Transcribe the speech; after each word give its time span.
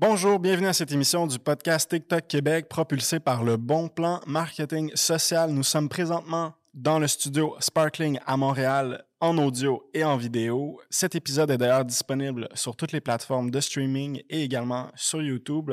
Bonjour, 0.00 0.38
bienvenue 0.38 0.66
à 0.66 0.72
cette 0.72 0.92
émission 0.92 1.26
du 1.26 1.38
podcast 1.38 1.90
TikTok 1.90 2.26
Québec 2.26 2.70
propulsé 2.70 3.20
par 3.20 3.44
le 3.44 3.58
Bon 3.58 3.88
Plan 3.88 4.22
Marketing 4.26 4.90
Social. 4.94 5.50
Nous 5.50 5.62
sommes 5.62 5.90
présentement 5.90 6.54
dans 6.72 6.98
le 6.98 7.06
studio 7.06 7.54
Sparkling 7.58 8.18
à 8.24 8.38
Montréal 8.38 9.04
en 9.20 9.36
audio 9.36 9.82
et 9.92 10.02
en 10.02 10.16
vidéo. 10.16 10.80
Cet 10.88 11.16
épisode 11.16 11.50
est 11.50 11.58
d'ailleurs 11.58 11.84
disponible 11.84 12.48
sur 12.54 12.76
toutes 12.76 12.92
les 12.92 13.02
plateformes 13.02 13.50
de 13.50 13.60
streaming 13.60 14.22
et 14.30 14.42
également 14.42 14.90
sur 14.94 15.20
YouTube. 15.20 15.70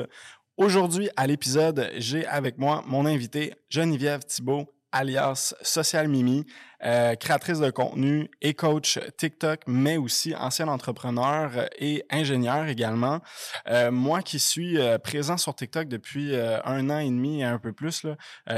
Aujourd'hui, 0.58 1.08
à 1.16 1.26
l'épisode, 1.26 1.90
j'ai 1.96 2.26
avec 2.26 2.58
moi 2.58 2.84
mon 2.86 3.06
invité 3.06 3.54
Geneviève 3.70 4.24
Thibault, 4.24 4.66
alias 4.92 5.54
Social 5.62 6.06
Mimi, 6.06 6.44
euh, 6.84 7.16
créatrice 7.16 7.58
de 7.58 7.70
contenu 7.70 8.30
et 8.40 8.54
coach 8.54 9.00
TikTok, 9.16 9.62
mais 9.66 9.96
aussi 9.96 10.34
ancienne 10.36 10.68
entrepreneur 10.68 11.68
et 11.78 12.04
ingénieur 12.10 12.66
également. 12.66 13.20
Euh, 13.68 13.90
moi 13.90 14.22
qui 14.22 14.38
suis 14.38 14.78
euh, 14.78 14.98
présent 14.98 15.36
sur 15.36 15.54
TikTok 15.56 15.88
depuis 15.88 16.36
un 16.36 16.90
an 16.90 16.98
et 16.98 17.10
demi 17.10 17.40
et 17.40 17.44
un 17.44 17.58
peu 17.58 17.72
plus, 17.72 18.06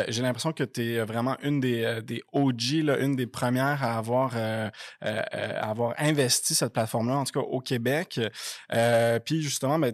j'ai 0.09 0.23
l'impression 0.23 0.53
que 0.53 0.65
tu 0.65 0.83
es 0.83 1.05
vraiment 1.05 1.37
une 1.43 1.61
des, 1.61 2.23
OG, 2.33 2.73
une 3.01 3.17
des 3.17 3.27
premières 3.27 3.83
à 3.83 3.97
avoir, 3.97 4.37
à 4.37 4.71
avoir 5.71 5.95
investi 5.99 6.55
cette 6.55 6.73
plateforme-là, 6.73 7.17
en 7.17 7.25
tout 7.25 7.41
cas 7.41 7.47
au 7.47 7.61
Québec. 7.61 8.21
puis 9.25 9.43
justement, 9.43 9.79
ben, 9.79 9.93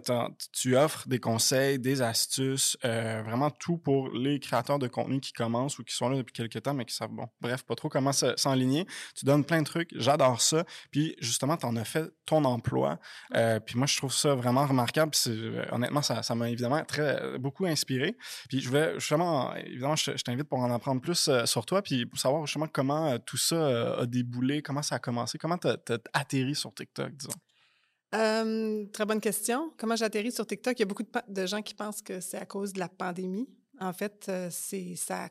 tu 0.51 0.75
offres 0.75 1.07
des 1.07 1.19
conseils, 1.19 1.79
des 1.79 2.01
astuces, 2.01 2.77
vraiment 2.83 3.49
tout 3.51 3.77
pour 3.77 4.09
les 4.09 4.39
créateurs 4.39 4.79
de 4.79 4.87
contenu 4.87 5.19
qui 5.19 5.33
commencent 5.33 5.79
ou 5.79 5.83
qui 5.83 5.95
sont 5.95 6.09
là 6.09 6.17
depuis 6.17 6.33
quelques 6.33 6.61
temps, 6.63 6.73
mais 6.73 6.85
qui 6.85 6.95
savent, 6.95 7.11
bon, 7.11 7.27
bref, 7.41 7.63
pas 7.63 7.75
trop 7.75 7.89
comment 7.89 8.13
s'enligner. 8.35 8.85
Tu 9.15 9.25
donnes 9.25 9.45
plein 9.45 9.61
de 9.61 9.65
trucs. 9.65 9.89
J'adore 9.95 10.41
ça. 10.41 10.65
Puis 10.91 11.15
justement, 11.19 11.57
tu 11.57 11.65
en 11.65 11.75
as 11.75 11.85
fait 11.85 12.11
ton 12.25 12.43
emploi. 12.45 12.99
Euh, 13.35 13.59
puis 13.59 13.77
moi, 13.77 13.87
je 13.87 13.97
trouve 13.97 14.13
ça 14.13 14.35
vraiment 14.35 14.65
remarquable. 14.65 15.11
Puis 15.11 15.31
euh, 15.31 15.65
honnêtement, 15.71 16.01
ça, 16.01 16.35
m'a 16.35 16.49
évidemment 16.49 16.83
très 16.83 17.37
beaucoup 17.39 17.65
inspiré. 17.65 18.15
Puis 18.49 18.59
je 18.59 18.69
vais 18.69 18.93
justement, 18.99 19.55
évidemment, 19.55 19.95
je, 19.95 20.11
t'invite 20.11 20.47
pour 20.47 20.59
en 20.59 20.71
apprendre 20.71 21.01
plus 21.01 21.27
euh, 21.27 21.45
sur 21.45 21.65
toi, 21.65 21.81
puis 21.81 22.05
pour 22.05 22.19
savoir 22.19 22.45
justement 22.45 22.67
comment 22.67 23.17
tout 23.19 23.37
ça 23.37 23.99
a 23.99 24.05
déboulé, 24.05 24.61
comment 24.61 24.81
ça 24.81 24.95
a 24.95 24.99
commencé, 24.99 25.37
comment 25.37 25.57
tu 25.57 25.67
as, 25.67 25.77
atterri 26.13 26.55
sur 26.55 26.73
TikTok, 26.73 27.11
disons. 27.15 28.87
très 28.91 29.05
bonne 29.05 29.21
question. 29.21 29.73
Comment 29.77 29.95
j'ai 29.95 30.05
atterri 30.05 30.31
sur 30.31 30.45
TikTok? 30.45 30.77
Il 30.77 30.81
y 30.81 30.83
a 30.83 30.85
beaucoup 30.85 31.03
de, 31.27 31.45
gens 31.45 31.61
qui 31.61 31.73
pensent 31.73 32.01
que 32.01 32.19
c'est 32.19 32.37
à 32.37 32.45
cause 32.45 32.73
de 32.73 32.79
la 32.79 32.89
pandémie. 32.89 33.47
En 33.79 33.93
fait, 33.93 34.31
c'est 34.49 34.95
ça, 34.95 35.29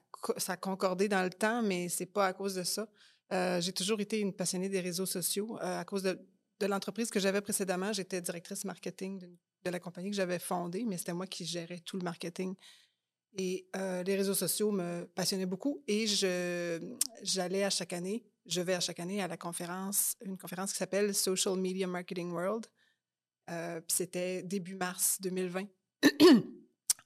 a 0.48 0.56
concordé 0.56 1.08
dans 1.08 1.22
le 1.22 1.30
temps, 1.30 1.62
mais 1.62 1.88
c'est 1.88 2.06
pas 2.06 2.26
à 2.26 2.32
cause 2.32 2.54
de 2.54 2.62
ça. 2.62 2.88
j'ai 3.60 3.72
toujours 3.72 4.00
été 4.00 4.20
une 4.20 4.32
passionnée 4.32 4.68
des 4.68 4.80
réseaux 4.80 5.06
sociaux. 5.06 5.58
à 5.60 5.84
cause 5.84 6.02
de, 6.02 6.18
l'entreprise 6.66 7.10
que 7.10 7.20
j'avais 7.20 7.40
précédemment, 7.40 7.92
j'étais 7.92 8.20
directrice 8.20 8.64
marketing 8.64 9.20
de, 9.64 9.70
la 9.70 9.80
compagnie 9.80 10.10
que 10.10 10.16
j'avais 10.16 10.38
fondée, 10.38 10.84
mais 10.86 10.96
c'était 10.96 11.12
moi 11.12 11.26
qui 11.26 11.44
gérais 11.44 11.80
tout 11.80 11.96
le 11.96 12.04
marketing. 12.04 12.54
Et 13.36 13.66
les 13.74 14.16
réseaux 14.16 14.34
sociaux 14.34 14.70
me 14.70 15.04
passionnaient 15.14 15.46
beaucoup 15.46 15.82
et 15.88 16.06
j'allais 16.06 17.64
à 17.64 17.70
chaque 17.70 17.92
année, 17.92 18.24
je 18.46 18.60
vais 18.60 18.74
à 18.74 18.80
chaque 18.80 19.00
année 19.00 19.20
à 19.20 19.26
la 19.26 19.36
conférence, 19.36 20.16
une 20.24 20.38
conférence 20.38 20.72
qui 20.72 20.78
s'appelle 20.78 21.14
Social 21.14 21.56
Media 21.56 21.88
Marketing 21.88 22.30
World. 22.30 22.66
c'était 23.88 24.44
début 24.44 24.76
mars 24.76 25.18
2020 25.20 25.66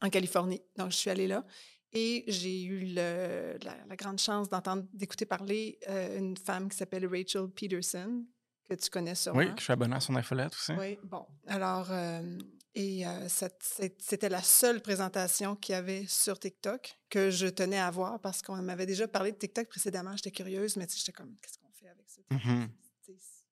en 0.01 0.11
Californie. 0.11 0.62
Donc, 0.77 0.91
je 0.91 0.97
suis 0.97 1.11
allée 1.11 1.29
là 1.29 1.45
et 1.93 2.25
j'ai 2.29 2.62
eu 2.62 2.84
la, 2.95 3.97
grande 3.97 4.19
chance 4.19 4.48
d'entendre, 4.48 4.84
d'écouter 4.92 5.27
parler 5.27 5.79
euh, 5.89 6.19
une 6.19 6.37
femme 6.37 6.69
qui 6.69 6.77
s'appelle 6.77 7.07
Rachel 7.07 7.48
Peterson, 7.48 8.25
que 8.69 8.75
tu 8.75 8.91
connais 8.91 9.15
sûrement. 9.15 9.41
Oui, 9.41 9.47
je 9.57 9.62
suis 9.62 9.73
abonnée 9.73 9.97
à 9.97 10.01
son 10.01 10.15
infolette 10.15 10.55
aussi. 10.55 10.73
Oui, 10.79 10.98
bon. 11.03 11.27
Alors, 11.48 11.91
euh, 11.91 12.39
et 12.77 13.05
euh, 13.05 13.29
c'était 13.29 14.29
la 14.29 14.42
seule 14.42 14.81
présentation 14.81 15.57
qu'il 15.57 15.73
y 15.73 15.77
avait 15.77 16.07
sur 16.07 16.39
TikTok 16.39 16.97
que 17.09 17.31
je 17.31 17.48
tenais 17.48 17.81
à 17.81 17.91
voir 17.91 18.20
parce 18.20 18.42
qu'on 18.42 18.62
m'avait 18.62 18.87
déjà 18.87 19.09
parlé 19.09 19.33
de 19.33 19.37
TikTok 19.37 19.69
précédemment. 19.69 20.14
J'étais 20.17 20.31
curieuse, 20.31 20.77
mais 20.77 20.87
j'étais 20.89 21.12
comme, 21.12 21.35
qu'est-ce 21.42 21.58
qu'on 21.58 21.73
fait 21.73 21.89
avec 21.89 22.08
ça? 22.08 22.20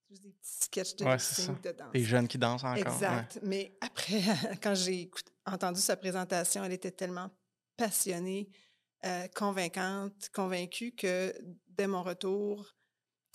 Juste 0.09 0.23
des 0.23 0.31
petits 0.31 0.57
sketchs 0.65 0.97
de, 0.97 1.05
de 1.05 1.73
danse. 1.73 1.93
Des 1.93 2.05
jeunes 2.05 2.29
qui 2.29 2.39
dansent 2.39 2.65
encore. 2.65 2.95
Exact. 2.95 3.39
Mais 3.43 3.77
après, 3.81 4.21
quand 4.63 4.75
j'ai 4.75 5.11
entendu 5.45 5.81
sa 5.81 5.97
présentation, 5.97 6.65
elle 6.65 6.73
était 6.73 6.91
tellement 6.91 7.31
passionnée, 7.77 8.49
euh, 9.05 9.29
convaincante, 9.35 10.31
convaincue 10.33 10.93
que 10.93 11.35
dès 11.69 11.87
mon 11.87 12.03
retour, 12.03 12.75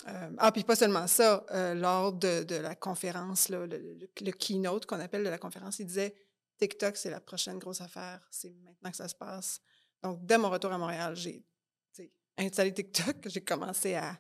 euh, 0.08 0.32
ah, 0.38 0.52
puis 0.52 0.64
pas 0.64 0.76
seulement 0.76 1.08
ça, 1.08 1.46
euh, 1.52 1.74
lors 1.76 2.12
de, 2.12 2.44
de, 2.44 2.56
la 2.56 2.76
conférence, 2.76 3.48
là, 3.50 3.66
le, 3.66 3.98
le, 4.22 4.32
keynote 4.32 4.86
qu'on 4.86 5.00
appelle 5.00 5.24
de 5.24 5.30
la 5.30 5.38
conférence, 5.38 5.80
il 5.80 5.86
disait 5.86 6.14
TikTok, 6.58 6.98
c'est 6.98 7.10
la 7.10 7.22
prochaine 7.22 7.58
grosse 7.58 7.80
affaire, 7.80 8.28
c'est 8.30 8.54
maintenant 8.64 8.92
que 8.92 8.98
ça 8.98 9.08
se 9.08 9.16
passe. 9.16 9.62
Donc, 10.02 10.26
dès 10.26 10.38
mon 10.38 10.50
retour 10.50 10.74
à 10.74 10.78
Montréal, 10.78 11.16
j'ai 11.16 11.46
installé 12.38 12.74
TikTok, 12.74 13.28
j'ai 13.28 13.42
commencé 13.42 13.96
à, 13.96 14.20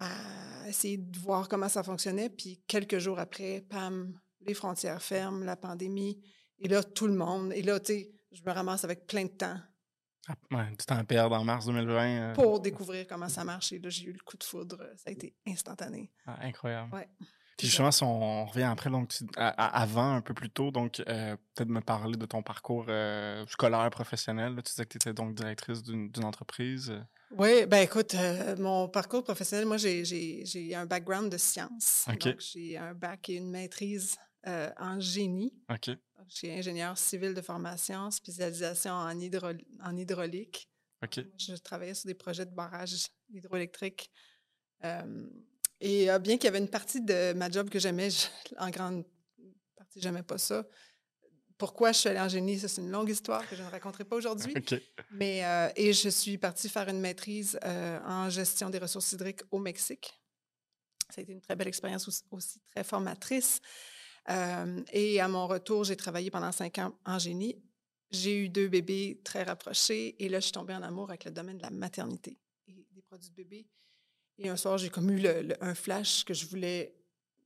à, 0.00 0.68
essayer 0.68 0.98
de 0.98 1.18
voir 1.18 1.48
comment 1.48 1.68
ça 1.68 1.82
fonctionnait, 1.82 2.28
puis 2.28 2.60
quelques 2.66 2.98
jours 2.98 3.18
après, 3.18 3.64
pam, 3.68 4.12
les 4.46 4.54
frontières 4.54 5.02
ferment, 5.02 5.44
la 5.44 5.56
pandémie, 5.56 6.20
et 6.58 6.68
là, 6.68 6.82
tout 6.82 7.06
le 7.06 7.14
monde, 7.14 7.52
et 7.54 7.62
là, 7.62 7.80
tu 7.80 7.92
sais, 7.92 8.10
je 8.32 8.42
me 8.44 8.52
ramasse 8.52 8.84
avec 8.84 9.06
plein 9.06 9.24
de 9.24 9.30
temps. 9.30 9.58
Ah, 10.28 10.34
ouais, 10.50 10.70
du 10.70 10.84
temps 10.84 10.98
à 10.98 11.04
perdre 11.04 11.36
en 11.36 11.44
mars 11.44 11.64
2020. 11.66 12.04
Euh. 12.04 12.34
Pour 12.34 12.60
découvrir 12.60 13.06
comment 13.06 13.28
ça 13.28 13.44
marche. 13.44 13.72
Et 13.72 13.78
là, 13.78 13.88
j'ai 13.88 14.04
eu 14.04 14.12
le 14.12 14.18
coup 14.18 14.36
de 14.36 14.44
foudre. 14.44 14.76
Ça 14.96 15.08
a 15.08 15.10
été 15.10 15.34
instantané. 15.46 16.10
Ah, 16.26 16.36
incroyable. 16.42 16.94
Ouais. 16.94 17.08
Puis 17.56 17.66
justement, 17.66 17.90
si 17.90 18.04
on 18.04 18.46
revient 18.46 18.62
après, 18.62 18.88
donc 18.88 19.12
avant, 19.36 20.14
un 20.14 20.20
peu 20.20 20.32
plus 20.32 20.48
tôt, 20.48 20.70
donc 20.70 21.02
euh, 21.08 21.36
peut-être 21.54 21.68
me 21.68 21.80
parler 21.80 22.16
de 22.16 22.24
ton 22.24 22.40
parcours 22.40 22.86
euh, 22.88 23.44
scolaire, 23.48 23.90
professionnel. 23.90 24.54
tu 24.56 24.70
disais 24.70 24.84
que 24.84 24.90
tu 24.90 24.98
étais 24.98 25.12
donc 25.12 25.34
directrice 25.34 25.82
d'une 25.82 26.24
entreprise. 26.24 26.92
Oui, 27.36 27.66
ben 27.66 27.78
écoute, 27.82 28.14
mon 28.58 28.88
parcours 28.88 29.22
professionnel, 29.22 29.66
moi, 29.66 29.76
j'ai 29.76 30.74
un 30.74 30.86
background 30.86 31.30
de 31.30 31.36
sciences. 31.36 32.04
Donc, 32.06 32.40
j'ai 32.40 32.76
un 32.76 32.94
bac 32.94 33.28
et 33.28 33.34
une 33.34 33.50
maîtrise 33.50 34.16
en 34.44 34.98
génie. 35.00 35.52
OK. 35.70 35.90
Je 36.30 36.34
suis 36.34 36.50
ingénieur 36.50 36.96
civil 36.98 37.32
de 37.32 37.40
formation, 37.40 38.10
spécialisation 38.10 38.92
en, 38.92 39.10
en 39.10 39.96
hydraulique. 39.96 40.68
Je 41.38 41.54
travaillais 41.56 41.94
sur 41.94 42.06
des 42.06 42.14
projets 42.14 42.44
de 42.44 42.54
barrage 42.54 43.08
hydroélectrique. 43.30 44.10
et 45.80 46.06
bien 46.20 46.36
qu'il 46.36 46.44
y 46.44 46.48
avait 46.48 46.58
une 46.58 46.68
partie 46.68 47.00
de 47.02 47.32
ma 47.34 47.50
job 47.50 47.68
que 47.70 47.78
j'aimais, 47.78 48.08
en 48.58 48.70
grande 48.70 49.04
partie, 49.76 50.00
j'aimais 50.00 50.22
pas 50.22 50.38
ça. 50.38 50.66
Pourquoi 51.58 51.92
je 51.92 51.98
suis 51.98 52.08
allée 52.08 52.20
en 52.20 52.28
génie, 52.28 52.58
ça 52.58 52.68
c'est 52.68 52.80
une 52.80 52.90
longue 52.90 53.10
histoire 53.10 53.46
que 53.48 53.56
je 53.56 53.62
ne 53.62 53.68
raconterai 53.68 54.04
pas 54.04 54.16
aujourd'hui. 54.16 54.54
Mais 55.10 55.42
et 55.76 55.92
je 55.92 56.08
suis 56.08 56.38
partie 56.38 56.68
faire 56.68 56.88
une 56.88 57.00
maîtrise 57.00 57.58
en 57.64 58.30
gestion 58.30 58.70
des 58.70 58.78
ressources 58.78 59.12
hydriques 59.12 59.42
au 59.50 59.58
Mexique. 59.58 60.14
Ça 61.10 61.20
a 61.20 61.22
été 61.22 61.32
une 61.32 61.40
très 61.40 61.56
belle 61.56 61.68
expérience 61.68 62.06
aussi 62.30 62.60
très 62.66 62.84
formatrice 62.84 63.60
et 64.92 65.20
à 65.20 65.28
mon 65.28 65.46
retour, 65.46 65.84
j'ai 65.84 65.96
travaillé 65.96 66.30
pendant 66.30 66.52
cinq 66.52 66.78
ans 66.78 66.92
en 67.06 67.18
génie. 67.18 67.56
J'ai 68.10 68.36
eu 68.36 68.48
deux 68.48 68.68
bébés 68.68 69.20
très 69.24 69.42
rapprochés 69.42 70.22
et 70.22 70.28
là, 70.28 70.40
je 70.40 70.44
suis 70.44 70.52
tombée 70.52 70.74
en 70.74 70.82
amour 70.82 71.08
avec 71.10 71.24
le 71.24 71.30
domaine 71.30 71.58
de 71.58 71.62
la 71.62 71.70
maternité 71.70 72.38
et 72.66 72.86
des 72.90 73.02
produits 73.02 73.30
de 73.30 73.34
bébé. 73.34 73.66
Et 74.38 74.48
un 74.48 74.56
soir, 74.56 74.78
j'ai 74.78 74.88
comme 74.88 75.10
eu 75.10 75.26
un 75.60 75.74
flash 75.74 76.24
que 76.24 76.32
je 76.32 76.46
voulais 76.46 76.94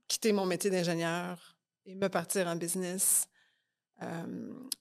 quitter 0.09 0.33
mon 0.33 0.45
métier 0.45 0.71
d'ingénieur 0.71 1.57
et 1.87 1.95
me 1.95 2.09
partir 2.09 2.47
en 2.47 2.57
business. 2.57 3.29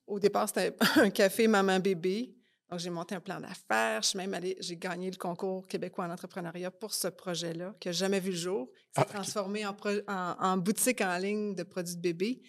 Au 0.07 0.19
départ, 0.19 0.47
c'était 0.47 0.75
un 0.97 1.09
café 1.09 1.47
maman-bébé. 1.47 2.35
Donc, 2.71 2.79
j'ai 2.79 2.89
monté 2.89 3.15
un 3.15 3.19
plan 3.19 3.39
d'affaires. 3.39 4.01
Je 4.01 4.09
suis 4.09 4.17
même 4.17 4.33
allée, 4.33 4.55
j'ai 4.61 4.77
gagné 4.77 5.11
le 5.11 5.17
concours 5.17 5.67
québécois 5.67 6.05
en 6.05 6.11
entrepreneuriat 6.11 6.71
pour 6.71 6.93
ce 6.93 7.09
projet-là, 7.09 7.75
qui 7.81 7.89
n'a 7.89 7.91
jamais 7.91 8.21
vu 8.21 8.31
le 8.31 8.37
jour. 8.37 8.69
Il 8.71 9.01
s'est 9.01 9.07
ah, 9.09 9.13
transformé 9.13 9.65
en, 9.65 9.75
en, 10.07 10.57
boutique 10.57 11.01
en 11.01 11.17
ligne 11.17 11.53
de 11.53 11.63
produits 11.63 11.97
de 11.97 12.01
bébé, 12.01 12.41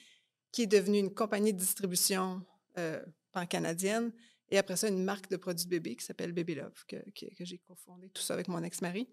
qui 0.52 0.62
est 0.62 0.66
devenue 0.68 1.00
une 1.00 1.12
compagnie 1.12 1.52
de 1.52 1.58
distribution 1.58 2.40
euh, 2.78 3.02
pan-canadienne. 3.32 4.12
Et 4.48 4.58
après 4.58 4.76
ça, 4.76 4.86
une 4.86 5.02
marque 5.02 5.28
de 5.28 5.36
produits 5.36 5.64
de 5.64 5.70
bébé 5.70 5.96
qui 5.96 6.04
s'appelle 6.04 6.32
Baby 6.32 6.54
Love, 6.54 6.84
que, 6.86 6.96
que, 6.96 7.44
j'ai 7.44 7.58
cofondé, 7.58 8.08
tout 8.10 8.22
ça 8.22 8.34
avec 8.34 8.46
mon 8.46 8.62
ex-mari. 8.62 9.08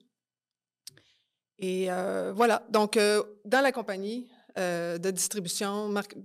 Et 1.58 1.92
euh, 1.92 2.34
voilà. 2.34 2.68
Donc, 2.70 2.98
euh, 2.98 3.24
dans 3.46 3.62
la 3.62 3.72
compagnie 3.72 4.28
de 4.58 5.10
distribution, 5.12 5.88
marque, 5.88 6.16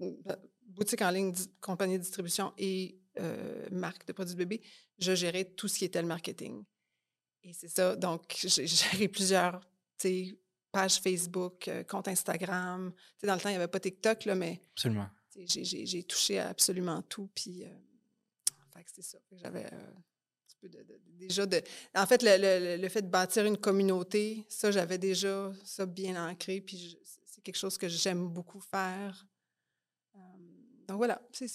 boutique 0.74 1.02
en 1.02 1.10
ligne, 1.10 1.32
compagnie 1.60 1.98
de 1.98 2.02
distribution 2.02 2.52
et 2.58 2.98
euh, 3.20 3.68
marque 3.70 4.06
de 4.06 4.12
produits 4.12 4.34
bébés, 4.34 4.60
je 4.98 5.14
gérais 5.14 5.44
tout 5.44 5.68
ce 5.68 5.78
qui 5.78 5.84
était 5.84 6.02
le 6.02 6.08
marketing. 6.08 6.64
Et 7.44 7.52
c'est 7.52 7.68
ça. 7.68 7.94
Donc, 7.94 8.34
j'ai 8.36 8.66
géré 8.66 9.08
plusieurs 9.08 9.60
pages 10.72 11.00
Facebook, 11.00 11.68
euh, 11.68 11.84
comptes 11.84 12.08
Instagram. 12.08 12.92
dans 13.22 13.34
le 13.34 13.40
temps, 13.40 13.48
il 13.48 13.52
n'y 13.52 13.56
avait 13.56 13.68
pas 13.68 13.80
TikTok, 13.80 14.24
là, 14.24 14.34
mais. 14.34 14.60
Absolument. 14.72 15.08
J'ai 15.36 16.02
touché 16.04 16.38
à 16.38 16.48
absolument 16.48 17.02
tout. 17.02 17.28
Puis, 17.34 17.64
euh, 17.64 17.68
c'est 18.86 19.02
ça. 19.02 19.18
J'avais 19.32 19.64
un 19.64 19.94
petit 20.46 20.56
peu 20.60 20.68
de, 20.68 20.84
déjà 21.06 21.46
de. 21.46 21.62
En 21.94 22.06
fait, 22.06 22.22
le, 22.22 22.76
le, 22.76 22.88
fait 22.88 23.02
de 23.02 23.08
bâtir 23.08 23.44
une 23.44 23.56
communauté, 23.56 24.44
ça, 24.48 24.70
j'avais 24.70 24.98
déjà 24.98 25.52
ça 25.64 25.86
bien 25.86 26.28
ancré. 26.28 26.60
Puis, 26.60 26.98
c'est 27.24 27.42
quelque 27.42 27.56
chose 27.56 27.78
que 27.78 27.88
j'aime 27.88 28.28
beaucoup 28.28 28.60
faire 28.60 29.26
donc 30.86 30.98
voilà, 30.98 31.20
c'est 31.32 31.48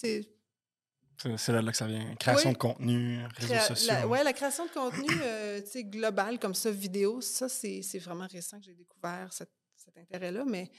c'est 1.36 1.52
là, 1.52 1.62
que 1.70 1.76
ça 1.76 1.86
vient. 1.86 2.14
Création 2.16 2.52
de 2.52 2.56
contenu, 2.56 3.22
réseaux 3.36 3.74
sociaux. 3.74 3.94
Oui, 4.06 4.18
la 4.24 4.32
création 4.32 4.64
de 4.64 4.70
contenu 4.70 5.06
euh, 5.22 5.60
global 5.76 6.38
comme 6.38 6.54
ça, 6.54 6.70
vidéo, 6.70 7.20
ça, 7.20 7.48
c'est 7.48 7.98
vraiment 7.98 8.26
récent 8.26 8.58
que 8.58 8.64
j'ai 8.64 8.74
découvert 8.74 9.32
cet, 9.32 9.50
intérêt-là. 9.96 10.44
Mais 10.46 10.70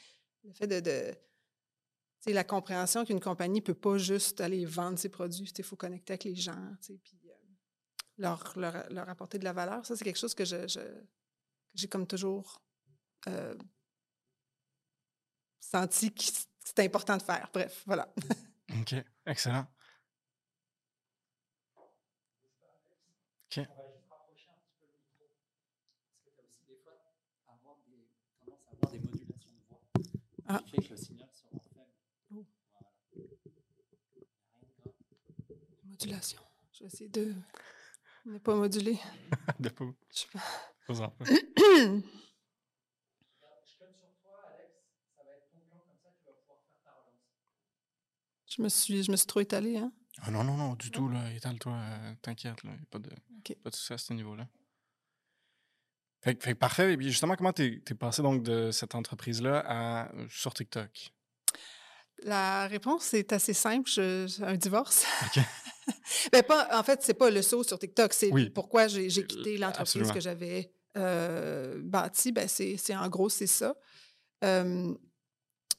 le 0.44 0.54
fait 0.54 0.68
de. 0.68 0.80
de 0.80 2.32
la 2.32 2.44
compréhension 2.44 3.06
qu'une 3.06 3.20
compagnie 3.20 3.60
ne 3.60 3.66
peut 3.66 3.76
pas 3.76 3.98
juste 3.98 4.42
aller 4.42 4.66
vendre 4.66 4.98
ses 4.98 5.10
produits, 5.10 5.52
il 5.56 5.64
faut 5.64 5.76
connecter 5.76 6.14
avec 6.14 6.24
les 6.24 6.36
gens, 6.36 6.74
puis 6.82 7.20
euh, 7.26 7.34
leur, 8.18 8.54
leur, 8.56 8.90
leur, 8.90 9.10
apporter 9.10 9.38
de 9.38 9.44
la 9.44 9.54
valeur. 9.54 9.86
Ça, 9.86 9.96
c'est 9.96 10.04
quelque 10.04 10.20
chose 10.20 10.34
que 10.34 10.46
j'ai 10.46 10.68
je, 10.68 11.88
comme 11.88 12.08
toujours 12.08 12.62
euh, 13.28 13.56
senti 15.60 16.12
que 16.12 16.24
c'était 16.72 16.86
important 16.86 17.18
de 17.18 17.22
faire. 17.22 17.50
Bref, 17.54 17.84
voilà. 17.86 18.08
OK, 18.80 18.96
excellent. 19.26 19.68
On 23.58 23.62
va 23.62 23.68
juste 23.92 24.08
rapprocher 24.10 24.48
un 24.48 24.60
petit 24.64 24.72
peu 24.80 24.86
le 24.86 24.94
micro. 24.96 25.28
Parce 26.08 26.22
que 26.24 26.30
tu 26.30 26.40
as 26.40 26.44
aussi 26.46 26.64
des 26.70 26.78
fois 26.82 26.94
avoir 27.46 27.76
des, 27.86 28.08
tendance 28.40 28.62
à 28.68 28.72
avoir 28.72 28.92
des 28.92 29.00
modulations 29.00 29.52
de 29.52 29.60
voix. 29.68 29.82
Ah. 30.48 30.62
Qui 30.66 30.72
fait 30.72 30.82
que 30.82 30.90
le 30.92 30.96
signal 30.96 31.30
sera 31.34 31.60
faible. 31.60 31.92
Oh. 32.38 32.46
Voilà. 32.72 32.90
Modulation. 35.84 36.42
Je 36.72 36.80
vais 36.80 36.86
essayer 36.86 37.10
de 37.10 37.36
ne 38.28 38.38
pas 38.38 38.56
moduler. 38.56 38.98
de 39.60 39.68
pas. 39.68 39.86
Je 40.10 40.20
sais 40.20 40.28
pas. 40.32 40.40
Pas 40.88 41.02
en 41.02 41.10
pas. 41.10 41.26
Je 48.56 48.62
me 48.62 48.70
suis, 48.70 49.04
je 49.04 49.12
me 49.12 49.16
suis 49.16 49.28
trop 49.28 49.40
étalée, 49.40 49.78
hein? 49.78 49.92
Ah 50.22 50.30
non, 50.30 50.44
non, 50.44 50.58
non, 50.58 50.74
du 50.76 50.92
tout, 50.92 51.08
là. 51.08 51.32
Étale-toi, 51.32 51.74
euh, 51.74 52.14
t'inquiète, 52.22 52.64
là. 52.64 52.72
Pas 52.90 53.00
de, 53.00 53.10
pas 53.64 53.70
de 53.70 53.76
soucis 53.76 53.94
à 53.94 53.98
ce 53.98 54.14
niveau-là. 54.14 54.46
Fait, 56.22 56.42
fait, 56.44 56.54
parfait. 56.54 56.94
Et 56.94 56.98
puis 56.98 57.08
justement, 57.08 57.36
comment 57.36 57.54
t'es 57.54 57.82
es 57.90 57.94
passé 57.96 58.22
donc 58.22 58.44
de 58.44 58.70
cette 58.72 58.94
entreprise-là 58.94 59.64
à 59.66 60.14
euh, 60.14 60.28
sur 60.30 60.54
TikTok? 60.54 61.14
La 62.24 62.68
réponse 62.68 63.14
est 63.14 63.32
assez 63.34 63.54
simple. 63.54 63.90
un 64.42 64.56
divorce. 64.58 65.06
OK. 65.26 65.44
ben 66.32 66.44
pas, 66.44 66.78
en 66.78 66.84
fait, 66.84 67.02
c'est 67.02 67.16
pas 67.16 67.32
le 67.32 67.42
saut 67.42 67.64
sur 67.64 67.80
TikTok. 67.80 68.14
C'est 68.14 68.32
pourquoi 68.54 68.88
j'ai 68.88 69.08
quitté 69.08 69.58
l'entreprise 69.58 70.12
que 70.12 70.20
j'avais 70.20 70.74
euh, 70.98 71.80
bâtie. 71.82 72.32
Ben 72.34 72.48
c'est 72.50 72.96
en 72.96 73.08
gros, 73.08 73.30
c'est 73.30 73.48
ça. 73.48 73.74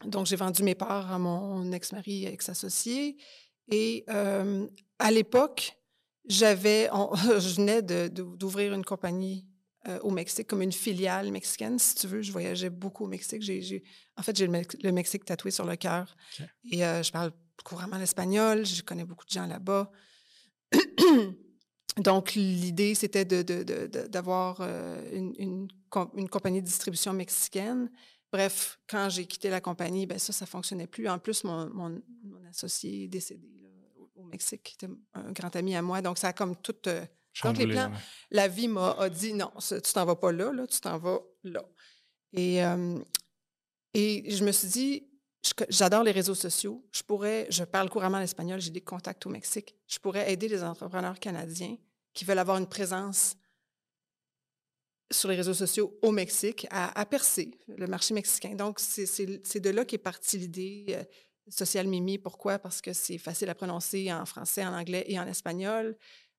Donc, 0.06 0.26
j'ai 0.26 0.36
vendu 0.36 0.62
mes 0.62 0.74
parts 0.74 1.10
à 1.12 1.18
mon 1.18 1.70
ex-mari, 1.72 2.26
ex-associé. 2.26 3.16
Et 3.70 4.04
à 4.98 5.10
l'époque, 5.10 5.76
j'avais, 6.26 6.88
je 7.14 7.54
venais 7.56 7.82
d'ouvrir 7.82 8.72
une 8.74 8.84
compagnie 8.84 9.46
au 10.02 10.10
Mexique 10.10 10.46
comme 10.46 10.62
une 10.62 10.72
filiale 10.72 11.32
mexicaine, 11.32 11.78
si 11.78 11.96
tu 11.96 12.06
veux. 12.06 12.22
Je 12.22 12.30
voyageais 12.30 12.70
beaucoup 12.70 13.04
au 13.04 13.08
Mexique. 13.08 13.42
En 14.16 14.22
fait, 14.22 14.36
j'ai 14.36 14.46
le, 14.46 14.92
Mexique 14.92 15.24
tatoué 15.24 15.50
sur 15.50 15.64
le 15.64 15.76
cœur. 15.76 16.14
Et 16.70 16.78
je 16.78 17.10
parle 17.10 17.32
couramment 17.64 17.98
l'espagnol. 17.98 18.64
Je 18.64 18.82
connais 18.82 19.04
beaucoup 19.04 19.24
de 19.24 19.30
gens 19.30 19.46
là-bas. 19.46 19.90
Donc, 21.98 22.34
l'idée, 22.34 22.94
c'était 22.94 23.24
d'avoir 23.26 24.60
une, 25.12 25.34
une, 25.38 26.28
compagnie 26.28 26.62
de 26.62 26.66
distribution 26.66 27.12
mexicaine. 27.12 27.90
Bref, 28.32 28.78
quand 28.88 29.10
j'ai 29.10 29.26
quitté 29.26 29.50
la 29.50 29.60
compagnie, 29.60 30.06
ben 30.06 30.18
ça, 30.18 30.32
ça 30.32 30.46
fonctionnait 30.46 30.86
plus. 30.86 31.06
En 31.08 31.18
plus, 31.18 31.44
mon, 31.44 31.68
mon, 31.68 32.02
associé 32.48 33.04
est 33.04 33.08
décédé 33.08 33.48
au 34.16 34.24
Mexique, 34.24 34.62
qui 34.62 34.74
était 34.74 34.92
un 35.14 35.32
grand 35.32 35.54
ami 35.54 35.76
à 35.76 35.82
moi. 35.82 36.00
Donc, 36.00 36.18
ça 36.18 36.28
a 36.28 36.32
comme 36.32 36.56
tout 36.56 36.74
euh, 36.86 37.04
les 37.56 37.66
plans. 37.66 37.92
La 38.30 38.48
vie 38.48 38.68
m'a 38.68 39.08
dit 39.10 39.34
non, 39.34 39.50
tu 39.58 39.92
t'en 39.92 40.04
vas 40.04 40.16
pas 40.16 40.32
là, 40.32 40.52
là 40.52 40.66
tu 40.66 40.80
t'en 40.80 40.98
vas 40.98 41.20
là. 41.44 41.62
Et, 42.32 42.64
euh, 42.64 42.98
et 43.94 44.34
je 44.34 44.44
me 44.44 44.52
suis 44.52 44.68
dit, 44.68 45.06
j'adore 45.68 46.02
les 46.02 46.12
réseaux 46.12 46.34
sociaux. 46.34 46.86
Je 46.92 47.02
pourrais, 47.02 47.46
je 47.50 47.64
parle 47.64 47.90
couramment 47.90 48.18
l'espagnol, 48.18 48.60
j'ai 48.60 48.70
des 48.70 48.80
contacts 48.80 49.26
au 49.26 49.30
Mexique. 49.30 49.74
Je 49.86 49.98
pourrais 49.98 50.32
aider 50.32 50.48
les 50.48 50.62
entrepreneurs 50.62 51.18
canadiens 51.18 51.76
qui 52.14 52.24
veulent 52.24 52.38
avoir 52.38 52.56
une 52.56 52.68
présence 52.68 53.36
sur 55.12 55.28
les 55.28 55.36
réseaux 55.36 55.54
sociaux 55.54 55.98
au 56.02 56.10
Mexique 56.10 56.66
à, 56.70 57.04
percer 57.06 57.50
le 57.68 57.86
marché 57.86 58.14
mexicain. 58.14 58.54
Donc, 58.54 58.80
c'est 58.80 59.60
de 59.60 59.70
là 59.70 59.84
qu'est 59.84 59.98
partie 59.98 60.38
l'idée 60.38 60.86
euh, 60.90 61.04
Social 61.48 61.86
Mimi. 61.86 62.18
Pourquoi? 62.18 62.58
Parce 62.58 62.80
que 62.80 62.92
c'est 62.92 63.18
facile 63.18 63.50
à 63.50 63.54
prononcer 63.54 64.12
en 64.12 64.26
français, 64.26 64.64
en 64.64 64.74
anglais 64.74 65.04
et 65.08 65.18
en 65.18 65.26
espagnol. 65.26 65.96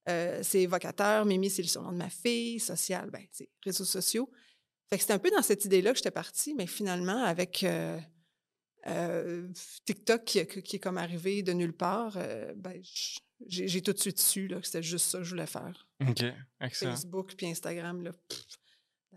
Euh, 0.09 0.39
c'est 0.43 0.61
évocateur. 0.61 1.25
Mimi, 1.25 1.49
c'est 1.49 1.61
le 1.61 1.67
surnom 1.67 1.91
de 1.91 1.97
ma 1.97 2.09
fille. 2.09 2.59
Social, 2.59 3.09
ben, 3.09 3.25
c'est 3.31 3.49
réseaux 3.63 3.85
sociaux. 3.85 4.29
Fait 4.89 4.97
que 4.97 5.01
c'était 5.01 5.13
un 5.13 5.19
peu 5.19 5.31
dans 5.31 5.41
cette 5.41 5.65
idée-là 5.65 5.91
que 5.91 5.97
j'étais 5.97 6.11
partie, 6.11 6.53
mais 6.53 6.67
finalement, 6.67 7.23
avec 7.23 7.63
euh, 7.63 9.47
TikTok 9.85 10.23
qui, 10.25 10.45
qui, 10.45 10.75
est 10.75 10.79
comme 10.79 10.97
arrivé 10.97 11.41
de 11.41 11.53
nulle 11.53 11.73
part, 11.73 12.17
ben, 12.57 12.81
j'ai 13.47 13.81
tout 13.81 13.93
de 13.93 13.99
suite 13.99 14.19
su 14.19 14.47
que 14.47 14.61
c'était 14.65 14.83
juste 14.83 15.07
ça 15.07 15.17
que 15.19 15.23
je 15.23 15.29
voulais 15.31 15.47
faire. 15.47 15.87
OK, 16.07 16.23
excellent. 16.61 16.91
Facebook 16.91 17.33
puis 17.35 17.47
Instagram, 17.47 18.03
là, 18.03 18.11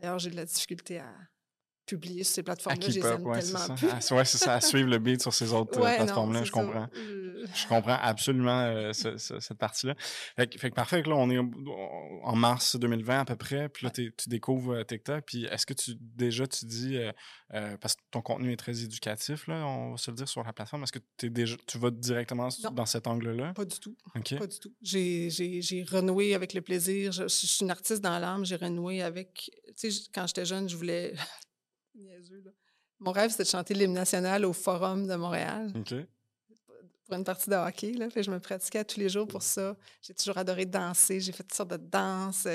D'ailleurs, 0.01 0.19
j'ai 0.19 0.31
de 0.31 0.37
la 0.37 0.45
difficulté 0.45 0.99
à 0.99 1.13
publier 1.87 2.25
sur 2.25 2.35
ces 2.35 2.43
plateformes-là. 2.43 2.87
Je 2.89 3.01
les 3.01 3.07
aime 3.07 3.33
tellement 3.33 3.75
plus. 3.75 3.89
c'est 4.25 4.39
ça, 4.39 4.55
à 4.55 4.61
suivre 4.61 4.89
le 4.89 4.99
beat 4.99 5.23
sur 5.23 5.33
ces 5.33 5.53
autres 5.53 5.79
euh, 5.79 5.97
plateformes-là, 5.97 6.45
je 6.45 6.51
comprends. 6.51 6.89
Je 7.55 7.67
comprends 7.69 7.97
absolument 8.01 8.63
euh, 8.63 8.93
cette 8.93 9.59
partie-là. 9.59 9.95
Fait, 10.37 10.49
que 10.49 10.75
parfait, 10.75 11.03
là, 11.03 11.15
on 11.15 11.31
est 11.31 11.39
en 11.39 12.37
mars 12.37 12.77
2020 12.77 13.21
à 13.21 13.25
peu 13.25 13.37
près, 13.37 13.69
puis 13.69 13.87
là, 13.87 13.91
tu 13.91 14.13
découvres 14.27 14.75
euh, 14.75 14.85
TikTok, 14.85 15.25
puis 15.25 15.45
est-ce 15.45 15.65
que 15.65 15.75
tu 15.75 15.93
déjà 16.01 16.47
tu 16.47 16.67
dis, 16.67 16.99
parce 17.81 17.95
que 17.95 18.03
ton 18.11 18.21
contenu 18.21 18.53
est 18.53 18.57
très 18.57 18.83
éducatif, 18.83 19.47
là, 19.47 19.65
on 19.67 19.93
va 19.93 19.97
se 19.97 20.11
le 20.11 20.17
dire 20.17 20.29
sur 20.29 20.43
la 20.43 20.53
plateforme, 20.53 20.83
est-ce 20.83 20.93
que 20.93 20.99
es 21.23 21.31
déjà, 21.31 21.57
tu 21.67 21.79
vas 21.79 21.91
directement 21.91 22.49
dans 22.73 22.87
cet 22.87 23.07
angle-là? 23.07 23.53
Pas 23.55 23.65
du 23.65 23.79
tout. 23.79 23.97
Pas 24.13 24.47
du 24.47 24.59
tout. 24.59 24.75
J'ai 24.83 25.87
renoué 25.89 26.35
avec 26.35 26.53
le 26.53 26.61
plaisir. 26.61 27.13
Je, 27.13 27.25
je 27.25 27.29
suis 27.29 27.65
une 27.65 27.71
artiste 27.71 28.03
dans 28.03 28.19
l'âme, 28.19 28.45
j'ai 28.45 28.57
renoué 28.57 29.03
avec... 29.03 29.51
Tu 29.79 29.91
sais, 29.91 30.03
quand 30.13 30.27
j'étais 30.27 30.45
jeune, 30.45 30.69
je 30.69 30.77
voulais 30.77 31.15
mon 32.99 33.13
rêve, 33.13 33.31
c'était 33.31 33.45
de 33.45 33.49
chanter 33.49 33.75
l'hymne 33.75 33.93
national 33.93 34.45
au 34.45 34.53
Forum 34.53 35.07
de 35.07 35.15
Montréal. 35.17 35.73
Pour 37.05 37.15
une 37.15 37.25
partie 37.25 37.49
de 37.49 37.55
hockey. 37.55 37.93
Là. 37.93 38.09
je 38.17 38.31
me 38.31 38.41
pratiquais 38.41 38.85
tous 38.85 38.99
les 38.99 39.09
jours 39.09 39.29
pour 39.29 39.43
ça. 39.43 39.77
J'ai 40.03 40.13
toujours 40.13 40.39
adoré 40.39 40.67
danser. 40.67 41.21
J'ai 41.21 41.31
fait 41.31 41.45
toutes 41.45 41.55
sortes 41.55 41.71
de 41.71 41.77
danses. 41.77 42.49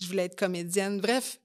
Je 0.00 0.06
voulais 0.06 0.24
être 0.24 0.38
comédienne. 0.38 0.98
Bref, 0.98 1.38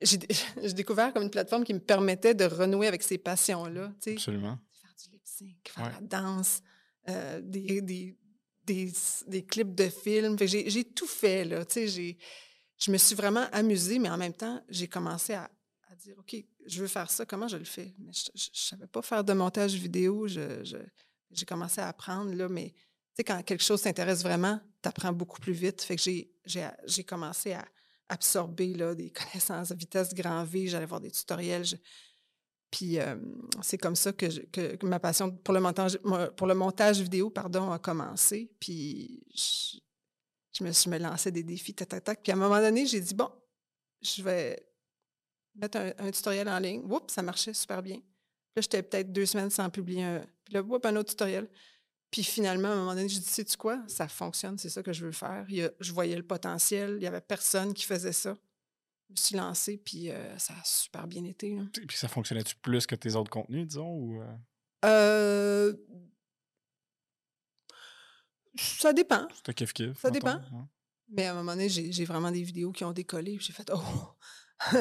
j'ai 0.00 0.16
découvert 0.74 1.12
comme 1.12 1.24
une 1.24 1.30
plateforme 1.30 1.64
qui 1.64 1.74
me 1.74 1.80
permettait 1.80 2.34
de 2.34 2.44
renouer 2.44 2.86
avec 2.86 3.02
ces 3.02 3.18
passions-là. 3.18 3.92
Absolument. 4.06 4.58
Faire 4.80 4.94
du 4.94 5.10
lip 5.10 5.22
sync, 5.24 5.68
faire 5.68 5.92
la 5.92 6.00
danse, 6.00 6.62
euh, 7.10 7.40
des, 7.42 7.82
des, 7.82 8.16
des, 8.64 9.44
clips 9.44 9.74
de 9.74 9.88
films. 9.90 10.38
J'ai 10.38 10.84
tout 10.84 11.06
fait. 11.06 11.44
Là. 11.44 11.64
Je 11.74 12.90
me 12.90 12.96
suis 12.96 13.14
vraiment 13.14 13.46
amusée, 13.52 13.98
mais 13.98 14.08
en 14.08 14.16
même 14.16 14.32
temps, 14.32 14.64
j'ai 14.70 14.88
commencé 14.88 15.34
à 15.34 15.50
à 15.90 15.96
dire, 15.96 16.14
OK, 16.18 16.36
je 16.66 16.80
veux 16.80 16.88
faire 16.88 17.10
ça, 17.10 17.26
comment 17.26 17.48
je 17.48 17.56
le 17.56 17.64
fais? 17.64 17.94
Mais 17.98 18.12
je 18.12 18.30
ne 18.32 18.50
savais 18.52 18.86
pas 18.86 19.02
faire 19.02 19.24
de 19.24 19.32
montage 19.32 19.74
vidéo. 19.74 20.26
j'ai 20.26 21.46
commencé 21.46 21.80
à 21.80 21.88
apprendre, 21.88 22.32
là, 22.34 22.48
mais 22.48 22.70
tu 22.70 23.16
sais, 23.16 23.24
quand 23.24 23.42
quelque 23.42 23.64
chose 23.64 23.82
t'intéresse 23.82 24.22
vraiment, 24.22 24.60
tu 24.82 24.88
apprends 24.88 25.12
beaucoup 25.12 25.40
plus 25.40 25.52
vite. 25.52 25.82
Fait 25.82 25.96
que 25.96 26.02
j'ai 26.02 27.04
commencé 27.04 27.52
à 27.52 27.64
absorber 28.08 28.74
là, 28.74 28.94
des 28.94 29.10
connaissances 29.32 29.70
à 29.70 29.74
vitesse 29.74 30.14
grand 30.14 30.44
V. 30.44 30.66
J'allais 30.66 30.86
voir 30.86 31.00
des 31.00 31.10
tutoriels. 31.10 31.64
Puis 32.70 32.98
c'est 33.62 33.78
comme 33.78 33.96
ça 33.96 34.12
que, 34.12 34.26
que, 34.46 34.86
ma 34.86 35.00
passion 35.00 35.30
pour 35.30 35.54
le 35.54 35.60
montage, 35.60 35.98
pour 36.36 36.46
le 36.46 36.54
montage 36.54 37.00
vidéo 37.00 37.28
pardon, 37.30 37.72
a 37.72 37.78
commencé. 37.78 38.50
Puis 38.60 39.24
je, 40.52 40.62
me, 40.64 40.70
suis 40.70 40.88
me 40.88 40.98
lançais 40.98 41.32
des 41.32 41.42
défis, 41.42 41.74
tac, 41.74 41.88
tac, 41.88 42.04
tac. 42.04 42.22
Puis 42.22 42.30
à 42.30 42.36
un 42.36 42.38
moment 42.38 42.60
donné, 42.60 42.86
j'ai 42.86 43.00
dit, 43.00 43.14
bon, 43.14 43.28
je 44.02 44.22
vais, 44.22 44.69
mettre 45.54 45.78
un, 45.98 46.10
tutoriel 46.10 46.48
en 46.48 46.58
ligne. 46.58 46.82
Oups, 46.90 47.12
ça 47.12 47.22
marchait 47.22 47.54
super 47.54 47.82
bien. 47.82 47.96
Là, 48.56 48.62
j'étais 48.62 48.82
peut-être 48.82 49.12
deux 49.12 49.26
semaines 49.26 49.50
sans 49.50 49.70
publier 49.70 50.04
un. 50.04 50.26
Puis 50.44 50.54
là, 50.54 50.62
oups, 50.62 50.84
un 50.84 50.96
autre 50.96 51.10
tutoriel. 51.10 51.48
Puis 52.10 52.24
finalement, 52.24 52.68
à 52.68 52.72
un 52.72 52.76
moment 52.76 52.94
donné, 52.94 53.08
je 53.08 53.20
dit, 53.20 53.24
sais-tu 53.24 53.56
quoi? 53.56 53.82
Ça 53.86 54.08
fonctionne, 54.08 54.58
c'est 54.58 54.68
ça 54.68 54.82
que 54.82 54.92
je 54.92 55.04
veux 55.04 55.12
faire. 55.12 55.46
je 55.48 55.92
voyais 55.92 56.16
le 56.16 56.24
potentiel. 56.24 56.94
Il 56.94 57.00
n'y 57.00 57.06
avait 57.06 57.20
personne 57.20 57.72
qui 57.72 57.84
faisait 57.84 58.12
ça. 58.12 58.36
Je 59.08 59.12
me 59.12 59.16
suis 59.16 59.36
lancée, 59.36 59.76
puis 59.76 60.10
euh, 60.10 60.38
ça 60.38 60.54
a 60.54 60.64
super 60.64 61.06
bien 61.06 61.24
été. 61.24 61.56
Et 61.80 61.86
puis 61.86 61.96
ça 61.96 62.08
fonctionnait-tu 62.08 62.56
plus 62.56 62.86
que 62.86 62.94
tes 62.94 63.14
autres 63.14 63.30
contenus, 63.30 63.66
disons? 63.66 63.88
Ou 63.88 64.22
euh? 64.22 64.36
Euh, 64.84 65.72
Ça 68.56 68.92
dépend. 68.92 69.26
C'était 69.34 69.64
kiff-kiff. 69.64 69.98
Ça 69.98 70.10
dépend. 70.10 70.40
Mais 71.08 71.26
à 71.26 71.32
un 71.32 71.34
moment 71.34 71.52
donné, 71.52 71.68
j'ai 71.68 72.04
vraiment 72.04 72.30
des 72.30 72.42
vidéos 72.42 72.72
qui 72.72 72.84
ont 72.84 72.92
décollé. 72.92 73.38
J'ai 73.40 73.52
fait, 73.52 73.70
oh! 73.74 74.14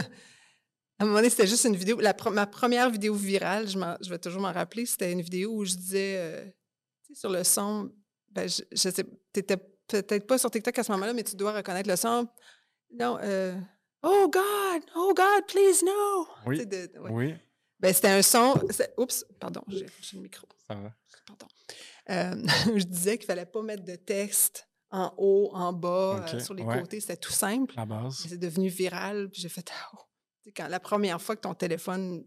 À 1.00 1.04
un 1.04 1.06
moment 1.06 1.20
donné, 1.20 1.30
c'était 1.30 1.48
juste 1.48 1.64
une 1.64 1.76
vidéo. 1.76 1.98
ma 2.32 2.46
première 2.46 2.90
vidéo 2.90 3.14
virale, 3.14 3.68
je, 3.68 3.78
je 4.02 4.10
vais 4.10 4.20
toujours 4.20 4.42
m'en 4.42 4.52
rappeler, 4.52 4.86
c'était 4.86 5.12
une 5.12 5.22
vidéo 5.22 5.52
où 5.54 5.66
je 5.66 5.76
disais, 5.76 6.16
euh, 6.18 6.46
sur 7.14 7.30
le 7.30 7.44
son, 7.44 7.92
ben, 8.30 8.48
je, 8.50 8.62
je 8.72 8.90
sais, 8.90 9.06
t'étais 9.32 9.58
peut-être 9.88 10.28
pas 10.28 10.38
sur 10.38 10.52
TikTok 10.52 10.78
à 10.78 10.84
ce 10.84 10.92
moment-là, 10.92 11.14
mais 11.14 11.24
tu 11.24 11.36
dois 11.36 11.54
reconnaître 11.54 11.90
le 11.90 11.96
son. 11.96 12.28
Non, 12.92 13.18
euh, 13.22 13.56
Oh 14.02 14.30
God, 14.32 14.84
oh 14.96 15.14
God, 15.14 15.46
please 15.48 15.84
no. 15.84 16.28
Oui. 16.46 16.66
oui. 17.10 17.36
Ben, 17.80 17.94
c'était 17.94 18.10
un 18.10 18.22
son. 18.22 18.54
Oups, 18.98 19.26
pardon, 19.40 19.62
j'ai 19.68 19.86
le 20.14 20.20
micro. 20.20 20.48
Ça 20.68 20.76
va. 20.76 20.94
Pardon. 21.28 21.48
Euh, 22.10 22.76
je 22.78 22.84
disais 22.86 23.18
qu'il 23.18 23.28
fallait 23.28 23.46
pas 23.46 23.62
mettre 23.62 23.84
de 23.84 23.96
texte 23.96 24.68
en 24.90 25.14
haut, 25.18 25.52
en 25.54 25.74
bas, 25.74 26.26
euh, 26.34 26.40
sur 26.40 26.54
les 26.54 26.64
côtés. 26.64 27.02
C'était 27.02 27.18
tout 27.18 27.32
simple. 27.32 27.74
La 27.76 27.86
base. 27.86 28.26
C'est 28.28 28.38
devenu 28.38 28.70
viral. 28.70 29.30
Puis 29.30 29.42
j'ai 29.42 29.50
fait, 29.50 29.70
oh, 29.94 29.98
quand 30.56 30.68
la 30.68 30.80
première 30.80 31.22
fois 31.22 31.36
que 31.36 31.42
ton 31.42 31.54
téléphone 31.54 32.24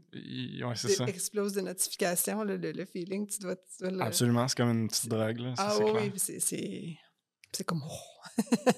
explose 1.06 1.52
de 1.52 1.60
notifications, 1.60 2.44
le, 2.44 2.84
feeling, 2.84 3.26
tu 3.26 3.38
dois. 3.40 3.56
Absolument, 4.00 4.48
c'est 4.48 4.56
comme 4.56 4.70
une 4.70 4.88
petite 4.88 5.08
drogue. 5.08 5.38
Là, 5.38 5.54
ah 5.58 5.78
oui, 5.78 6.12
c'est 6.16 7.64
comme. 7.64 7.82
Oh. 7.84 8.12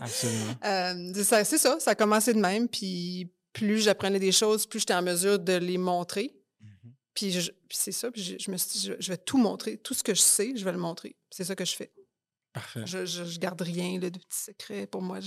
Absolument. 0.00 0.54
euh, 0.64 1.12
c'est 1.14 1.58
ça, 1.58 1.78
ça 1.78 1.90
a 1.90 1.94
commencé 1.94 2.34
de 2.34 2.40
même. 2.40 2.68
Puis 2.68 3.32
plus 3.52 3.80
j'apprenais 3.80 4.18
des 4.18 4.32
choses, 4.32 4.66
plus 4.66 4.80
j'étais 4.80 4.94
en 4.94 5.02
mesure 5.02 5.38
de 5.38 5.54
les 5.54 5.78
montrer. 5.78 6.34
Mm-hmm. 6.62 6.90
Puis, 7.14 7.50
c'est 7.70 7.92
ça, 7.92 8.10
puis 8.10 8.36
je, 8.38 8.50
me 8.50 8.56
suis 8.56 8.70
dit, 8.72 8.92
je, 8.98 9.10
vais 9.10 9.16
tout 9.16 9.38
montrer. 9.38 9.78
Tout 9.78 9.94
ce 9.94 10.02
que 10.02 10.14
je 10.14 10.20
sais, 10.20 10.56
je 10.56 10.64
vais 10.64 10.72
le 10.72 10.78
montrer. 10.78 11.16
C'est 11.30 11.44
ça 11.44 11.54
que 11.54 11.64
je 11.64 11.74
fais. 11.74 11.92
Parfait. 12.52 12.82
Je, 12.86 13.06
je, 13.06 13.38
garde 13.38 13.60
rien 13.62 13.98
de 13.98 14.08
petits 14.08 14.24
secrets. 14.30 14.86
Pour 14.86 15.02
moi, 15.02 15.20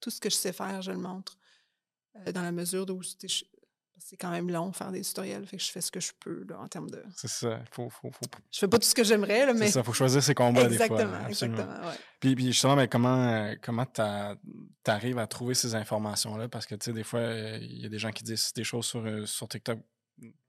tout 0.00 0.10
ce 0.10 0.20
que 0.20 0.30
je 0.30 0.36
sais 0.36 0.52
faire, 0.52 0.82
je 0.82 0.92
le 0.92 0.98
montre. 0.98 1.36
Euh, 2.26 2.32
dans 2.32 2.42
la 2.42 2.52
mesure 2.52 2.86
où 2.90 3.02
c'est 3.02 4.16
quand 4.16 4.30
même 4.30 4.50
long 4.50 4.72
faire 4.72 4.92
des 4.92 5.00
tutoriels, 5.00 5.46
fait 5.46 5.56
que 5.56 5.62
je 5.62 5.70
fais 5.70 5.80
ce 5.80 5.90
que 5.90 6.00
je 6.00 6.12
peux 6.20 6.44
là, 6.48 6.60
en 6.60 6.68
termes 6.68 6.90
de. 6.90 7.02
C'est 7.16 7.28
ça. 7.28 7.60
Faut, 7.72 7.88
faut, 7.88 8.10
faut... 8.10 8.26
Je 8.52 8.58
fais 8.58 8.68
pas 8.68 8.78
tout 8.78 8.86
ce 8.86 8.94
que 8.94 9.02
j'aimerais, 9.02 9.52
mais. 9.54 9.66
C'est 9.66 9.72
ça, 9.72 9.82
faut 9.82 9.92
choisir 9.92 10.22
ses 10.22 10.34
combats 10.34 10.64
exactement, 10.64 11.04
des 11.04 11.06
fois. 11.06 11.28
Exactement, 11.28 11.88
ouais. 11.88 11.94
Puis, 12.20 12.34
puis 12.34 12.46
justement, 12.46 12.76
mais 12.76 12.88
comment, 12.88 13.28
euh, 13.28 13.54
comment 13.60 13.86
tu 13.86 14.00
arrives 14.90 15.18
à 15.18 15.26
trouver 15.26 15.54
ces 15.54 15.74
informations-là? 15.74 16.48
Parce 16.48 16.66
que, 16.66 16.74
tu 16.74 16.86
sais, 16.86 16.92
des 16.92 17.04
fois, 17.04 17.22
il 17.60 17.80
y 17.80 17.86
a 17.86 17.88
des 17.88 17.98
gens 17.98 18.12
qui 18.12 18.22
disent 18.22 18.52
des 18.54 18.64
choses 18.64 18.86
sur, 18.86 19.04
euh, 19.04 19.26
sur 19.26 19.48
TikTok, 19.48 19.78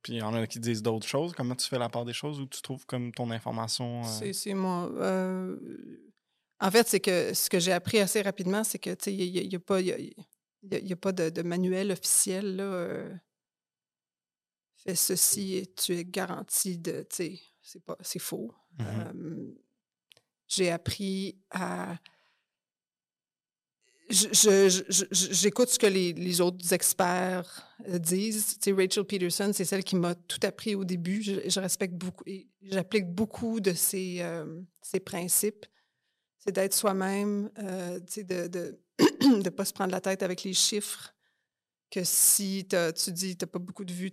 puis 0.02 0.14
il 0.14 0.18
y 0.18 0.22
en 0.22 0.34
a 0.34 0.46
qui 0.46 0.60
disent 0.60 0.84
d'autres 0.84 1.08
choses. 1.08 1.34
Comment 1.34 1.56
tu 1.56 1.68
fais 1.68 1.80
la 1.80 1.90
part 1.90 2.06
des 2.06 2.14
choses 2.14 2.40
ou 2.40 2.46
tu 2.46 2.62
trouves 2.62 2.86
comme 2.86 3.12
ton 3.12 3.32
information? 3.32 4.04
C'est 4.04 4.54
moi. 4.54 4.92
En 6.60 6.72
fait, 6.72 6.88
c'est 6.88 7.00
que 7.00 7.34
ce 7.34 7.50
que 7.50 7.60
j'ai 7.60 7.72
appris 7.72 8.00
assez 8.00 8.22
rapidement, 8.22 8.64
c'est 8.64 8.80
que, 8.80 8.90
tu 8.90 9.04
sais, 9.04 9.14
il 9.14 9.48
n'y 9.48 9.56
a, 9.56 9.60
pas. 9.60 9.80
Il 10.72 10.84
n'y 10.84 10.94
a, 10.94 10.96
pas 10.96 11.12
de, 11.12 11.42
manuel 11.42 11.92
officiel. 11.92 12.56
Là, 12.58 12.64
euh, 12.64 13.16
fais 14.76 14.96
ceci 14.96 15.56
et 15.56 15.68
tu 15.68 15.94
es 15.94 16.06
garanti 16.06 16.78
de. 16.78 17.06
Tu 17.10 17.40
sais, 17.62 17.82
c'est 18.02 18.20
faux. 18.20 18.54
Mmh 18.80 19.54
j'ai 20.50 20.72
appris 20.72 21.38
à. 21.52 21.98
J'écoute 24.10 25.68
ce 25.68 25.78
que 25.78 25.88
les, 25.88 26.40
autres 26.40 26.72
experts 26.72 27.68
euh, 27.90 28.00
disent. 28.00 28.58
Tu 28.62 28.72
sais, 28.72 28.72
Rachel 28.72 29.04
Peterson, 29.04 29.52
c'est 29.54 29.66
celle 29.66 29.84
qui 29.84 29.98
m'a 29.98 30.16
tout 30.16 30.40
appris 30.44 30.76
au 30.76 30.86
début. 30.86 31.22
Je, 31.22 31.60
respecte 31.60 31.96
beaucoup 31.96 32.24
et 32.26 32.48
j'applique 32.62 33.08
beaucoup 33.08 33.60
de 33.60 33.74
ses, 33.74 34.20
euh, 34.22 34.64
principes. 35.06 35.66
C'est 36.40 36.54
d'être 36.54 36.74
soi-même, 36.74 37.52
tu 37.58 38.14
sais, 38.14 38.24
de 38.24 38.48
de 38.48 38.80
ne 39.22 39.50
pas 39.50 39.66
se 39.66 39.74
prendre 39.74 39.92
la 39.92 40.02
tête 40.02 40.24
avec 40.24 40.44
les 40.44 40.54
chiffres, 40.54 41.14
que 41.90 42.04
si 42.04 42.68
tu 42.68 43.12
dis 43.12 43.38
tu 43.38 43.46
n'as 43.46 43.52
pas 43.52 43.60
beaucoup 43.60 43.86
de 43.86 43.94
vues, 43.94 44.12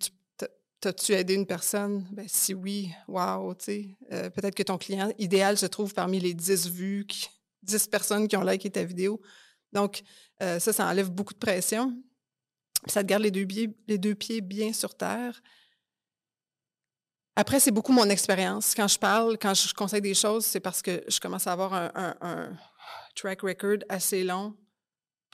T'as-tu 0.85 1.13
aidé 1.13 1.33
une 1.33 1.47
personne? 1.47 2.07
Ben, 2.13 2.27
si 2.29 2.53
oui, 2.53 2.93
wow, 3.09 3.55
tu. 3.55 3.97
Euh, 4.13 4.29
peut-être 4.29 4.55
que 4.55 4.63
ton 4.63 4.77
client 4.77 5.11
idéal 5.17 5.57
se 5.57 5.65
trouve 5.65 5.95
parmi 5.95 6.21
les 6.21 6.35
10 6.35 6.69
vues, 6.69 7.07
10 7.63 7.87
personnes 7.87 8.29
qui 8.29 8.37
ont 8.37 8.43
liké 8.43 8.69
ta 8.69 8.85
vidéo. 8.85 9.19
Donc, 9.73 10.03
euh, 10.43 10.59
ça, 10.59 10.75
ça 10.75 10.87
enlève 10.87 11.09
beaucoup 11.09 11.33
de 11.33 11.39
pression. 11.39 11.97
Ça 12.87 13.03
te 13.03 13.07
garde 13.07 13.23
les 13.23 13.31
deux 13.31 14.15
pieds 14.15 14.43
bien 14.43 14.75
sur 14.75 14.95
terre. 14.95 15.41
Après, 17.35 17.61
c'est 17.61 17.71
beaucoup 17.71 17.95
mon 17.95 18.11
expérience. 18.11 18.75
Quand 18.75 18.87
je 18.87 18.99
parle, 18.99 19.39
quand 19.39 19.55
je 19.55 19.73
conseille 19.73 20.03
des 20.03 20.13
choses, 20.13 20.45
c'est 20.45 20.61
parce 20.61 20.83
que 20.83 21.03
je 21.09 21.19
commence 21.19 21.47
à 21.47 21.53
avoir 21.53 21.73
un 21.73 22.59
track 23.15 23.41
record 23.41 23.79
assez 23.89 24.23
long 24.23 24.55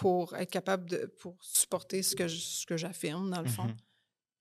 pour 0.01 0.35
être 0.35 0.49
capable 0.49 0.89
de 0.89 1.05
pour 1.19 1.37
supporter 1.43 2.03
ce 2.03 2.17
que 2.17 2.27
ce 2.27 2.65
que 2.65 2.79
j'affirme 2.79 3.29
dans 3.31 3.43
le 3.43 3.49
fond. 3.49 3.65
Mmh 3.65 3.77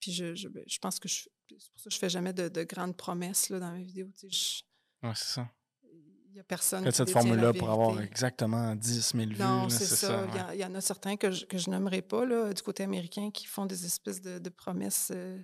Puis 0.00 0.10
je, 0.10 0.34
je, 0.34 0.48
ben, 0.48 0.64
je, 0.66 0.78
pense 0.78 0.98
que 0.98 1.06
je 1.06 1.24
c'est 1.58 1.70
pour 1.70 1.80
ça 1.80 1.90
que 1.90 1.94
je 1.94 1.98
fais 1.98 2.08
jamais 2.08 2.32
de, 2.32 2.48
de 2.48 2.62
grandes 2.62 2.96
promesses 2.96 3.50
là, 3.50 3.60
dans 3.60 3.70
mes 3.72 3.82
vidéos. 3.82 4.08
Tu 4.18 4.30
sais, 4.30 4.64
ouais, 5.02 5.12
c'est 5.14 5.34
ça. 5.34 5.50
Il 5.84 6.32
n'y 6.32 6.40
a 6.40 6.44
personne 6.44 6.82
Faites 6.84 6.94
cette 6.94 7.10
formule-là 7.10 7.52
pour 7.52 7.68
avoir 7.68 8.00
exactement 8.00 8.74
10 8.74 9.12
000 9.14 9.30
vues. 9.30 9.36
Non, 9.38 9.68
c'est 9.68 9.84
ça. 9.84 10.26
Il 10.54 10.60
y, 10.60 10.64
en 10.64 10.74
a 10.74 10.80
certains 10.80 11.16
que 11.18 11.30
je, 11.30 11.44
que 11.44 11.58
je 11.58 11.68
nommerai 11.68 12.00
pas 12.00 12.24
là, 12.24 12.54
du 12.54 12.62
côté 12.62 12.84
américain 12.84 13.30
qui 13.30 13.44
font 13.46 13.66
des 13.66 13.84
espèces 13.84 14.22
de, 14.22 14.38
de 14.38 14.48
promesses. 14.48 15.10
Euh, 15.14 15.38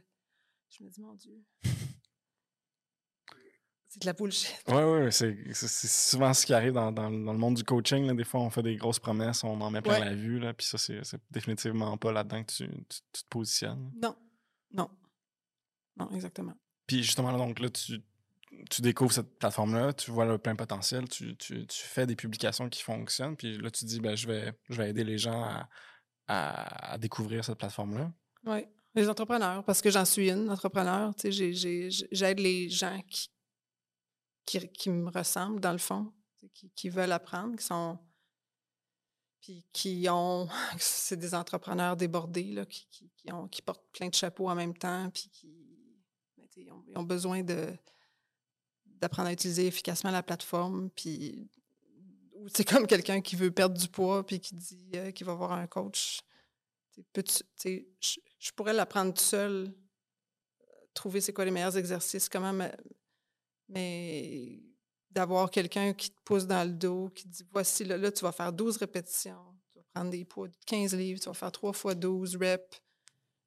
je 0.70 0.82
me 0.82 0.88
dis, 0.88 1.02
mon 1.02 1.14
Dieu. 1.14 1.44
C'est 3.96 4.02
de 4.02 4.06
la 4.06 4.12
bullshit. 4.12 4.62
Oui, 4.68 4.82
oui, 4.82 5.08
c'est 5.10 5.88
souvent 5.88 6.34
ce 6.34 6.44
qui 6.44 6.52
arrive 6.52 6.74
dans, 6.74 6.92
dans, 6.92 7.08
le 7.08 7.38
monde 7.38 7.54
du 7.54 7.64
coaching. 7.64 8.06
Là. 8.06 8.12
Des 8.12 8.24
fois, 8.24 8.40
on 8.40 8.50
fait 8.50 8.62
des 8.62 8.76
grosses 8.76 8.98
promesses, 8.98 9.42
on 9.42 9.58
en 9.58 9.70
met 9.70 9.80
plein 9.80 10.00
la 10.00 10.14
vue, 10.14 10.38
là, 10.38 10.52
puis 10.52 10.66
ça, 10.66 10.76
c'est 10.76 11.00
définitivement 11.30 11.96
pas 11.96 12.12
là-dedans 12.12 12.44
que 12.44 12.52
tu, 12.52 12.68
tu, 12.68 13.22
te 13.22 13.28
positionnes. 13.30 13.90
Non, 14.02 14.14
non. 14.74 14.90
Non, 15.96 16.10
exactement. 16.12 16.52
Puis 16.86 17.02
justement, 17.02 17.32
donc 17.38 17.58
là, 17.58 17.70
tu, 17.70 18.02
tu 18.68 18.82
découvres 18.82 19.12
cette 19.12 19.38
plateforme-là, 19.38 19.94
tu 19.94 20.10
vois 20.10 20.26
le 20.26 20.36
plein 20.36 20.56
potentiel, 20.56 21.08
tu, 21.08 21.34
tu, 21.36 21.66
fais 21.70 22.06
des 22.06 22.16
publications 22.16 22.68
qui 22.68 22.82
fonctionnent, 22.82 23.34
puis 23.34 23.56
là, 23.56 23.70
tu 23.70 23.86
dis, 23.86 23.98
ben, 24.00 24.14
je, 24.14 24.26
vais, 24.26 24.52
je 24.68 24.76
vais 24.76 24.90
aider 24.90 25.04
les 25.04 25.16
gens 25.16 25.42
à, 25.42 25.68
à, 26.92 26.98
découvrir 26.98 27.46
cette 27.46 27.56
plateforme-là. 27.56 28.12
Oui, 28.44 28.66
les 28.94 29.08
entrepreneurs, 29.08 29.64
parce 29.64 29.80
que 29.80 29.90
j'en 29.90 30.04
suis 30.04 30.30
une 30.30 30.50
entrepreneur. 30.50 31.14
J'aide 31.24 32.40
les 32.40 32.68
gens 32.68 33.00
qui, 33.08 33.30
qui, 34.46 34.90
me 34.90 35.10
ressemblent, 35.10 35.60
dans 35.60 35.72
le 35.72 35.78
fond, 35.78 36.12
qui, 36.74 36.88
veulent 36.88 37.12
apprendre, 37.12 37.56
qui 37.56 37.64
sont. 37.64 37.98
Puis 39.40 39.64
qui 39.72 40.06
ont. 40.08 40.48
C'est 40.78 41.16
des 41.16 41.34
entrepreneurs 41.34 41.96
débordés, 41.96 42.52
là, 42.52 42.64
qui, 42.64 43.10
portent 43.64 43.86
plein 43.92 44.08
de 44.08 44.14
chapeaux 44.14 44.48
en 44.48 44.54
même 44.54 44.76
temps, 44.76 45.10
puis 45.10 45.28
qui. 45.30 45.62
Ben, 46.56 46.72
ont, 46.94 47.02
besoin 47.02 47.42
de 47.42 47.76
d'apprendre 48.86 49.28
à 49.28 49.32
utiliser 49.32 49.66
efficacement 49.66 50.10
la 50.10 50.22
plateforme, 50.22 50.88
puis 50.88 51.50
c'est 52.54 52.64
comme 52.64 52.86
quelqu'un 52.86 53.20
qui 53.20 53.36
veut 53.36 53.50
perdre 53.50 53.76
du 53.76 53.88
poids 53.88 54.24
puis 54.24 54.40
qui 54.40 54.54
dit 54.54 54.90
euh, 54.94 55.10
qu'il 55.10 55.26
va 55.26 55.34
voir 55.34 55.52
un 55.52 55.66
coach. 55.66 56.20
je, 57.04 58.52
pourrais 58.54 58.72
l'apprendre 58.72 59.12
tout 59.12 59.22
seul, 59.22 59.74
trouver 60.94 61.20
c'est 61.20 61.32
quoi 61.32 61.44
les 61.44 61.50
meilleurs 61.50 61.76
exercices, 61.76 62.28
comment 62.28 62.54
mais 63.68 64.60
d'avoir 65.10 65.50
quelqu'un 65.50 65.92
qui 65.92 66.10
te 66.10 66.20
pousse 66.24 66.46
dans 66.46 66.66
le 66.66 66.74
dos, 66.74 67.08
qui 67.14 67.24
te 67.24 67.28
dit 67.28 67.46
voici, 67.52 67.84
là, 67.84 67.96
là, 67.96 68.12
tu 68.12 68.22
vas 68.22 68.32
faire 68.32 68.52
12 68.52 68.76
répétitions, 68.76 69.56
tu 69.72 69.78
vas 69.78 69.84
prendre 69.94 70.10
des 70.10 70.24
poids 70.24 70.48
de 70.48 70.54
15 70.66 70.94
livres, 70.94 71.20
tu 71.20 71.28
vas 71.28 71.34
faire 71.34 71.52
3 71.52 71.72
fois 71.72 71.94
12 71.94 72.36
reps 72.36 72.82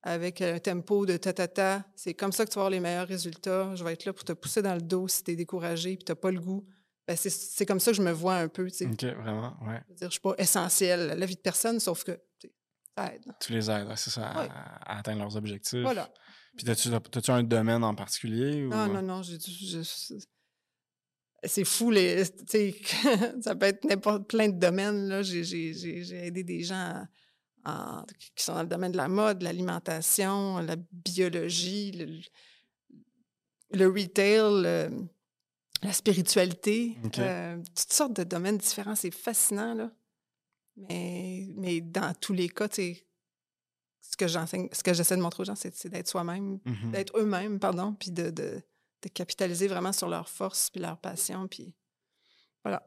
avec 0.01 0.41
un 0.41 0.59
tempo 0.59 1.05
de 1.05 1.17
ta-ta-ta. 1.17 1.83
C'est 1.95 2.13
comme 2.13 2.31
ça 2.31 2.45
que 2.45 2.49
tu 2.49 2.55
vas 2.55 2.61
avoir 2.61 2.69
les 2.69 2.79
meilleurs 2.79 3.07
résultats. 3.07 3.75
Je 3.75 3.83
vais 3.83 3.93
être 3.93 4.05
là 4.05 4.13
pour 4.13 4.23
te 4.23 4.33
pousser 4.33 4.61
dans 4.61 4.75
le 4.75 4.81
dos 4.81 5.07
si 5.07 5.23
tu 5.23 5.31
es 5.31 5.35
découragé 5.35 5.93
et 5.93 5.97
tu 5.97 6.09
n'as 6.09 6.15
pas 6.15 6.31
le 6.31 6.39
goût. 6.39 6.65
Ben 7.07 7.17
c'est 7.17 7.65
comme 7.65 7.79
ça 7.79 7.91
que 7.91 7.97
je 7.97 8.03
me 8.03 8.11
vois 8.11 8.35
un 8.35 8.47
peu. 8.47 8.67
OK, 8.67 9.03
vraiment, 9.03 9.57
ouais. 9.67 9.81
Je 9.99 10.05
ne 10.05 10.09
suis 10.11 10.19
pas 10.19 10.35
essentielle 10.37 11.11
à 11.11 11.15
la 11.15 11.25
vie 11.25 11.35
de 11.35 11.41
personne, 11.41 11.79
sauf 11.79 12.03
que 12.03 12.19
ça 12.95 13.13
aide. 13.13 13.25
Tu 13.39 13.51
les 13.51 13.69
aides, 13.69 13.87
c'est 13.95 14.11
ça, 14.11 14.27
à, 14.27 14.99
atteindre 14.99 15.21
leurs 15.21 15.35
objectifs. 15.35 15.81
Voilà. 15.81 16.07
Puis, 16.59 16.69
as-tu 16.69 17.31
un 17.31 17.43
domaine 17.43 17.83
en 17.83 17.95
particulier? 17.95 18.61
Non, 18.65 18.87
non, 18.87 19.01
non. 19.01 19.21
c'est 21.43 21.63
fou, 21.63 21.89
les, 21.89 22.25
ça 23.41 23.55
peut 23.55 23.67
être 23.67 23.85
n'importe 23.85 24.27
plein 24.27 24.49
de 24.49 24.59
domaines. 24.59 25.21
J'ai 25.23 26.25
aidé 26.25 26.43
des 26.43 26.63
gens 26.63 27.05
qui 28.35 28.43
sont 28.43 28.55
dans 28.55 28.63
le 28.63 28.67
domaine 28.67 28.91
de 28.91 28.97
la 28.97 29.07
mode, 29.07 29.41
l'alimentation, 29.41 30.57
la 30.57 30.75
biologie, 30.91 32.23
le, 33.71 33.87
retail, 33.87 34.89
la 35.81 35.93
spiritualité. 35.93 36.97
Euh, 37.19 37.55
toutes 37.57 37.93
sortes 37.93 38.17
de 38.17 38.25
domaines 38.25 38.57
différents. 38.57 38.95
C'est 38.95 39.11
fascinant, 39.11 39.73
là. 39.73 39.91
Mais, 40.75 41.47
mais 41.55 41.81
dans 41.81 42.13
tous 42.13 42.33
les 42.33 42.49
cas, 42.49 42.67
tu 42.67 42.97
ce 44.01 44.17
que 44.17 44.27
j'enseigne, 44.27 44.69
ce 44.71 44.83
que 44.83 44.93
j'essaie 44.93 45.15
de 45.15 45.21
montrer 45.21 45.41
aux 45.41 45.45
gens, 45.45 45.55
c'est, 45.55 45.87
d'être 45.87 46.07
soi-même, 46.07 46.59
mmh 46.65 46.91
d'être 46.91 47.17
eux-mêmes, 47.17 47.59
pardon, 47.59 47.93
puis 47.93 48.11
de, 48.11 48.29
de, 48.29 48.61
capitaliser 49.13 49.67
vraiment 49.67 49.93
sur 49.93 50.09
leurs 50.09 50.27
forces 50.27 50.69
puis 50.69 50.81
leur 50.81 50.97
passion, 50.97 51.47
puis 51.47 51.73
voilà. 52.63 52.85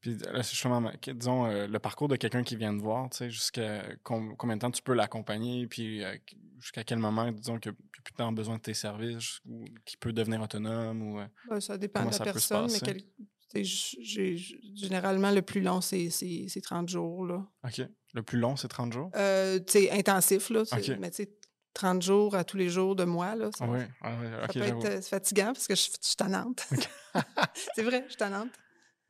Puis 0.00 0.16
là, 0.16 0.42
justement, 0.42 0.90
disons, 1.06 1.46
euh, 1.46 1.66
le 1.66 1.78
parcours 1.78 2.08
de 2.08 2.16
quelqu'un 2.16 2.42
qui 2.42 2.56
vient 2.56 2.74
de 2.74 2.80
voir, 2.80 3.08
tu 3.10 3.18
sais, 3.18 3.30
jusqu'à 3.30 3.84
combien 4.02 4.56
de 4.56 4.60
temps 4.60 4.70
tu 4.70 4.82
peux 4.82 4.94
l'accompagner, 4.94 5.66
puis 5.66 6.04
euh, 6.04 6.16
jusqu'à 6.58 6.82
quel 6.82 6.98
moment, 6.98 7.30
disons, 7.30 7.58
qu'il 7.58 7.72
n'y 7.72 7.78
a 7.78 8.02
plus 8.02 8.14
tant 8.14 8.32
besoin 8.32 8.56
de 8.56 8.62
tes 8.62 8.74
services, 8.74 9.40
ou 9.46 9.64
qu'il 9.84 9.98
peut 9.98 10.12
devenir 10.12 10.42
autonome, 10.42 11.02
ou... 11.02 11.20
Ben, 11.48 11.60
ça 11.60 11.78
dépend 11.78 12.04
de 12.04 12.10
la 12.10 12.32
personne, 12.32 12.70
mais 12.70 13.06
généralement, 13.54 15.30
le 15.30 15.42
plus 15.42 15.60
long, 15.60 15.80
c'est 15.80 16.60
30 16.62 16.88
jours, 16.88 17.26
là. 17.26 17.46
OK. 17.64 17.82
Le 18.14 18.22
plus 18.22 18.38
long, 18.38 18.56
c'est 18.56 18.68
30 18.68 18.92
jours? 18.92 19.10
Euh, 19.16 19.58
intensif, 19.92 20.50
là. 20.50 20.62
Mais 20.98 21.10
tu 21.10 21.24
sais, 21.24 21.30
30 21.74 22.02
jours 22.02 22.34
à 22.34 22.44
tous 22.44 22.56
les 22.56 22.68
jours 22.68 22.96
de 22.96 23.04
moi, 23.04 23.34
là. 23.36 23.50
Ça, 23.56 23.66
oui, 23.66 23.80
ah 24.02 24.16
ça 24.46 24.52
peut 24.52 24.60
être 24.60 25.04
fatigant 25.06 25.52
parce 25.52 25.68
que 25.68 25.74
je, 25.74 25.82
suis 25.82 26.16
tannante. 26.16 26.66
c'est 27.74 27.82
vrai, 27.82 28.02
je 28.04 28.10
suis 28.10 28.16
tannante. 28.16 28.50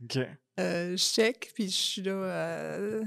OK. 0.03 0.19
Euh, 0.61 0.97
je 0.97 0.97
check, 0.97 1.51
puis 1.55 1.71
je 1.71 1.77
suis 1.77 2.03
là. 2.03 2.13
Euh, 2.13 3.03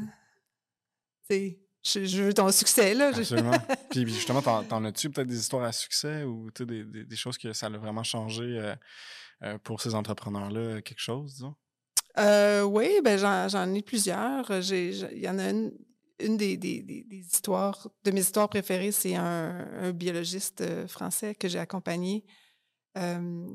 tu 1.29 1.35
sais, 1.35 1.59
je, 1.83 2.21
veux 2.21 2.33
ton 2.33 2.51
succès, 2.51 2.93
là. 2.93 3.07
Absolument. 3.07 3.57
puis 3.89 4.07
justement, 4.07 4.41
t'en, 4.41 4.85
as-tu 4.85 5.09
peut-être 5.09 5.27
des 5.27 5.39
histoires 5.39 5.63
à 5.63 5.71
succès 5.71 6.23
ou 6.23 6.49
des, 6.51 6.83
des, 6.83 7.05
des, 7.05 7.15
choses 7.15 7.37
que 7.37 7.53
ça 7.53 7.67
a 7.67 7.69
vraiment 7.69 8.03
changé 8.03 8.75
euh, 9.43 9.57
pour 9.59 9.81
ces 9.81 9.95
entrepreneurs-là, 9.95 10.81
quelque 10.81 10.99
chose, 10.99 11.33
disons? 11.33 11.55
oui, 12.65 12.99
ben 13.03 13.17
j'en, 13.17 13.73
ai 13.73 13.81
plusieurs. 13.81 14.51
Il 14.51 15.19
y 15.19 15.29
en 15.29 15.39
a 15.39 15.49
une, 15.49 15.71
une 16.19 16.37
des, 16.37 16.57
des, 16.57 16.81
des, 16.81 17.17
histoires, 17.17 17.87
de 18.03 18.11
mes 18.11 18.21
histoires 18.21 18.49
préférées, 18.49 18.91
c'est 18.91 19.15
un, 19.15 19.67
un 19.79 19.91
biologiste 19.91 20.87
français 20.87 21.33
que 21.35 21.47
j'ai 21.47 21.59
accompagné 21.59 22.23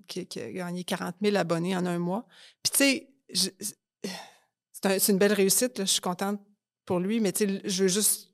qui, 0.09 0.27
qui, 0.27 0.41
a 0.41 0.51
gagné 0.51 0.85
40 0.85 1.17
000 1.23 1.37
abonnés 1.37 1.77
en 1.77 1.87
un 1.87 1.99
mois. 1.99 2.27
Puis 2.63 2.73
tu 2.73 2.79
sais, 2.79 3.75
c'est 4.73 5.13
une 5.13 5.19
belle 5.19 5.33
réussite. 5.33 5.81
Je 5.81 5.85
suis 5.85 6.01
contente 6.01 6.41
pour 6.87 7.01
lui, 7.01 7.21
mais 7.21 7.33
je 7.39 7.83
veux 7.83 7.89
juste 7.89 8.33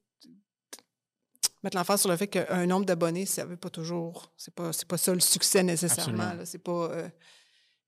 mettre 1.62 1.76
l'emphase 1.76 2.00
sur 2.00 2.10
le 2.10 2.16
fait 2.16 2.28
qu'un 2.28 2.66
nombre 2.66 2.86
d'abonnés, 2.86 3.26
ça 3.26 3.44
veut 3.44 3.56
pas 3.56 3.70
toujours. 3.70 4.32
C'est 4.36 4.54
pas, 4.54 4.70
pas 4.86 4.98
ça 4.98 5.14
le 5.14 5.20
succès 5.20 5.62
nécessairement. 5.62 6.34
C'est 6.44 6.62
pas. 6.62 6.90
Euh, 6.92 7.08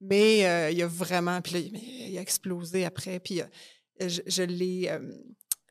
mais 0.01 0.47
euh, 0.47 0.71
il 0.71 0.83
a 0.83 0.87
vraiment. 0.87 1.41
Puis 1.43 1.53
là, 1.53 1.61
il 1.61 2.19
a 2.19 2.21
explosé 2.21 2.85
après. 2.85 3.21
Puis 3.21 3.41
euh, 3.41 3.47
je, 4.09 4.43
l'ai 4.43 4.91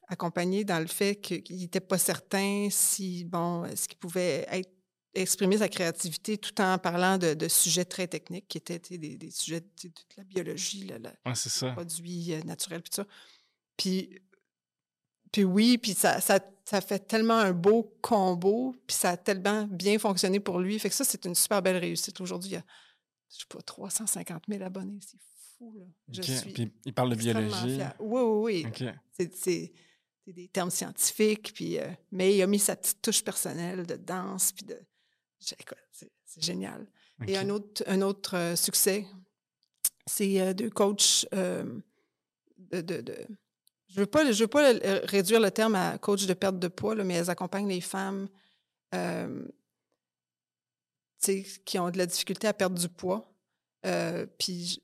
accompagné 0.08 0.64
dans 0.64 0.80
le 0.80 0.88
fait 0.88 1.16
qu'il 1.16 1.58
n'était 1.58 1.82
pas 1.82 1.98
certain 1.98 2.68
si, 2.70 3.26
bon, 3.26 3.66
ce 3.76 3.88
qu'il 3.88 3.98
pouvait 3.98 4.46
être 4.52 4.70
exprimer 5.14 5.58
sa 5.58 5.70
créativité 5.70 6.38
tout 6.38 6.60
en 6.62 6.78
parlant 6.78 7.18
de, 7.18 7.48
sujets 7.48 7.86
très 7.86 8.08
techniques 8.08 8.48
qui 8.48 8.58
étaient 8.58 8.80
des, 8.80 9.32
sujets 9.32 9.62
de, 9.62 9.92
la 10.18 10.24
biologie, 10.24 10.88
le 10.88 10.96
ouais, 10.96 11.74
produits 11.74 12.34
euh, 12.34 12.42
naturels, 12.44 12.82
puis 12.82 12.94
ça. 12.94 13.06
Puis, 13.78 14.22
puis 15.34 15.44
oui, 15.44 15.78
puis 15.78 15.94
ça, 15.94 16.22
ça, 16.22 16.40
ça, 16.64 16.80
fait 16.80 17.00
tellement 17.00 17.38
un 17.38 17.52
beau 17.52 17.94
combo, 18.02 18.74
puis 18.88 18.96
ça 18.96 19.10
a 19.10 19.18
tellement 19.18 19.68
bien 19.68 20.00
fonctionné 20.00 20.40
pour 20.40 20.60
lui. 20.60 20.80
Fait 20.80 20.88
que 20.88 20.96
ça, 20.96 21.04
c'est 21.04 21.26
une 21.26 21.36
super 21.36 21.62
belle 21.62 21.78
réussite. 21.78 22.22
Aujourd'hui, 22.22 22.52
il 22.52 22.54
y 22.54 22.58
a, 22.58 22.64
je 23.30 23.40
sais 23.40 23.46
pas, 23.50 23.62
350 23.62 24.44
000 24.48 24.64
abonnés. 24.64 25.00
C'est 25.02 25.20
fou, 25.58 25.76
là. 25.78 25.86
Je 26.08 26.22
suis 26.22 26.54
puis 26.54 26.72
il 26.86 26.94
parle 26.94 27.10
de 27.10 27.16
biologie. 27.16 27.82
Oui, 28.00 28.22
oui, 28.22 28.64
oui. 28.64 28.94
C'est 29.12 29.74
des 30.28 30.48
termes 30.48 30.72
scientifiques, 30.72 31.52
puis, 31.54 31.78
euh, 31.80 31.90
mais 32.14 32.34
il 32.34 32.42
a 32.42 32.48
mis 32.48 32.60
sa 32.60 32.78
petite 32.78 33.02
touche 33.02 33.22
personnelle 33.22 33.86
de 33.86 33.98
danse, 33.98 34.54
puis 34.54 34.66
de 34.66 34.80
c'est 36.26 36.44
génial. 36.44 36.88
Et 37.28 37.38
un 37.38 37.50
autre, 37.50 37.84
un 37.88 38.02
autre 38.02 38.36
euh, 38.36 38.56
succès, 38.56 39.06
c'est 40.06 40.42
euh, 40.42 40.54
deux 40.54 40.70
coachs 40.70 41.26
euh, 41.34 41.80
de, 42.72 43.04
Je 43.94 44.00
ne 44.00 44.06
veux 44.06 44.08
pas, 44.08 44.24
pas 44.48 44.74
réduire 45.06 45.40
le 45.40 45.52
terme 45.52 45.76
à 45.76 46.00
coach 46.00 46.26
de 46.26 46.34
perte 46.34 46.58
de 46.58 46.68
poids, 46.68 46.96
mais 46.96 47.14
elles 47.14 47.30
accompagnent 47.30 47.70
les 47.70 47.82
femmes 47.82 48.28
qui 51.22 51.80
ont 51.80 51.90
de 51.92 51.98
la 51.98 52.06
difficulté 52.08 52.48
à 52.48 52.54
perdre 52.54 52.78
du 52.78 52.90
poids. 52.90 53.32
puis 54.40 54.82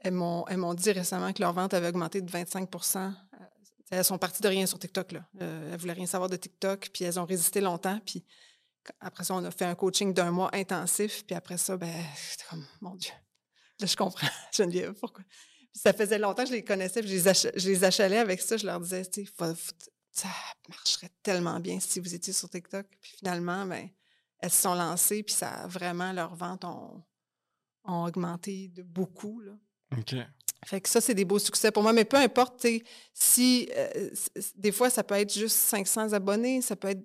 elles 0.00 0.12
m'ont 0.12 0.74
dit 0.74 0.92
récemment 0.92 1.32
que 1.32 1.40
leur 1.40 1.54
vente 1.54 1.72
avait 1.72 1.88
augmenté 1.88 2.20
de 2.20 2.30
25% 2.30 3.12
Elles 3.90 4.04
sont 4.04 4.18
parties 4.18 4.42
de 4.42 4.48
rien 4.48 4.66
sur 4.66 4.78
TikTok. 4.78 5.12
Là. 5.12 5.26
elles 5.40 5.70
ne 5.70 5.76
voulaient 5.78 5.94
rien 5.94 6.06
savoir 6.06 6.28
de 6.28 6.36
TikTok, 6.36 6.90
puis 6.92 7.04
elles 7.04 7.18
ont 7.18 7.24
résisté 7.24 7.62
longtemps. 7.62 7.98
Puis 8.04 8.24
après 9.00 9.24
ça, 9.24 9.34
on 9.34 9.44
a 9.44 9.50
fait 9.50 9.64
un 9.64 9.74
coaching 9.74 10.12
d'un 10.12 10.30
mois 10.30 10.50
intensif. 10.54 11.24
Puis 11.24 11.34
après 11.34 11.56
ça, 11.56 11.78
ben, 11.78 11.92
j'étais 12.30 12.44
comme, 12.50 12.66
mon 12.82 12.94
Dieu. 12.94 13.12
Là, 13.80 13.86
je 13.86 13.96
comprends, 13.96 14.28
Geneviève, 14.52 14.92
pourquoi? 14.94 15.24
Puis 15.72 15.82
ça 15.82 15.92
faisait 15.92 16.18
longtemps 16.18 16.42
que 16.42 16.48
je 16.48 16.54
les 16.54 16.64
connaissais, 16.64 17.00
puis 17.00 17.10
je 17.10 17.68
les, 17.68 17.84
achalais 17.84 18.18
avec 18.18 18.40
ça. 18.40 18.56
Je 18.56 18.66
leur 18.66 18.80
disais, 18.80 19.04
tu 19.04 19.26
ça 20.10 20.28
marcherait 20.68 21.10
tellement 21.22 21.60
bien 21.60 21.78
si 21.78 22.00
vous 22.00 22.14
étiez 22.14 22.32
sur 22.32 22.50
TikTok. 22.50 22.86
Puis 23.00 23.12
finalement, 23.18 23.64
ben, 23.66 23.88
elles 24.40 24.50
se 24.50 24.62
sont 24.62 24.74
lancées, 24.74 25.22
puis 25.22 25.34
ça 25.34 25.66
vraiment, 25.68 26.12
leurs 26.12 26.34
ventes 26.34 26.64
ont, 26.64 27.02
augmenté 27.84 28.68
de 28.68 28.82
beaucoup. 28.82 29.40
Là. 29.40 29.52
OK. 29.96 30.14
Fait 30.66 30.80
que 30.80 30.88
ça, 30.88 31.00
c'est 31.00 31.14
des 31.14 31.24
beaux 31.24 31.38
succès 31.38 31.70
pour 31.70 31.82
moi. 31.82 31.92
Mais 31.92 32.04
peu 32.04 32.16
importe, 32.16 32.66
si 33.14 33.70
euh, 33.76 34.10
des 34.56 34.72
fois, 34.72 34.90
ça 34.90 35.04
peut 35.04 35.14
être 35.14 35.32
juste 35.32 35.56
500 35.56 36.12
abonnés, 36.12 36.60
ça 36.60 36.76
peut 36.76 36.88
être 36.88 37.04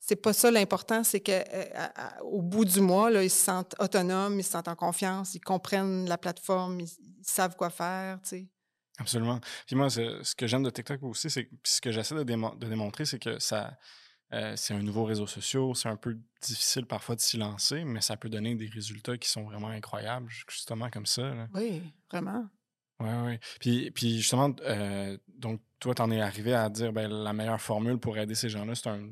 c'est 0.00 0.16
pas 0.16 0.32
ça 0.32 0.50
l'important, 0.50 1.04
c'est 1.04 1.20
qu'au 1.20 1.30
euh, 1.32 2.42
bout 2.42 2.64
du 2.64 2.80
mois, 2.80 3.10
là, 3.10 3.22
ils 3.22 3.30
se 3.30 3.44
sentent 3.44 3.76
autonomes, 3.78 4.40
ils 4.40 4.42
se 4.42 4.50
sentent 4.50 4.68
en 4.68 4.74
confiance, 4.74 5.34
ils 5.34 5.40
comprennent 5.40 6.08
la 6.08 6.16
plateforme, 6.16 6.80
ils, 6.80 6.88
savent 7.22 7.54
quoi 7.54 7.68
faire, 7.68 8.20
tu 8.22 8.28
sais. 8.28 8.48
Absolument. 8.98 9.40
Puis 9.66 9.76
moi, 9.76 9.88
ce, 9.90 10.34
que 10.34 10.46
j'aime 10.46 10.62
de 10.62 10.70
TikTok 10.70 11.02
aussi, 11.02 11.30
c'est 11.30 11.48
ce 11.64 11.80
que 11.80 11.92
j'essaie 11.92 12.14
de, 12.14 12.22
démontrer, 12.22 13.04
c'est 13.04 13.18
que 13.18 13.38
ça, 13.38 13.78
euh, 14.32 14.54
c'est 14.56 14.74
un 14.74 14.82
nouveau 14.82 15.04
réseau 15.04 15.26
social, 15.26 15.74
c'est 15.74 15.88
un 15.88 15.96
peu 15.96 16.18
difficile 16.42 16.86
parfois 16.86 17.14
de 17.14 17.20
s'y 17.20 17.36
lancer, 17.36 17.84
mais 17.84 18.00
ça 18.00 18.16
peut 18.16 18.28
donner 18.30 18.54
des 18.54 18.68
résultats 18.68 19.18
qui 19.18 19.28
sont 19.28 19.44
vraiment 19.44 19.68
incroyables, 19.68 20.28
justement 20.48 20.90
comme 20.90 21.06
ça. 21.06 21.46
Oui, 21.54 21.82
vraiment. 22.10 22.46
Oui, 23.00 23.08
oui. 23.26 23.38
Puis, 23.58 23.90
puis 23.90 24.18
justement, 24.18 24.54
euh, 24.66 25.16
donc 25.28 25.60
toi, 25.78 25.94
tu 25.94 26.02
en 26.02 26.10
es 26.10 26.20
arrivé 26.20 26.52
à 26.52 26.68
dire 26.68 26.92
ben, 26.92 27.10
la 27.10 27.32
meilleure 27.32 27.60
formule 27.60 27.98
pour 27.98 28.18
aider 28.18 28.34
ces 28.34 28.50
gens-là, 28.50 28.74
c'est 28.74 28.88
un, 28.88 29.08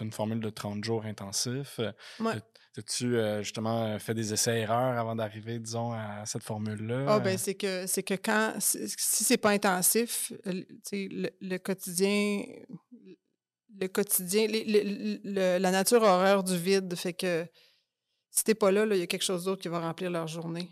une 0.00 0.12
formule 0.12 0.40
de 0.40 0.50
30 0.50 0.84
jours 0.84 1.04
intensif. 1.04 1.78
Euh, 1.78 1.92
ouais. 2.20 2.34
As-tu 2.76 3.16
euh, 3.16 3.42
justement 3.42 3.98
fait 3.98 4.14
des 4.14 4.32
essais-erreurs 4.32 4.98
avant 4.98 5.14
d'arriver, 5.14 5.58
disons, 5.58 5.92
à 5.92 6.24
cette 6.24 6.42
formule-là? 6.42 7.04
Ah, 7.06 7.20
ben 7.20 7.36
c'est 7.36 7.54
que 7.54 7.86
c'est 7.86 8.02
que 8.02 8.14
quand 8.14 8.54
si 8.58 8.88
c'est 9.24 9.36
pas 9.36 9.50
intensif, 9.50 10.32
le, 10.46 11.28
le, 11.40 11.58
quotidien, 11.58 12.44
le 13.78 13.88
quotidien, 13.88 14.46
la 15.24 15.70
nature 15.70 16.02
horreur 16.02 16.42
du 16.42 16.56
vide 16.56 16.94
fait 16.96 17.12
que 17.12 17.46
si 18.30 18.44
t'es 18.44 18.54
pas 18.54 18.72
là, 18.72 18.86
il 18.90 18.96
y 18.96 19.02
a 19.02 19.06
quelque 19.06 19.24
chose 19.24 19.44
d'autre 19.44 19.60
qui 19.60 19.68
va 19.68 19.80
remplir 19.80 20.10
leur 20.10 20.26
journée 20.26 20.70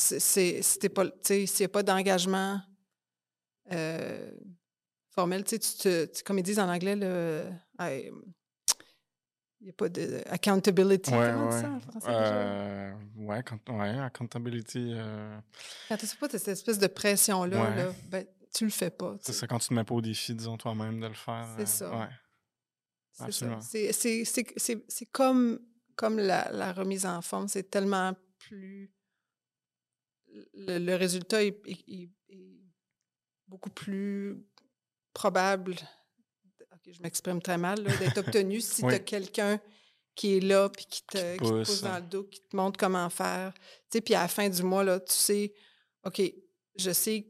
c'est 0.00 0.88
pas 0.88 1.04
s'il 1.22 1.46
n'y 1.60 1.64
a 1.64 1.68
pas 1.68 1.82
d'engagement 1.82 2.60
euh, 3.72 4.30
formel, 5.10 5.44
tu 5.44 5.58
comme 6.24 6.38
ils 6.38 6.42
disent 6.42 6.58
en 6.58 6.68
anglais, 6.68 6.96
le, 6.96 7.44
il 9.60 9.64
n'y 9.64 9.70
a 9.70 9.72
pas 9.74 9.88
de 9.88 10.22
accountability. 10.26 11.12
Ouais, 11.12 11.32
Comment 11.32 11.50
ouais. 11.50 11.60
ça 11.60 11.70
en 11.70 11.80
français? 11.80 12.06
Euh, 12.08 12.92
ouais, 13.16 13.44
ouais, 13.68 13.98
accountability. 13.98 14.92
Euh... 14.94 15.38
Quand 15.88 15.98
tu 15.98 16.06
sais 16.06 16.16
pas 16.16 16.28
cette 16.30 16.48
espèce 16.48 16.78
de 16.78 16.86
pression-là, 16.86 17.76
là, 17.76 17.92
ben, 18.08 18.24
tu 18.54 18.64
le 18.64 18.70
fais 18.70 18.90
pas. 18.90 19.16
C'est 19.20 19.34
ça, 19.34 19.46
quand 19.46 19.58
tu 19.58 19.68
te 19.68 19.74
mets 19.74 19.84
pas 19.84 19.94
au 19.94 20.00
défi, 20.00 20.34
disons, 20.34 20.56
toi-même 20.56 20.98
de 21.00 21.08
le 21.08 21.14
faire. 21.14 21.46
C'est 21.58 21.68
ça. 21.68 21.90
Ouais. 21.90 22.08
C'est 24.88 25.06
comme, 25.12 25.60
comme 25.94 26.18
la, 26.18 26.50
la, 26.52 26.72
remise 26.72 27.04
en 27.04 27.20
forme, 27.20 27.48
c'est 27.48 27.70
tellement 27.70 28.14
plus 28.38 28.90
le, 30.54 30.94
résultat 30.96 31.42
est, 31.44 31.60
beaucoup 33.46 33.70
plus 33.70 34.44
probable, 35.12 35.74
je 36.86 37.02
m'exprime 37.02 37.42
très 37.42 37.58
mal, 37.58 37.82
d'être 37.82 38.18
obtenu 38.26 38.60
si 38.60 38.82
tu 38.82 38.88
as 38.88 38.98
quelqu'un 38.98 39.60
qui 40.14 40.36
est 40.36 40.40
là, 40.40 40.68
puis 40.68 40.86
qui 40.86 41.02
te, 41.02 41.36
pousse, 41.38 41.82
dans 41.82 41.96
le 41.96 42.02
dos, 42.02 42.24
qui 42.24 42.40
te 42.40 42.56
montre 42.56 42.78
comment 42.78 43.08
faire. 43.10 43.52
Tu 43.90 44.00
puis 44.00 44.14
à 44.14 44.22
la 44.22 44.28
fin 44.28 44.48
du 44.48 44.62
mois, 44.62 44.84
là, 44.84 45.00
tu 45.00 45.14
sais, 45.14 45.52
OK, 46.04 46.22
je 46.76 46.90
sais 46.90 47.26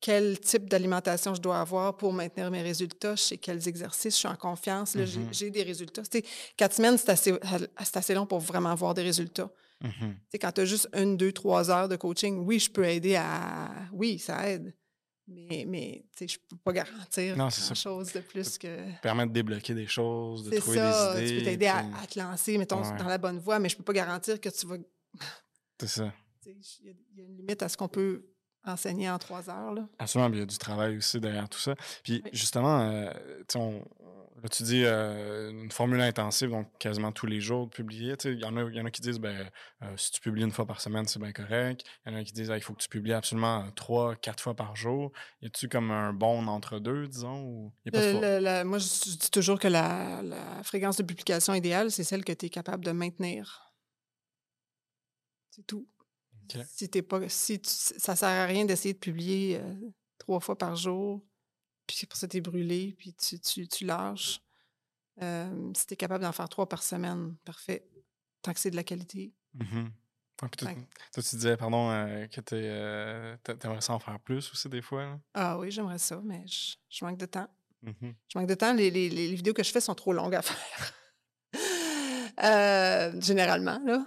quel 0.00 0.40
type 0.40 0.68
d'alimentation 0.68 1.34
je 1.34 1.40
dois 1.40 1.60
avoir 1.60 1.96
pour 1.96 2.12
maintenir 2.12 2.50
mes 2.50 2.62
résultats, 2.62 3.16
je 3.16 3.22
sais 3.22 3.36
quels 3.36 3.68
exercices, 3.68 4.14
je 4.14 4.18
suis 4.20 4.28
en 4.28 4.36
confiance, 4.36 4.94
là, 4.94 5.04
j'ai 5.04 5.20
mm-hmm. 5.20 5.50
des 5.50 5.62
résultats. 5.62 6.02
Tu 6.02 6.22
quatre 6.56 6.74
semaines, 6.74 6.96
c'est 6.96 7.10
assez, 7.10 7.34
assez 7.76 8.14
long 8.14 8.26
pour 8.26 8.40
vraiment 8.40 8.70
avoir 8.70 8.94
des 8.94 9.02
résultats. 9.02 9.50
Mm 9.80 10.12
Quand 10.40 10.52
tu 10.52 10.60
as 10.60 10.64
juste 10.64 10.88
une, 10.94 11.16
deux, 11.16 11.32
trois 11.32 11.70
heures 11.70 11.88
de 11.88 11.96
coaching, 11.96 12.38
oui, 12.44 12.58
je 12.58 12.70
peux 12.70 12.84
aider 12.84 13.16
à. 13.16 13.70
Oui, 13.92 14.18
ça 14.18 14.48
aide. 14.48 14.74
Mais, 15.26 15.64
mais 15.66 16.04
je 16.18 16.24
ne 16.24 16.28
peux 16.48 16.56
pas 16.56 16.72
garantir 16.72 17.36
grand-chose 17.36 18.12
de 18.12 18.20
plus 18.20 18.58
que. 18.58 19.00
Permettre 19.00 19.28
de 19.28 19.34
débloquer 19.34 19.74
des 19.74 19.86
choses, 19.86 20.44
de 20.44 20.58
trouver 20.58 20.78
des 20.78 20.82
idées. 20.82 21.28
Tu 21.28 21.38
peux 21.38 21.44
t'aider 21.44 21.66
à, 21.68 21.84
te 22.08 22.18
lancer, 22.18 22.58
mettons, 22.58 22.80
dans 22.80 23.06
la 23.06 23.18
bonne 23.18 23.38
voie, 23.38 23.60
mais 23.60 23.68
je 23.68 23.74
ne 23.74 23.78
peux 23.78 23.84
pas 23.84 23.92
garantir 23.92 24.40
que 24.40 24.48
tu 24.48 24.66
vas. 24.66 24.76
C'est 25.80 25.88
ça. 25.88 26.12
Il 26.46 26.56
y, 27.16 27.20
a 27.20 27.24
une 27.24 27.36
limite 27.36 27.62
à 27.62 27.68
ce 27.68 27.76
qu'on 27.76 27.88
peut 27.88 28.24
enseigner 28.64 29.08
en 29.08 29.18
trois 29.18 29.48
heures. 29.48 29.72
Là. 29.72 29.88
Absolument, 29.98 30.30
il 30.32 30.40
y 30.40 30.42
a 30.42 30.46
du 30.46 30.58
travail 30.58 30.96
aussi 30.96 31.20
derrière 31.20 31.48
tout 31.48 31.58
ça. 31.58 31.74
Puis 32.02 32.22
justement, 32.32 32.80
euh, 32.80 33.12
on, 33.54 33.82
là, 34.42 34.48
tu 34.48 34.62
dis 34.62 34.84
euh, 34.84 35.50
une 35.50 35.70
formule 35.70 36.00
intensive, 36.00 36.50
donc 36.50 36.66
quasiment 36.78 37.12
tous 37.12 37.26
les 37.26 37.40
jours 37.40 37.66
de 37.66 37.70
publier. 37.70 38.14
Il 38.24 38.40
y, 38.40 38.44
en 38.44 38.56
a, 38.56 38.62
y 38.70 38.80
en 38.80 38.84
a 38.84 38.90
qui 38.90 39.00
disent 39.00 39.18
ben, 39.18 39.50
euh, 39.82 39.96
si 39.96 40.10
tu 40.10 40.20
publies 40.20 40.42
une 40.42 40.50
fois 40.50 40.66
par 40.66 40.80
semaine, 40.80 41.06
c'est 41.06 41.18
bien 41.18 41.32
correct. 41.32 41.84
Il 42.06 42.12
y 42.12 42.16
en 42.16 42.18
a 42.18 42.24
qui 42.24 42.32
disent 42.32 42.52
il 42.54 42.62
faut 42.62 42.74
que 42.74 42.82
tu 42.82 42.88
publies 42.88 43.12
absolument 43.12 43.70
trois, 43.72 44.16
quatre 44.16 44.42
fois 44.42 44.54
par 44.54 44.76
jour. 44.76 45.12
Y 45.42 45.46
a-tu 45.46 45.68
comme 45.68 45.90
un 45.90 46.12
bon 46.12 46.46
entre-deux, 46.46 47.08
disons 47.08 47.42
ou 47.42 47.72
y 47.84 47.88
a 47.88 47.92
pas 47.92 48.64
Moi, 48.64 48.78
je 48.78 49.18
dis 49.18 49.30
toujours 49.30 49.58
que 49.58 49.68
la, 49.68 50.22
la 50.22 50.62
fréquence 50.62 50.96
de 50.96 51.02
publication 51.02 51.54
idéale, 51.54 51.90
c'est 51.90 52.04
celle 52.04 52.24
que 52.24 52.32
tu 52.32 52.46
es 52.46 52.50
capable 52.50 52.84
de 52.84 52.92
maintenir. 52.92 53.74
C'est 55.50 55.66
tout. 55.66 55.86
Si 56.66 56.88
t'es 56.88 57.02
pas, 57.02 57.28
si 57.28 57.60
ça 57.64 58.16
sert 58.16 58.28
à 58.28 58.46
rien 58.46 58.64
d'essayer 58.64 58.94
de 58.94 58.98
publier 58.98 59.60
euh, 59.60 59.74
trois 60.18 60.40
fois 60.40 60.56
par 60.58 60.76
jour, 60.76 61.22
puis 61.96 62.06
pour 62.06 62.16
ça 62.18 62.28
t'es 62.28 62.40
brûlé, 62.40 62.94
puis 62.98 63.12
tu, 63.14 63.38
tu, 63.38 63.66
tu 63.68 63.84
lâches. 63.84 64.40
Euh, 65.22 65.72
si 65.74 65.86
t'es 65.86 65.96
capable 65.96 66.24
d'en 66.24 66.32
faire 66.32 66.48
trois 66.48 66.68
par 66.68 66.82
semaine, 66.82 67.36
parfait. 67.44 67.86
Tant 68.42 68.52
que 68.52 68.60
c'est 68.60 68.70
de 68.70 68.76
la 68.76 68.84
qualité. 68.84 69.32
Mmh 69.54 69.88
toi, 70.38 70.48
tu 71.12 71.36
disais, 71.36 71.54
pardon, 71.58 71.90
euh, 71.90 72.26
que 72.28 72.40
tu 72.40 72.56
aimerais 73.66 73.82
ça 73.82 73.92
en 73.92 73.98
faire 73.98 74.18
plus 74.20 74.50
aussi 74.50 74.70
des 74.70 74.80
fois. 74.80 75.20
Ah 75.34 75.58
oui, 75.58 75.70
j'aimerais 75.70 75.98
ça, 75.98 76.18
mais 76.24 76.42
je, 76.46 77.04
manque 77.04 77.18
de 77.18 77.26
temps. 77.26 77.46
Mmh 77.82 77.90
je 78.26 78.38
manque 78.38 78.48
de 78.48 78.54
temps. 78.54 78.72
Les, 78.72 78.90
les, 78.90 79.10
les, 79.10 79.34
vidéos 79.34 79.52
que 79.52 79.62
je 79.62 79.70
fais 79.70 79.82
sont 79.82 79.94
trop 79.94 80.14
longues 80.14 80.34
à 80.36 80.40
faire. 80.42 80.94
généralement, 83.20 83.78
là. 83.84 84.06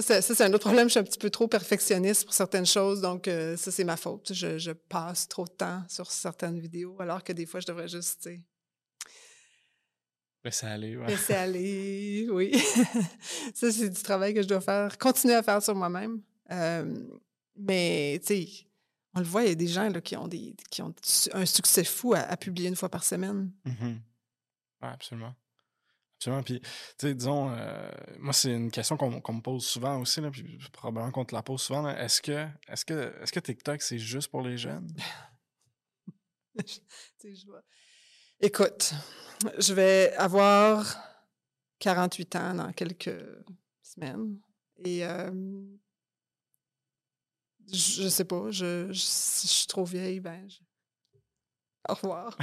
Ça, 0.00 0.22
c'est 0.22 0.40
un 0.40 0.50
autre 0.54 0.64
problème. 0.64 0.88
Je 0.88 0.92
suis 0.92 1.00
un 1.00 1.04
petit 1.04 1.18
peu 1.18 1.28
trop 1.28 1.48
perfectionniste 1.48 2.24
pour 2.24 2.32
certaines 2.32 2.64
choses. 2.64 3.02
Donc, 3.02 3.28
euh, 3.28 3.58
ça, 3.58 3.70
c'est 3.70 3.84
ma 3.84 3.98
faute. 3.98 4.32
Je, 4.32 4.72
passe 4.72 5.28
trop 5.28 5.44
de 5.44 5.50
temps 5.50 5.82
sur 5.86 6.10
certaines 6.10 6.58
vidéos, 6.58 6.96
alors 6.98 7.22
que 7.22 7.34
des 7.34 7.44
fois, 7.44 7.60
je 7.60 7.66
devrais 7.66 7.88
juste, 7.88 8.22
tu 8.22 8.42
Laisser 10.42 10.66
aller, 10.66 10.96
ouais. 10.96 11.08
Laisser 11.08 11.34
aller, 11.34 12.26
oui. 12.30 12.52
ça, 13.54 13.70
c'est 13.70 13.90
du 13.90 14.02
travail 14.02 14.32
que 14.32 14.40
je 14.40 14.48
dois 14.48 14.62
faire, 14.62 14.96
continuer 14.96 15.34
à 15.34 15.42
faire 15.42 15.62
sur 15.62 15.74
moi-même. 15.74 16.22
Euh, 16.50 17.06
mais, 17.56 18.18
tu 18.24 18.46
sais, 18.46 18.48
on 19.14 19.20
le 19.20 19.26
voit, 19.26 19.42
il 19.42 19.48
y 19.50 19.52
a 19.52 19.54
des 19.54 19.68
gens 19.68 19.90
là, 19.90 20.00
qui, 20.00 20.16
ont 20.16 20.26
des, 20.26 20.56
qui 20.70 20.80
ont 20.80 20.94
un 21.34 21.44
succès 21.44 21.84
fou 21.84 22.14
à, 22.14 22.34
publier 22.38 22.70
une 22.70 22.76
fois 22.76 22.88
par 22.88 23.04
semaine. 23.04 23.52
Mm-hmm. 23.66 23.98
Oui, 24.82 24.88
absolument. 24.88 25.34
Puis, 26.44 26.60
tu 26.60 26.68
sais, 26.98 27.14
disons, 27.14 27.50
euh, 27.50 27.90
moi, 28.18 28.32
c'est 28.32 28.52
une 28.52 28.70
question 28.70 28.96
qu'on 28.96 29.32
me 29.32 29.40
pose 29.40 29.64
souvent 29.64 30.00
aussi, 30.00 30.20
là, 30.20 30.30
puis 30.30 30.58
probablement 30.72 31.10
qu'on 31.10 31.24
te 31.24 31.34
la 31.34 31.42
pose 31.42 31.60
souvent. 31.62 31.88
Est-ce 31.88 32.22
que, 32.22 32.46
est 32.68 32.84
que, 32.84 33.22
est 33.22 33.30
que 33.30 33.40
TikTok, 33.40 33.82
c'est 33.82 33.98
juste 33.98 34.30
pour 34.30 34.42
les 34.42 34.56
jeunes? 34.56 34.88
Écoute, 38.40 38.94
je 39.58 39.72
vais 39.74 40.12
avoir 40.16 40.96
48 41.78 42.36
ans 42.36 42.54
dans 42.54 42.72
quelques 42.72 43.24
semaines. 43.82 44.38
Et 44.84 45.04
euh, 45.04 45.30
je, 47.72 48.08
sais 48.08 48.24
pas, 48.24 48.50
je, 48.50 48.92
si 48.92 49.46
je 49.46 49.52
suis 49.52 49.66
trop 49.66 49.84
vieille, 49.84 50.20
ben, 50.20 50.48
au 51.88 51.94
revoir. 51.94 52.36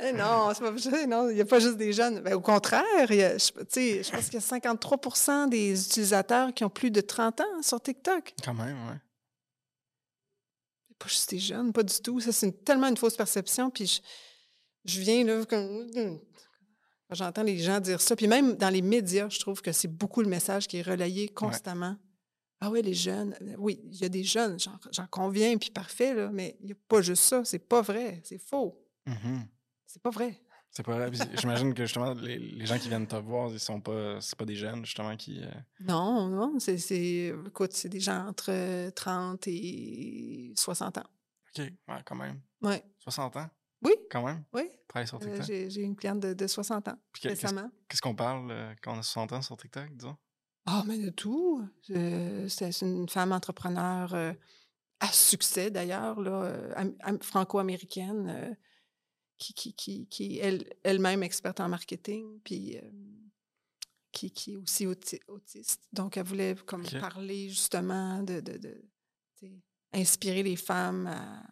Eh 0.00 0.12
non, 0.12 0.52
c'est 0.54 0.62
pas 0.62 1.06
Non, 1.06 1.30
il 1.30 1.36
n'y 1.36 1.40
a 1.40 1.44
pas 1.44 1.60
juste 1.60 1.76
des 1.76 1.92
jeunes. 1.92 2.20
Ben, 2.20 2.34
au 2.34 2.40
contraire, 2.40 2.82
je, 3.08 3.14
je 3.14 4.10
pense 4.10 4.24
qu'il 4.24 4.34
y 4.34 4.42
a 4.42 4.58
53% 4.58 5.48
des 5.48 5.80
utilisateurs 5.80 6.52
qui 6.52 6.64
ont 6.64 6.70
plus 6.70 6.90
de 6.90 7.00
30 7.00 7.40
ans 7.40 7.62
sur 7.62 7.80
TikTok. 7.80 8.34
Quand 8.44 8.54
même, 8.54 8.76
oui. 8.90 8.96
Pas 10.98 11.08
juste 11.08 11.30
des 11.30 11.38
jeunes, 11.38 11.72
pas 11.72 11.82
du 11.82 11.94
tout. 12.00 12.20
Ça, 12.20 12.32
c'est 12.32 12.64
tellement 12.64 12.88
une 12.88 12.96
fausse 12.96 13.16
perception. 13.16 13.70
Puis 13.70 14.00
je, 14.84 15.00
viens 15.00 15.24
là, 15.24 15.44
comme. 15.44 15.88
J'entends 17.10 17.42
les 17.42 17.58
gens 17.58 17.80
dire 17.80 18.00
ça. 18.00 18.16
Puis 18.16 18.26
même 18.26 18.54
dans 18.54 18.70
les 18.70 18.82
médias, 18.82 19.28
je 19.28 19.38
trouve 19.38 19.60
que 19.60 19.72
c'est 19.72 19.88
beaucoup 19.88 20.22
le 20.22 20.28
message 20.28 20.66
qui 20.66 20.78
est 20.78 20.82
relayé 20.82 21.28
constamment. 21.28 21.96
Ah 22.60 22.70
oui, 22.70 22.82
les 22.82 22.94
jeunes. 22.94 23.34
Euh, 23.42 23.56
oui, 23.58 23.80
il 23.84 23.96
y 23.96 24.04
a 24.04 24.08
des 24.08 24.24
jeunes, 24.24 24.58
j'en 24.58 25.06
conviens, 25.08 25.56
puis 25.58 25.70
parfait, 25.70 26.14
là, 26.14 26.30
mais 26.32 26.56
il 26.60 26.66
n'y 26.66 26.72
a 26.72 26.76
pas 26.88 27.02
juste 27.02 27.24
ça. 27.24 27.44
C'est 27.44 27.58
pas 27.58 27.82
vrai. 27.82 28.20
C'est 28.24 28.38
faux. 28.38 28.80
Mm-hmm. 29.06 29.46
C'est 29.86 30.02
pas 30.02 30.10
vrai. 30.10 30.40
C'est 30.70 30.82
pas 30.82 30.96
vrai. 30.96 31.10
J'imagine 31.38 31.72
que 31.72 31.84
justement, 31.84 32.14
les, 32.14 32.66
gens 32.66 32.78
qui 32.78 32.88
viennent 32.88 33.06
te 33.06 33.16
voir, 33.16 33.50
ils 33.50 33.60
sont 33.60 33.80
pas. 33.80 34.20
C'est 34.20 34.36
pas 34.36 34.44
des 34.44 34.56
jeunes, 34.56 34.84
justement, 34.84 35.16
qui. 35.16 35.40
Euh 35.42 35.50
non, 35.80 36.28
non. 36.28 36.58
C'est. 36.58 37.32
Écoute, 37.46 37.72
c'est 37.72 37.88
des 37.88 38.00
gens 38.00 38.26
entre 38.26 38.90
30 38.90 39.46
et 39.46 40.52
60 40.56 40.98
ans. 40.98 41.04
OK, 41.56 41.64
ouais, 41.64 42.02
quand 42.04 42.16
même. 42.16 42.40
Oui. 42.62 42.76
60 42.98 43.36
ans? 43.36 43.50
Oui. 43.82 43.92
Quand 44.10 44.24
même? 44.24 44.42
Oui. 44.52 44.70
sur 45.06 45.18
euh, 45.22 45.38
TikTok? 45.38 45.46
J'ai 45.46 45.82
une 45.82 45.94
cliente 45.94 46.20
de, 46.20 46.46
60 46.46 46.88
ans, 46.88 46.98
récemment. 47.22 47.70
Qu'est-ce 47.88 48.00
qu'on 48.00 48.14
parle 48.14 48.74
quand 48.82 48.94
on 48.94 48.98
a 48.98 49.02
60 49.02 49.32
ans 49.34 49.42
sur 49.42 49.56
TikTok, 49.56 49.90
disons? 49.94 50.16
Ah, 50.66 50.82
mais 50.86 50.98
de 50.98 51.10
tout. 51.10 51.62
C'est 51.86 52.80
une 52.82 53.08
femme 53.08 53.32
entrepreneur 53.32 54.14
euh, 54.14 54.32
à 55.00 55.08
succès, 55.08 55.70
d'ailleurs, 55.70 56.18
franco-américaine, 57.20 58.28
euh, 58.28 58.54
qui, 59.36 59.52
qui, 59.52 59.74
qui, 59.74 60.06
qui 60.08 60.38
est 60.38 60.66
elle-même 60.82 61.22
experte 61.22 61.60
en 61.60 61.68
marketing, 61.68 62.40
puis 62.44 62.78
qui, 64.12 64.30
qui 64.30 64.52
est 64.52 64.56
aussi 64.56 64.86
autiste. 64.86 65.82
Donc, 65.92 66.16
elle 66.16 66.24
voulait 66.24 66.54
comme 66.66 66.84
parler 67.00 67.48
justement 67.48 68.22
de, 68.22 68.40
de, 68.40 68.56
de 68.56 68.82
inspirer 69.92 70.42
les 70.42 70.56
femmes 70.56 71.06
à, 71.06 71.42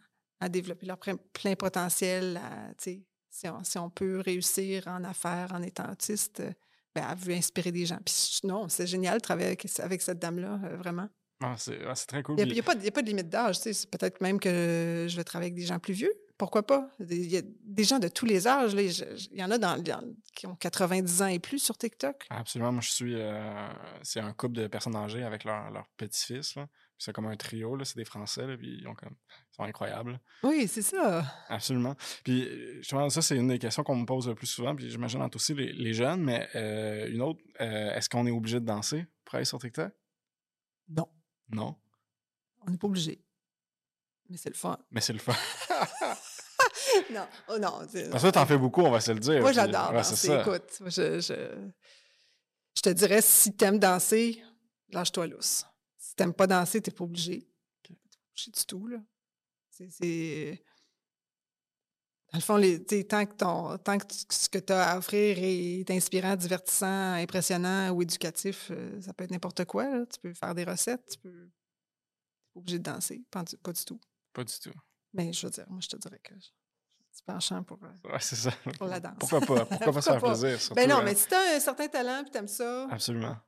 à 0.41 0.49
développer 0.49 0.87
leur 0.87 0.99
plein 0.99 1.55
potentiel, 1.55 2.37
à, 2.39 2.73
si, 2.79 3.05
on, 3.49 3.63
si 3.63 3.79
on 3.79 3.91
peut 3.91 4.21
réussir 4.21 4.89
en 4.89 5.05
affaires 5.05 5.53
en 5.53 5.63
étant 5.63 5.91
autiste 5.91 6.43
ben, 6.95 7.07
elle 7.11 7.19
veut 7.19 7.35
inspirer 7.35 7.73
des 7.73 7.87
gens. 7.87 7.99
Puis 8.05 8.41
non, 8.45 8.69
c'est 8.69 8.87
génial 8.87 9.19
de 9.19 9.23
travailler 9.23 9.57
avec, 9.79 10.03
cette 10.03 10.19
dame-là, 10.19 10.61
euh, 10.65 10.77
vraiment. 10.77 11.09
Ah, 11.43 11.57
c'est 11.57 12.07
très 12.07 12.23
cool. 12.23 12.37
Il 12.39 12.53
n'y 12.53 12.61
a, 12.61 12.63
pas 12.63 12.75
de 12.75 13.07
limite 13.07 13.29
d'âge. 13.29 13.61
Peut-être 13.91 14.21
même 14.21 14.39
que 14.39 15.07
je 15.09 15.17
vais 15.17 15.25
travailler 15.25 15.51
avec 15.51 15.59
des 15.59 15.67
gens 15.67 15.79
plus 15.79 15.95
vieux. 15.95 16.13
Pourquoi 16.39 16.65
pas? 16.65 16.89
Il 17.01 17.31
y 17.31 17.37
a 17.37 17.43
des 17.43 17.85
gens 17.85 17.99
de 17.99 18.09
tous 18.09 18.27
les 18.27 18.47
âges. 18.47 18.75
Là. 18.75 18.83
Il 18.83 19.39
y 19.39 19.45
en 19.45 19.51
a 19.51 19.59
dans, 19.59 19.83
qui 20.35 20.47
ont 20.47 20.55
90 20.55 21.23
ans 21.23 21.27
et 21.27 21.39
plus 21.39 21.59
sur 21.59 21.77
TikTok. 21.77 22.27
Absolument. 22.31 22.73
Moi, 22.73 22.81
je 22.81 22.91
suis. 22.91 23.15
Euh, 23.17 23.69
c'est 24.03 24.21
un 24.21 24.33
couple 24.33 24.55
de 24.55 24.67
personnes 24.67 24.97
âgées 24.97 25.25
avec 25.25 25.45
leur, 25.45 25.71
leur 25.71 25.89
petit-fils. 25.97 26.55
C'est 26.99 27.13
comme 27.13 27.27
un 27.27 27.37
trio, 27.37 27.77
c'est 27.85 27.97
des 27.97 28.05
Français, 28.05 28.47
là, 28.47 28.57
puis 28.57 28.79
ils, 28.81 28.87
ont 28.87 28.95
comme, 28.95 29.17
sont 29.51 29.65
incroyables. 29.65 30.21
Oui, 30.45 30.69
c'est 30.69 30.83
ça. 30.83 31.25
Absolument. 31.49 31.97
Puis, 32.23 32.49
justement, 32.77 33.11
ça, 33.11 33.23
c'est 33.23 33.37
une 33.37 33.49
des 33.49 33.59
questions 33.59 33.83
qu'on 33.83 33.97
me 33.97 34.07
pose 34.07 34.29
le 34.29 34.37
plus 34.37 34.47
souvent, 34.47 34.77
puis 34.77 34.89
j'imagine 34.89 35.21
entre 35.21 35.37
aussi 35.37 35.55
les, 35.55 35.95
jeunes, 35.95 36.23
mais 36.23 36.49
euh, 36.55 37.09
une 37.11 37.23
autre, 37.23 37.41
euh, 37.61 37.93
est-ce 37.95 38.09
qu'on 38.09 38.27
est 38.27 38.31
obligé 38.31 38.61
de 38.61 38.65
danser 38.65 39.07
pour 39.25 39.35
aller 39.35 39.45
sur 39.45 39.59
TikTok? 39.59 39.93
Non. 40.89 41.09
Non? 41.51 41.77
On 42.67 42.71
n'est 42.71 42.79
pas 42.79 42.87
obligé. 42.87 43.25
Mais 44.29 44.37
c'est 44.37 44.51
le 44.51 44.55
fun. 44.55 44.79
Mais 44.91 45.01
c'est 45.01 45.13
le 45.13 45.19
fun. 45.19 45.35
non, 47.13 47.27
oh 47.49 47.59
non. 47.59 47.87
Parce 48.11 48.23
que 48.25 48.31
t'en 48.31 48.47
fais 48.47 48.59
beaucoup, 48.59 48.83
on 48.83 48.91
va 48.91 49.01
se 49.01 49.13
le 49.13 49.21
dire. 49.21 49.41
Moi, 49.41 49.53
j'adore 49.53 49.93
danser. 49.93 50.39
Écoute, 50.41 50.79
je, 50.87 51.21
je, 51.21 51.71
je, 52.77 52.81
te 52.81 52.91
dirais, 52.91 53.21
si 53.21 53.55
t'aimes 53.55 53.79
danser, 53.79 54.43
lâche-toi 54.91 55.27
lousse. 55.27 55.67
Si 56.13 56.17
t'aimes 56.17 56.35
pas 56.35 56.47
danser, 56.47 56.83
t'es 56.83 56.91
pas 56.91 57.05
obligé. 57.05 57.49
T'es 57.83 57.95
pas 57.95 58.01
obligé 58.29 58.51
du 58.51 58.67
tout, 58.67 58.87
là. 58.87 58.99
C'est... 59.71 60.63
Dans 62.31 62.39
le 62.39 62.43
fond, 62.43 62.57
les, 62.57 62.85
tant 63.07 63.25
que, 63.25 63.33
ton, 63.33 63.79
tant 63.79 63.97
que 63.97 64.05
ce 64.11 64.51
que 64.51 64.59
tu 64.59 64.75
as 64.75 64.91
à 64.91 64.99
offrir 64.99 65.39
est 65.41 65.91
inspirant, 65.91 66.37
divertissant, 66.37 67.15
impressionnant 67.15 67.93
ou 67.93 68.03
éducatif, 68.03 68.69
euh, 68.71 69.01
ça 69.01 69.15
peut 69.15 69.25
être 69.25 69.31
n'importe 69.31 69.65
quoi. 69.65 69.89
Là. 69.89 70.05
Tu 70.05 70.21
peux 70.21 70.35
faire 70.35 70.55
des 70.55 70.65
recettes, 70.65 71.03
tu 71.13 71.19
peux. 71.19 71.49
pas 72.53 72.61
obligé 72.61 72.79
de 72.79 72.85
danser. 72.85 73.25
Pas 73.31 73.43
du, 73.45 73.57
pas 73.57 73.73
du, 73.73 73.83
tout. 73.83 74.01
Pas 74.35 74.45
du 74.45 74.53
tout. 74.61 74.79
Mais 75.15 75.33
je 75.33 75.47
veux 75.47 75.51
dire, 75.51 75.65
moi, 75.71 75.81
je 75.81 75.89
te 75.89 75.97
dirais 75.97 76.21
que 76.23 76.35
je 76.35 76.45
suis 76.45 77.25
penchant 77.25 77.63
pour, 77.63 77.79
euh, 77.85 78.11
ouais, 78.13 78.21
ça. 78.21 78.51
pour 78.77 78.87
la 78.87 79.01
danse. 79.01 79.17
Pourquoi 79.19 79.41
pas? 79.41 79.65
Pourquoi 79.65 79.93
pas 79.95 80.03
se 80.03 80.11
faire 80.11 80.23
plaisir? 80.23 80.75
ben 80.75 80.91
non, 80.91 81.03
mais 81.03 81.15
si 81.15 81.27
tu 81.27 81.35
as 81.35 81.57
un 81.57 81.61
certain 81.61 81.89
talent 81.89 82.23
et 82.23 82.31
tu 82.31 82.37
aimes 82.37 82.49
ça. 82.49 82.87
Absolument. 82.91 83.39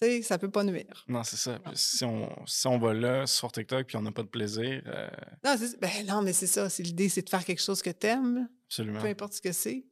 Tu 0.00 0.06
sais, 0.06 0.22
ça 0.22 0.38
peut 0.38 0.50
pas 0.50 0.64
nuire. 0.64 1.04
Non, 1.06 1.22
c'est 1.22 1.36
ça. 1.36 1.60
Si, 1.74 2.04
on, 2.04 2.28
si 2.46 2.66
on 2.66 2.78
va 2.78 2.94
là 2.94 3.26
sur 3.26 3.52
TikTok 3.52 3.86
puis 3.86 3.96
on 3.96 4.02
n'a 4.02 4.10
pas 4.10 4.24
de 4.24 4.28
plaisir. 4.28 4.82
Euh 4.86 5.08
non, 5.44 5.54
ben 5.80 6.06
non, 6.06 6.22
mais 6.22 6.32
c'est 6.32 6.48
ça. 6.48 6.66
L'idée, 6.78 7.08
c'est 7.08 7.22
de 7.22 7.28
faire 7.28 7.44
quelque 7.44 7.62
chose 7.62 7.80
que 7.80 7.90
tu 7.90 8.06
aimes. 8.08 8.48
Absolument. 8.66 9.00
Peu 9.00 9.06
importe 9.06 9.34
ce 9.34 9.40
que 9.40 9.52
c'est. 9.52 9.86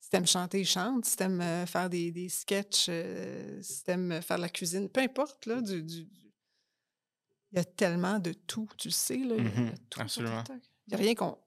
Si 0.00 0.10
tu 0.10 0.16
aimes 0.16 0.26
chanter, 0.26 0.62
chante. 0.64 1.04
Si 1.04 1.16
tu 1.16 1.22
aimes 1.24 1.40
euh, 1.40 1.66
faire 1.66 1.90
des, 1.90 2.12
des 2.12 2.28
sketchs, 2.28 2.86
euh, 2.88 3.60
si 3.60 3.82
tu 3.82 3.90
aimes 3.90 4.22
faire 4.22 4.36
de 4.36 4.42
la 4.42 4.48
cuisine, 4.48 4.88
peu 4.88 5.00
importe. 5.00 5.46
Là, 5.46 5.60
du, 5.60 5.82
du, 5.82 6.06
Il 7.50 7.56
y 7.56 7.58
a 7.58 7.64
tellement 7.64 8.20
de 8.20 8.32
tout, 8.32 8.68
tu 8.76 8.88
le 8.88 8.92
sais. 8.92 9.16
Là, 9.16 9.34
il 9.36 9.44
y 9.44 9.46
a 9.46 9.50
mm-hmm. 9.50 9.74
tout 9.90 10.00
Absolument. 10.00 10.44
Il 10.86 10.90
n'y 10.90 10.94
a 10.94 10.98
rien 10.98 11.14
qu'on. 11.14 11.38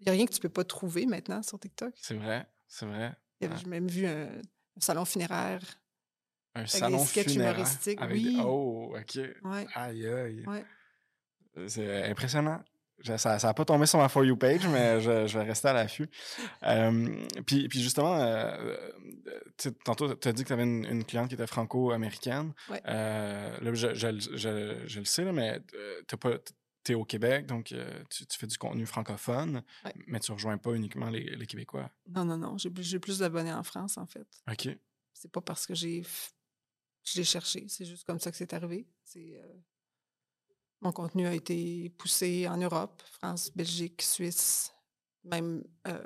Il 0.00 0.06
y 0.06 0.10
a 0.10 0.12
rien 0.12 0.26
que 0.26 0.32
tu 0.32 0.40
peux 0.40 0.50
pas 0.50 0.64
trouver 0.64 1.06
maintenant 1.06 1.42
sur 1.42 1.58
TikTok. 1.58 1.94
C'est 1.96 2.16
vrai, 2.16 2.46
c'est 2.66 2.84
vrai. 2.84 3.16
J'ai 3.40 3.48
même 3.66 3.88
vu 3.88 4.06
un 4.06 4.28
salon 4.78 5.04
funéraire 5.04 5.62
un 6.54 6.66
salon 6.66 6.98
des 6.98 7.24
funéraire 7.24 7.54
humoristiques, 7.54 8.00
avec 8.00 8.16
oui. 8.16 8.38
Oh, 8.44 8.94
OK. 8.96 9.20
Ouais. 9.44 9.66
Aïe, 9.74 10.06
aïe. 10.06 10.44
Ouais. 10.46 10.64
C'est 11.66 12.04
impressionnant. 12.04 12.62
Ça 13.16 13.36
n'a 13.42 13.54
pas 13.54 13.64
tombé 13.64 13.86
sur 13.86 13.98
ma 13.98 14.08
For 14.08 14.24
You 14.24 14.36
page, 14.36 14.66
mais 14.68 15.00
je, 15.00 15.26
je 15.26 15.38
vais 15.38 15.44
rester 15.44 15.68
à 15.68 15.72
l'affût. 15.72 16.08
puis, 17.44 17.68
puis, 17.68 17.82
justement, 17.82 18.16
euh, 18.16 18.76
tantôt, 19.84 20.14
tu 20.14 20.28
as 20.28 20.32
dit 20.32 20.42
que 20.42 20.48
tu 20.48 20.52
avais 20.52 20.62
une, 20.62 21.04
cliente 21.04 21.28
qui 21.28 21.34
était 21.34 21.46
franco-américaine. 21.46 22.52
Ouais. 22.70 22.80
là, 22.84 23.74
je, 23.74 23.94
je, 23.94 24.18
je, 24.36 24.98
le 24.98 25.04
sais, 25.04 25.30
mais 25.32 25.60
tu 26.84 26.92
es 26.92 26.94
au 26.94 27.04
Québec, 27.04 27.46
donc 27.46 27.64
tu, 27.64 28.26
tu, 28.26 28.38
fais 28.38 28.46
du 28.46 28.56
contenu 28.56 28.86
francophone, 28.86 29.62
mais 30.06 30.20
tu 30.20 30.30
ne 30.30 30.36
rejoins 30.36 30.56
pas 30.56 30.72
uniquement 30.72 31.10
les, 31.10 31.36
les 31.36 31.46
Québécois. 31.46 31.90
Non, 32.08 32.24
non, 32.24 32.38
non. 32.38 32.56
J'ai 32.58 32.98
plus 33.00 33.18
d'abonnés 33.18 33.52
en 33.52 33.64
France, 33.64 33.98
en 33.98 34.06
fait. 34.06 34.26
OK. 34.50 34.68
C'est 35.12 35.30
pas 35.30 35.40
parce 35.40 35.66
que 35.66 35.74
j'ai 35.74 36.02
je 37.04 37.18
l'ai 37.18 37.24
cherché. 37.24 37.66
C'est 37.68 37.84
juste 37.84 38.04
comme 38.04 38.18
ça 38.18 38.30
que 38.30 38.36
c'est 38.36 38.52
arrivé. 38.52 38.86
C'est, 39.04 39.36
euh, 39.36 39.54
mon 40.80 40.92
contenu 40.92 41.26
a 41.26 41.34
été 41.34 41.90
poussé 41.90 42.48
en 42.48 42.56
Europe, 42.56 43.02
France, 43.20 43.50
Belgique, 43.54 44.02
Suisse, 44.02 44.72
même 45.24 45.64
euh, 45.86 46.02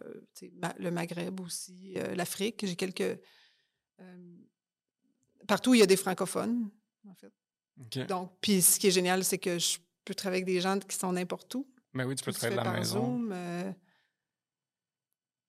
le 0.79 0.91
Maghreb 0.91 1.41
aussi, 1.41 1.95
euh, 1.97 2.15
l'Afrique. 2.15 2.65
J'ai 2.65 2.77
quelques. 2.77 3.19
partout, 5.47 5.75
il 5.75 5.81
y 5.81 5.83
a 5.83 5.87
des 5.87 5.97
francophones, 5.97 6.71
en 7.09 7.15
fait. 7.15 7.33
Donc, 8.07 8.33
puis 8.41 8.61
ce 8.61 8.79
qui 8.79 8.89
est 8.89 8.93
génial, 8.93 9.25
c'est 9.25 9.39
que 9.39 9.59
je 9.59 9.79
peux 10.05 10.15
travailler 10.15 10.43
avec 10.43 10.55
des 10.55 10.61
gens 10.61 10.79
qui 10.79 10.97
sont 10.97 11.13
n'importe 11.13 11.55
où. 11.55 11.67
Mais 11.93 12.05
oui, 12.05 12.17
tu 12.17 12.25
peux 12.25 12.33
travailler 12.33 12.59
de 12.59 12.65
la 12.65 12.73
maison. 12.73 13.19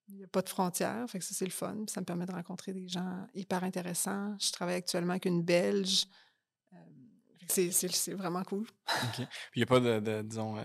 Il 0.09 0.17
n'y 0.17 0.23
a 0.23 0.27
pas 0.27 0.41
de 0.41 0.49
frontières, 0.49 1.09
fait 1.09 1.19
que 1.19 1.25
ça, 1.25 1.35
c'est 1.35 1.45
le 1.45 1.51
fun. 1.51 1.75
Ça 1.87 2.01
me 2.01 2.05
permet 2.05 2.25
de 2.25 2.31
rencontrer 2.31 2.73
des 2.73 2.87
gens 2.87 3.27
hyper 3.33 3.63
intéressants. 3.63 4.35
Je 4.39 4.51
travaille 4.51 4.75
actuellement 4.75 5.11
avec 5.11 5.25
une 5.25 5.43
Belge. 5.43 6.05
Euh, 6.73 6.77
c'est 7.47 8.13
vraiment 8.13 8.43
cool. 8.43 8.65
OK. 8.87 9.15
Puis 9.15 9.25
il 9.55 9.59
n'y 9.59 9.63
a 9.63 9.65
pas 9.67 9.79
de, 9.79 10.21
disons, 10.23 10.57
euh, 10.57 10.61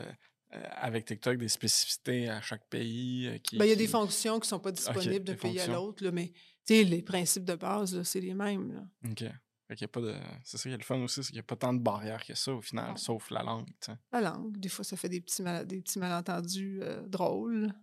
euh, 0.55 0.63
avec 0.77 1.05
TikTok, 1.05 1.37
des 1.37 1.49
spécificités 1.49 2.29
à 2.29 2.41
chaque 2.41 2.67
pays 2.69 3.41
qui. 3.43 3.59
Ben, 3.59 3.67
il 3.67 3.71
y 3.71 3.73
a 3.73 3.77
des 3.77 3.87
fonctions 3.87 4.35
qui 4.35 4.47
ne 4.47 4.49
sont 4.49 4.61
pas 4.61 4.73
disponibles 4.73 5.25
d'un 5.25 5.35
pays 5.35 5.61
à 5.61 5.67
l'autre, 5.67 6.09
mais 6.09 6.33
les 6.69 7.03
principes 7.03 7.45
de 7.45 7.55
base, 7.55 8.03
c'est 8.03 8.21
les 8.21 8.35
mêmes. 8.35 8.73
Là. 8.73 9.31
OK. 9.71 9.87
pas 9.89 10.01
de... 10.01 10.15
C'est 10.43 10.57
ça 10.57 10.63
qui 10.63 10.75
est 10.75 10.79
le 10.79 10.85
fun 10.85 11.01
aussi, 11.01 11.23
c'est 11.23 11.29
qu'il 11.29 11.37
n'y 11.37 11.41
a 11.41 11.45
pas 11.45 11.57
tant 11.57 11.75
de 11.75 11.81
barrières 11.81 12.25
que 12.25 12.35
ça 12.35 12.55
au 12.55 12.63
final, 12.63 12.97
sauf 12.97 13.31
la 13.31 13.43
langue. 13.43 13.69
La 14.11 14.21
langue, 14.23 14.57
des 14.57 14.71
fois, 14.71 14.85
ça 14.85 14.97
fait 14.97 15.11
des 15.11 15.21
petits, 15.21 15.43
des 15.67 15.81
petits 15.83 15.99
malentendus 15.99 16.81
drôles. 17.07 17.75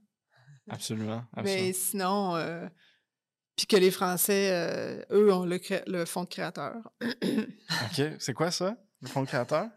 Absolument. 0.69 1.23
Mais 1.43 1.73
sinon, 1.73 2.35
euh, 2.35 2.67
puis 3.55 3.67
que 3.67 3.77
les 3.77 3.91
Français, 3.91 4.49
euh, 4.51 5.03
eux, 5.11 5.33
ont 5.33 5.45
le, 5.45 5.59
le 5.87 6.05
fonds 6.05 6.23
de 6.23 6.29
créateur. 6.29 6.75
OK. 7.01 8.01
C'est 8.19 8.33
quoi 8.33 8.51
ça, 8.51 8.77
le 9.01 9.07
fonds 9.07 9.21
de 9.21 9.27
créateur? 9.27 9.67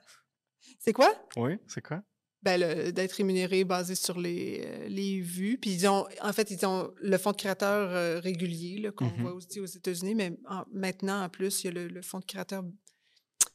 C'est 0.79 0.93
quoi? 0.93 1.13
Oui, 1.37 1.59
c'est 1.67 1.83
quoi? 1.83 2.03
Ben, 2.43 2.93
d'être 2.93 3.13
rémunéré 3.13 3.65
basé 3.65 3.95
sur 3.95 4.21
les, 4.21 4.63
euh, 4.67 4.89
les 4.89 5.21
vues. 5.21 5.57
Puis 5.57 5.71
ils 5.71 5.89
ont, 5.89 6.07
en 6.21 6.33
fait, 6.35 6.51
ils 6.51 6.67
ont 6.67 6.93
le 7.01 7.17
fonds 7.17 7.33
de 7.33 7.37
créateur 7.37 8.23
régulier 8.23 8.91
qu'on 8.95 9.07
mm-hmm. 9.07 9.23
voit 9.23 9.33
aussi 9.33 9.61
aux 9.61 9.67
États-Unis, 9.67 10.15
mais 10.15 10.37
maintenant, 10.71 11.23
en 11.23 11.31
plus, 11.31 11.65
il 11.65 11.75
y 11.75 11.79
a 11.79 11.89
le, 11.89 12.03
fonds 12.03 12.21
de 12.21 12.27
créateur 12.27 12.63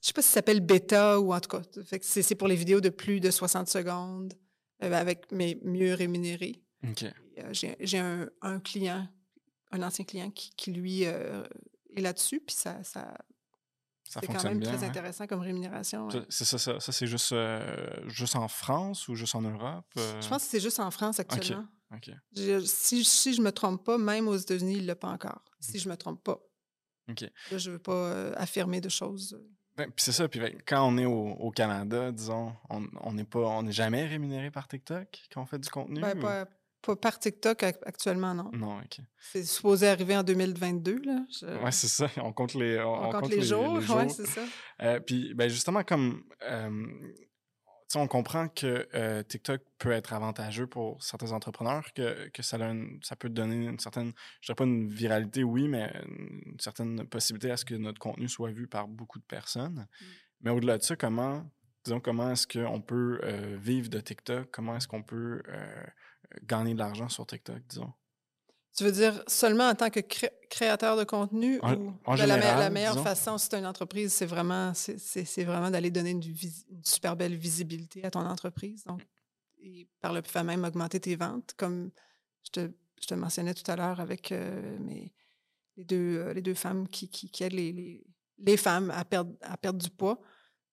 je 0.02 0.08
sais 0.08 0.14
pas 0.14 0.22
si 0.22 0.30
ça 0.30 0.36
s'appelle 0.36 0.62
bêta 0.62 1.20
ou 1.20 1.34
en 1.34 1.42
tout 1.42 1.50
cas, 1.50 1.62
c'est 2.02 2.36
pour 2.36 2.48
les 2.48 2.56
vidéos 2.56 2.80
de 2.80 2.88
plus 2.88 3.20
de 3.20 3.30
60 3.32 3.68
secondes, 3.68 4.34
avec 4.80 5.30
mais 5.32 5.60
mieux 5.62 5.94
Euh, 6.84 7.54
j'ai 7.54 8.00
un, 8.00 8.60
client, 8.60 9.08
un 9.72 9.82
ancien 9.82 10.06
client 10.06 10.32
qui, 10.32 10.72
lui, 10.72 11.06
euh, 11.06 11.44
est 11.96 12.02
là-dessus, 12.02 12.40
puis 12.40 12.56
ça, 12.56 12.84
ça, 12.84 13.14
c'est 14.04 14.26
quand 14.28 14.44
même 14.44 14.62
très 14.62 14.84
intéressant 14.84 15.28
comme 15.28 15.42
rémunération. 15.42 16.10
C'est 16.30 16.46
ça, 16.46 16.58
ça, 16.58 16.80
ça 16.80 16.92
c'est 16.92 17.08
juste, 17.08 17.32
euh, 17.32 18.10
juste 18.10 18.36
en 18.36 18.48
France 18.48 19.08
ou 19.08 19.16
juste 19.16 19.36
en 19.36 19.42
Europe? 19.42 19.86
Je 19.96 20.28
pense 20.28 20.44
que 20.44 20.50
c'est 20.50 20.60
juste 20.60 20.80
en 20.80 20.92
France 20.92 21.20
actuellement. 21.20 21.68
si, 22.64 23.04
si 23.04 23.34
je 23.34 23.40
ne 23.40 23.46
me 23.46 23.52
trompe 23.52 23.84
pas, 23.84 23.98
même 23.98 24.28
aux 24.28 24.38
États-Unis, 24.38 24.78
il 24.78 24.82
ne 24.84 24.88
l'a 24.88 24.96
pas 24.96 25.10
encore. 25.10 25.44
Si 25.60 25.80
je 25.80 25.88
ne 25.88 25.94
me 25.94 25.98
trompe 25.98 26.24
pas. 26.24 26.40
Là, 27.08 27.58
je 27.58 27.70
ne 27.70 27.74
veux 27.74 27.80
pas 27.80 28.32
affirmer 28.34 28.82
de 28.82 28.90
choses. 28.90 29.40
Ben, 29.76 29.90
puis 29.90 30.04
c'est 30.04 30.12
ça, 30.12 30.28
puis 30.28 30.42
ben, 30.42 30.54
quand 30.68 30.86
on 30.86 30.98
est 30.98 31.06
au, 31.06 31.52
Canada, 31.52 32.12
disons, 32.12 32.54
on 32.70 33.14
n'est 33.14 33.24
pas 33.24 33.40
on 33.40 33.64
n'est 33.64 33.72
jamais 33.72 34.06
rémunéré 34.06 34.52
par 34.52 34.68
TikTok 34.68 35.08
quand 35.32 35.42
on 35.42 35.46
fait 35.46 35.60
du 35.60 35.70
contenu? 35.70 36.02
Ben, 36.02 36.20
pas, 36.20 36.46
pas 36.82 36.96
par 36.96 37.20
TikTok 37.20 37.64
actuellement, 37.64 38.34
non. 38.34 38.50
Non, 38.54 38.78
OK. 38.78 39.00
C'est 39.18 39.44
supposé 39.44 39.88
arriver 39.88 40.16
en 40.16 40.24
2022, 40.24 41.02
là. 41.04 41.26
Oui, 41.64 41.72
c'est 41.72 41.88
ça. 41.88 42.10
On 42.18 42.32
compte 42.32 42.54
les, 42.54 42.80
on, 42.80 43.12
compte, 43.12 43.30
les, 43.30 43.42
jours. 43.42 43.74
Oui, 43.78 44.10
c'est 44.10 44.26
ça. 44.26 44.42
Euh, 44.82 45.00
puis, 45.00 45.34
ben 45.34 45.50
justement, 45.50 45.84
comme... 45.84 46.24
Euh, 46.44 46.88
on 47.96 48.08
comprend 48.08 48.48
que 48.50 48.88
euh, 48.94 49.24
TikTok 49.24 49.62
peut 49.80 49.90
être 49.90 50.14
avantageux 50.14 50.68
pour 50.68 51.02
certains 51.02 51.32
entrepreneurs, 51.32 51.92
que, 51.96 52.30
que 52.30 52.44
ça, 52.44 52.60
ça 53.02 53.16
peut 53.16 53.30
donner 53.30 53.66
une 53.66 53.80
certaine, 53.80 54.14
je 54.42 54.46
dirais 54.46 54.56
pas 54.56 54.66
une 54.66 54.90
viralité, 54.90 55.44
oui, 55.44 55.68
mais 55.68 55.92
une 56.06 56.60
certaine 56.60 57.04
possibilité 57.08 57.50
à 57.50 57.58
ce 57.58 57.66
que 57.66 57.74
notre 57.74 57.98
contenu 57.98 58.30
soit 58.30 58.52
vu 58.52 58.68
par 58.68 58.88
beaucoup 58.88 59.18
de 59.18 59.24
personnes. 59.24 59.88
Mm. 59.90 60.06
Mais 60.42 60.52
au-delà 60.52 60.78
de 60.78 60.84
ça, 60.84 60.96
comment, 60.96 61.50
disons, 61.84 62.00
comment 62.00 62.30
est-ce 62.32 62.46
qu'on 62.46 62.80
peut 62.80 63.20
vivre 63.60 63.90
de 63.90 64.00
TikTok? 64.00 64.52
Comment 64.52 64.78
est-ce 64.78 64.88
qu'on 64.88 65.02
peut 65.02 65.42
gagner 66.44 66.74
de 66.74 66.80
l'argent 66.80 67.10
sur 67.10 67.26
TikTok, 67.26 67.62
disons. 67.68 67.92
Tu 68.76 68.84
veux 68.84 68.92
dire 68.92 69.24
seulement 69.28 69.68
en 69.68 69.76
tant 69.76 69.90
que 69.90 70.00
créateur 70.50 70.96
de 70.96 71.04
contenu 71.04 71.60
ou 71.60 71.94
la, 72.16 72.70
meilleure 72.70 73.02
façon, 73.04 73.38
si 73.38 73.50
tu 73.50 73.56
as 73.56 73.60
une 73.60 73.66
entreprise, 73.66 74.14
c'est 74.14 74.26
vraiment, 74.26 74.74
c'est, 74.74 75.44
vraiment 75.44 75.70
d'aller 75.70 75.92
donner 75.92 76.12
une, 76.12 76.24
super 76.84 77.16
belle 77.16 77.36
visibilité 77.36 78.06
à 78.06 78.12
ton 78.12 78.26
entreprise. 78.26 78.84
Donc, 78.86 79.06
et 79.62 79.90
par 80.00 80.14
le 80.14 80.22
fait 80.22 80.44
même 80.44 80.64
augmenter 80.64 81.00
tes 81.00 81.16
ventes, 81.16 81.54
comme 81.58 81.92
je 82.44 82.52
te, 82.52 82.72
je 83.02 83.08
te 83.08 83.14
mentionnais 83.16 83.54
tout 83.54 83.70
à 83.70 83.76
l'heure 83.76 84.00
avec 84.00 84.32
euh, 84.32 84.78
mes, 84.80 85.14
les, 85.76 85.84
deux, 85.84 86.20
euh, 86.20 86.34
les 86.34 86.42
deux 86.42 86.54
femmes 86.54 86.88
qui, 86.88 87.10
qui, 87.10 87.44
aident 87.44 87.54
les, 87.54 88.02
les, 88.38 88.58
femmes 88.58 88.92
à 88.92 89.04
perdre, 89.04 89.34
à 89.42 89.58
perdre 89.58 89.80
du 89.80 89.90
poids. 89.90 90.22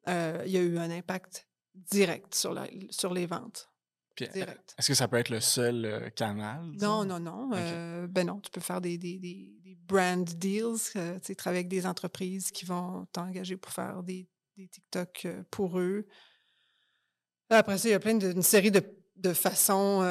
Euh, 0.08 0.42
il 0.46 0.52
y 0.52 0.56
a 0.56 0.60
eu 0.60 0.78
un 0.78 0.90
impact 0.90 1.48
direct 1.74 2.34
sur, 2.34 2.54
la, 2.54 2.68
sur 2.90 3.12
les 3.12 3.26
ventes. 3.26 3.68
Est-ce 4.24 4.88
que 4.88 4.94
ça 4.94 5.08
peut 5.08 5.16
être 5.16 5.30
le 5.30 5.40
seul 5.40 5.84
euh, 5.84 6.10
canal? 6.10 6.62
Non, 6.80 7.04
non, 7.04 7.20
non. 7.20 7.50
Euh, 7.54 8.06
ben 8.06 8.26
non, 8.26 8.40
tu 8.40 8.50
peux 8.50 8.60
faire 8.60 8.80
des, 8.80 8.98
des, 8.98 9.18
des, 9.18 9.76
brand 9.86 10.24
deals, 10.24 10.90
euh, 10.96 11.18
tu 11.20 11.36
travailler 11.36 11.60
avec 11.60 11.68
des 11.68 11.86
entreprises 11.86 12.50
qui 12.50 12.64
vont 12.64 13.06
t'engager 13.12 13.56
pour 13.56 13.72
faire 13.72 14.02
des, 14.02 14.28
des 14.56 14.66
TikTok 14.68 15.26
pour 15.50 15.78
eux. 15.78 16.06
Après 17.50 17.78
ça, 17.78 17.88
il 17.88 17.92
y 17.92 17.94
a 17.94 18.00
plein 18.00 18.14
d'une 18.14 18.42
série 18.42 18.72
de, 18.72 18.82
de 19.16 19.32
façons 19.32 20.02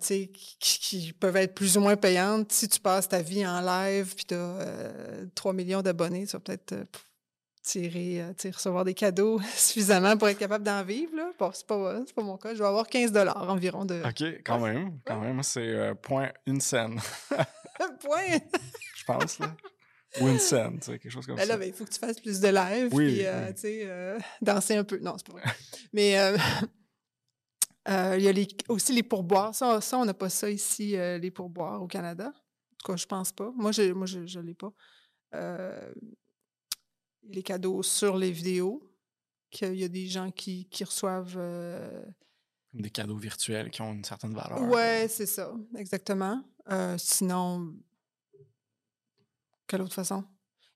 qui, 0.00 0.30
qui, 0.58 1.12
peuvent 1.12 1.36
être 1.36 1.54
plus 1.54 1.76
ou 1.76 1.80
moins 1.80 1.96
payantes. 1.96 2.50
Si 2.52 2.68
tu 2.68 2.80
passes 2.80 3.08
ta 3.08 3.20
vie 3.20 3.46
en 3.46 3.60
live 3.60 4.14
puis 4.14 4.24
tu 4.24 4.34
as 4.34 5.26
3 5.34 5.52
millions 5.52 5.82
d'abonnés, 5.82 6.26
tu 6.26 6.32
vas 6.32 6.40
peut-être 6.40 6.74
tirer, 7.68 8.22
euh, 8.22 8.50
recevoir 8.52 8.84
des 8.84 8.94
cadeaux 8.94 9.40
suffisamment 9.54 10.16
pour 10.16 10.28
être 10.28 10.38
capable 10.38 10.64
d'en 10.64 10.82
vivre. 10.82 11.14
Là. 11.14 11.30
Bon, 11.38 11.50
c'est 11.52 11.66
pas, 11.66 12.00
pas 12.14 12.22
mon 12.22 12.36
cas. 12.36 12.54
Je 12.54 12.58
vais 12.58 12.68
avoir 12.68 12.86
15 12.86 13.12
environ 13.36 13.84
de. 13.84 14.02
OK, 14.04 14.40
quand 14.44 14.60
même. 14.60 14.98
Quand 15.04 15.20
même, 15.20 15.42
c'est 15.42 15.68
euh, 15.68 15.94
point 15.94 16.30
une 16.46 16.60
scène. 16.60 16.98
point! 18.00 18.38
Je 18.96 19.04
pense, 19.04 19.38
là. 19.38 19.54
Ou 20.20 20.28
une 20.28 20.38
scène, 20.38 20.78
tu 20.80 20.86
sais, 20.86 20.98
quelque 20.98 21.12
chose 21.12 21.26
comme 21.26 21.36
ben 21.36 21.46
ça. 21.46 21.56
Là, 21.56 21.66
il 21.66 21.72
faut 21.72 21.84
que 21.84 21.90
tu 21.90 21.98
fasses 21.98 22.18
plus 22.18 22.40
de 22.40 22.48
live, 22.48 22.88
oui, 22.92 23.22
puis, 23.54 23.84
euh, 23.84 24.18
danser 24.40 24.74
un 24.74 24.84
peu. 24.84 24.98
Non, 24.98 25.14
c'est 25.18 25.26
pas 25.26 25.34
vrai. 25.34 25.42
Mais 25.92 26.16
il 28.16 28.22
y 28.22 28.28
a 28.28 28.32
aussi 28.68 28.94
les 28.94 29.02
pourboires. 29.02 29.54
Ça, 29.54 29.80
ça 29.82 29.98
on 29.98 30.06
n'a 30.06 30.14
pas 30.14 30.30
ça 30.30 30.48
ici, 30.48 30.96
les 30.96 31.30
pourboires 31.30 31.82
au 31.82 31.86
Canada. 31.86 32.28
En 32.28 32.76
tout 32.78 32.92
cas, 32.92 32.96
je 32.96 33.06
pense 33.06 33.32
pas. 33.32 33.52
Moi, 33.54 33.70
je 33.72 33.92
moi, 33.92 34.06
je, 34.06 34.26
je 34.26 34.40
l'ai 34.40 34.54
pas 34.54 34.72
les 37.28 37.42
cadeaux 37.42 37.82
sur 37.82 38.16
les 38.16 38.30
vidéos, 38.30 38.82
qu'il 39.50 39.76
y 39.76 39.84
a 39.84 39.88
des 39.88 40.06
gens 40.06 40.30
qui, 40.30 40.66
qui 40.66 40.84
reçoivent. 40.84 41.36
Euh, 41.36 42.04
des 42.74 42.90
cadeaux 42.90 43.16
virtuels 43.16 43.70
qui 43.70 43.80
ont 43.80 43.92
une 43.92 44.04
certaine 44.04 44.34
valeur. 44.34 44.60
Ouais, 44.62 45.06
c'est 45.08 45.26
ça, 45.26 45.52
exactement. 45.76 46.42
Euh, 46.70 46.96
sinon, 46.98 47.74
quelle 49.66 49.82
autre 49.82 49.94
façon? 49.94 50.24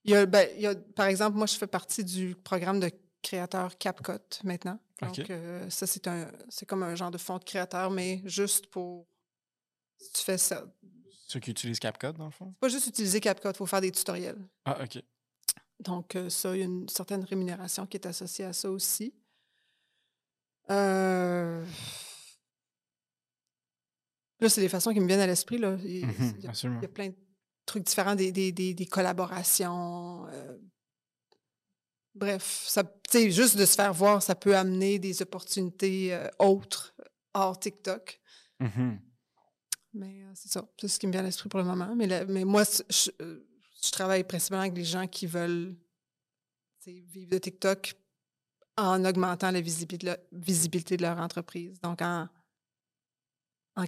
Il 0.04 0.12
y, 0.12 0.14
a, 0.16 0.26
ben, 0.26 0.48
il 0.56 0.62
y, 0.62 0.66
a, 0.66 0.74
par 0.74 1.06
exemple, 1.06 1.36
moi, 1.36 1.46
je 1.46 1.54
fais 1.54 1.66
partie 1.66 2.02
du 2.02 2.34
programme 2.34 2.80
de 2.80 2.90
créateurs 3.22 3.76
CapCut 3.78 4.40
maintenant. 4.42 4.80
Donc, 5.00 5.30
euh, 5.30 5.68
ça, 5.70 5.86
c'est 5.86 6.06
un 6.08 6.30
c'est 6.48 6.66
comme 6.66 6.82
un 6.82 6.94
genre 6.94 7.10
de 7.10 7.18
fonds 7.18 7.38
de 7.38 7.44
créateurs, 7.44 7.90
mais 7.90 8.20
juste 8.24 8.66
pour. 8.68 9.06
Si 9.98 10.12
tu 10.12 10.22
fais 10.22 10.38
ça. 10.38 10.64
Ceux 11.28 11.40
qui 11.40 11.50
utilisent 11.52 11.78
CapCut, 11.78 12.12
dans 12.12 12.26
le 12.26 12.30
fond? 12.30 12.52
Pas 12.60 12.68
juste 12.68 12.88
utiliser 12.88 13.20
CapCut, 13.20 13.48
il 13.48 13.56
faut 13.56 13.66
faire 13.66 13.80
des 13.80 13.92
tutoriels. 13.92 14.38
Ah, 14.64 14.82
OK. 14.82 15.02
Donc, 15.82 16.16
euh, 16.16 16.30
ça, 16.30 16.54
il 16.54 16.60
y 16.60 16.62
a 16.62 16.66
une 16.66 16.88
certaine 16.88 17.24
rémunération 17.24 17.86
qui 17.86 17.96
est 17.96 18.06
associée 18.06 18.44
à 18.44 18.52
ça 18.52 18.70
aussi. 18.70 19.12
Euh, 20.70 21.64
là, 24.40 24.48
c'est 24.48 24.60
les 24.60 24.68
façons 24.68 24.92
qui 24.92 25.00
me 25.00 25.06
viennent 25.06 25.20
à 25.20 25.26
l'esprit. 25.26 25.58
Là. 25.58 25.76
Il, 25.84 26.06
mmh 26.06 26.40
y 26.40 26.84
a, 26.84 26.88
plein 26.88 27.08
de 27.08 27.14
trucs 27.66 27.84
différents, 27.84 28.14
des, 28.14 28.30
des, 28.32 28.52
des, 28.52 28.86
collaborations. 28.86 30.26
Euh, 30.28 30.56
bref, 32.14 32.64
ça, 32.66 32.84
juste 33.12 33.56
de 33.56 33.66
se 33.66 33.74
faire 33.74 33.92
voir, 33.92 34.22
ça 34.22 34.34
peut 34.34 34.56
amener 34.56 34.98
des 34.98 35.20
opportunités 35.22 36.14
euh, 36.14 36.28
autres 36.38 36.94
hors 37.34 37.58
TikTok. 37.58 38.20
Mm-hmm. 38.60 38.98
Mais 39.94 40.24
c'est 40.34 40.50
ça, 40.50 40.66
c'est 40.80 40.88
ce 40.88 40.98
qui 40.98 41.06
me 41.06 41.12
vient 41.12 41.20
à 41.20 41.24
l'esprit 41.24 41.48
pour 41.48 41.60
le 41.60 41.66
moment. 41.66 41.94
Mais, 41.94 42.24
mais 42.26 42.44
moi, 42.44 42.62
je, 42.88 43.10
je, 43.82 43.90
travaille 43.90 44.24
principalement 44.24 44.62
avec 44.62 44.74
des 44.74 44.84
gens 44.84 45.06
qui 45.06 45.26
veulent 45.26 45.76
vivre 46.86 47.30
de 47.30 47.38
TikTok 47.38 47.94
en 48.76 49.04
augmentant 49.04 49.50
la 49.50 49.60
visibilité 49.60 50.96
de, 50.96 51.02
leur 51.02 51.18
entreprise. 51.18 51.78
Donc, 51.80 52.00
en, 52.02 52.28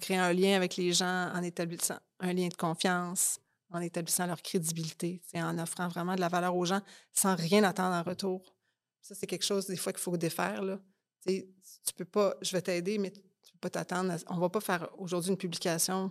créant 0.01 0.25
un 0.25 0.33
lien 0.33 0.57
avec 0.57 0.77
les 0.77 0.93
gens, 0.93 1.31
en 1.35 1.43
établissant 1.43 1.99
un 2.21 2.33
lien 2.33 2.49
de 2.49 2.55
confiance, 2.55 3.41
en 3.71 3.81
établissant 3.81 4.27
leur 4.27 4.41
crédibilité, 4.43 5.21
en 5.35 5.59
offrant 5.59 5.89
vraiment 5.89 6.15
de 6.15 6.21
la 6.21 6.29
valeur 6.29 6.55
aux 6.55 6.65
gens 6.65 6.81
sans 7.13 7.35
rien 7.35 7.65
attendre 7.65 7.95
en 7.95 8.03
retour. 8.03 8.55
Ça, 9.01 9.15
c'est 9.15 9.27
quelque 9.27 9.45
chose 9.45 9.67
des 9.67 9.77
fois 9.77 9.93
qu'il 9.93 10.01
faut 10.01 10.17
défaire. 10.17 10.63
Là. 10.63 10.81
tu 11.27 11.95
peux 11.97 12.05
pas, 12.05 12.35
je 12.41 12.53
vais 12.53 12.63
t'aider, 12.63 12.99
mais 12.99 13.11
tu 13.11 13.53
peux 13.53 13.59
pas 13.61 13.71
t'attendre. 13.71 14.15
On 14.29 14.39
va 14.39 14.49
pas 14.49 14.61
faire 14.61 14.89
aujourd'hui 14.99 15.31
une 15.31 15.37
publication 15.37 16.11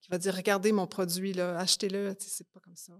qui 0.00 0.08
va 0.10 0.18
dire 0.18 0.34
Regardez 0.34 0.72
mon 0.72 0.86
produit, 0.86 1.38
achetez-le. 1.40 2.14
C'est 2.18 2.48
pas 2.50 2.60
comme 2.60 2.76
ça. 2.76 2.92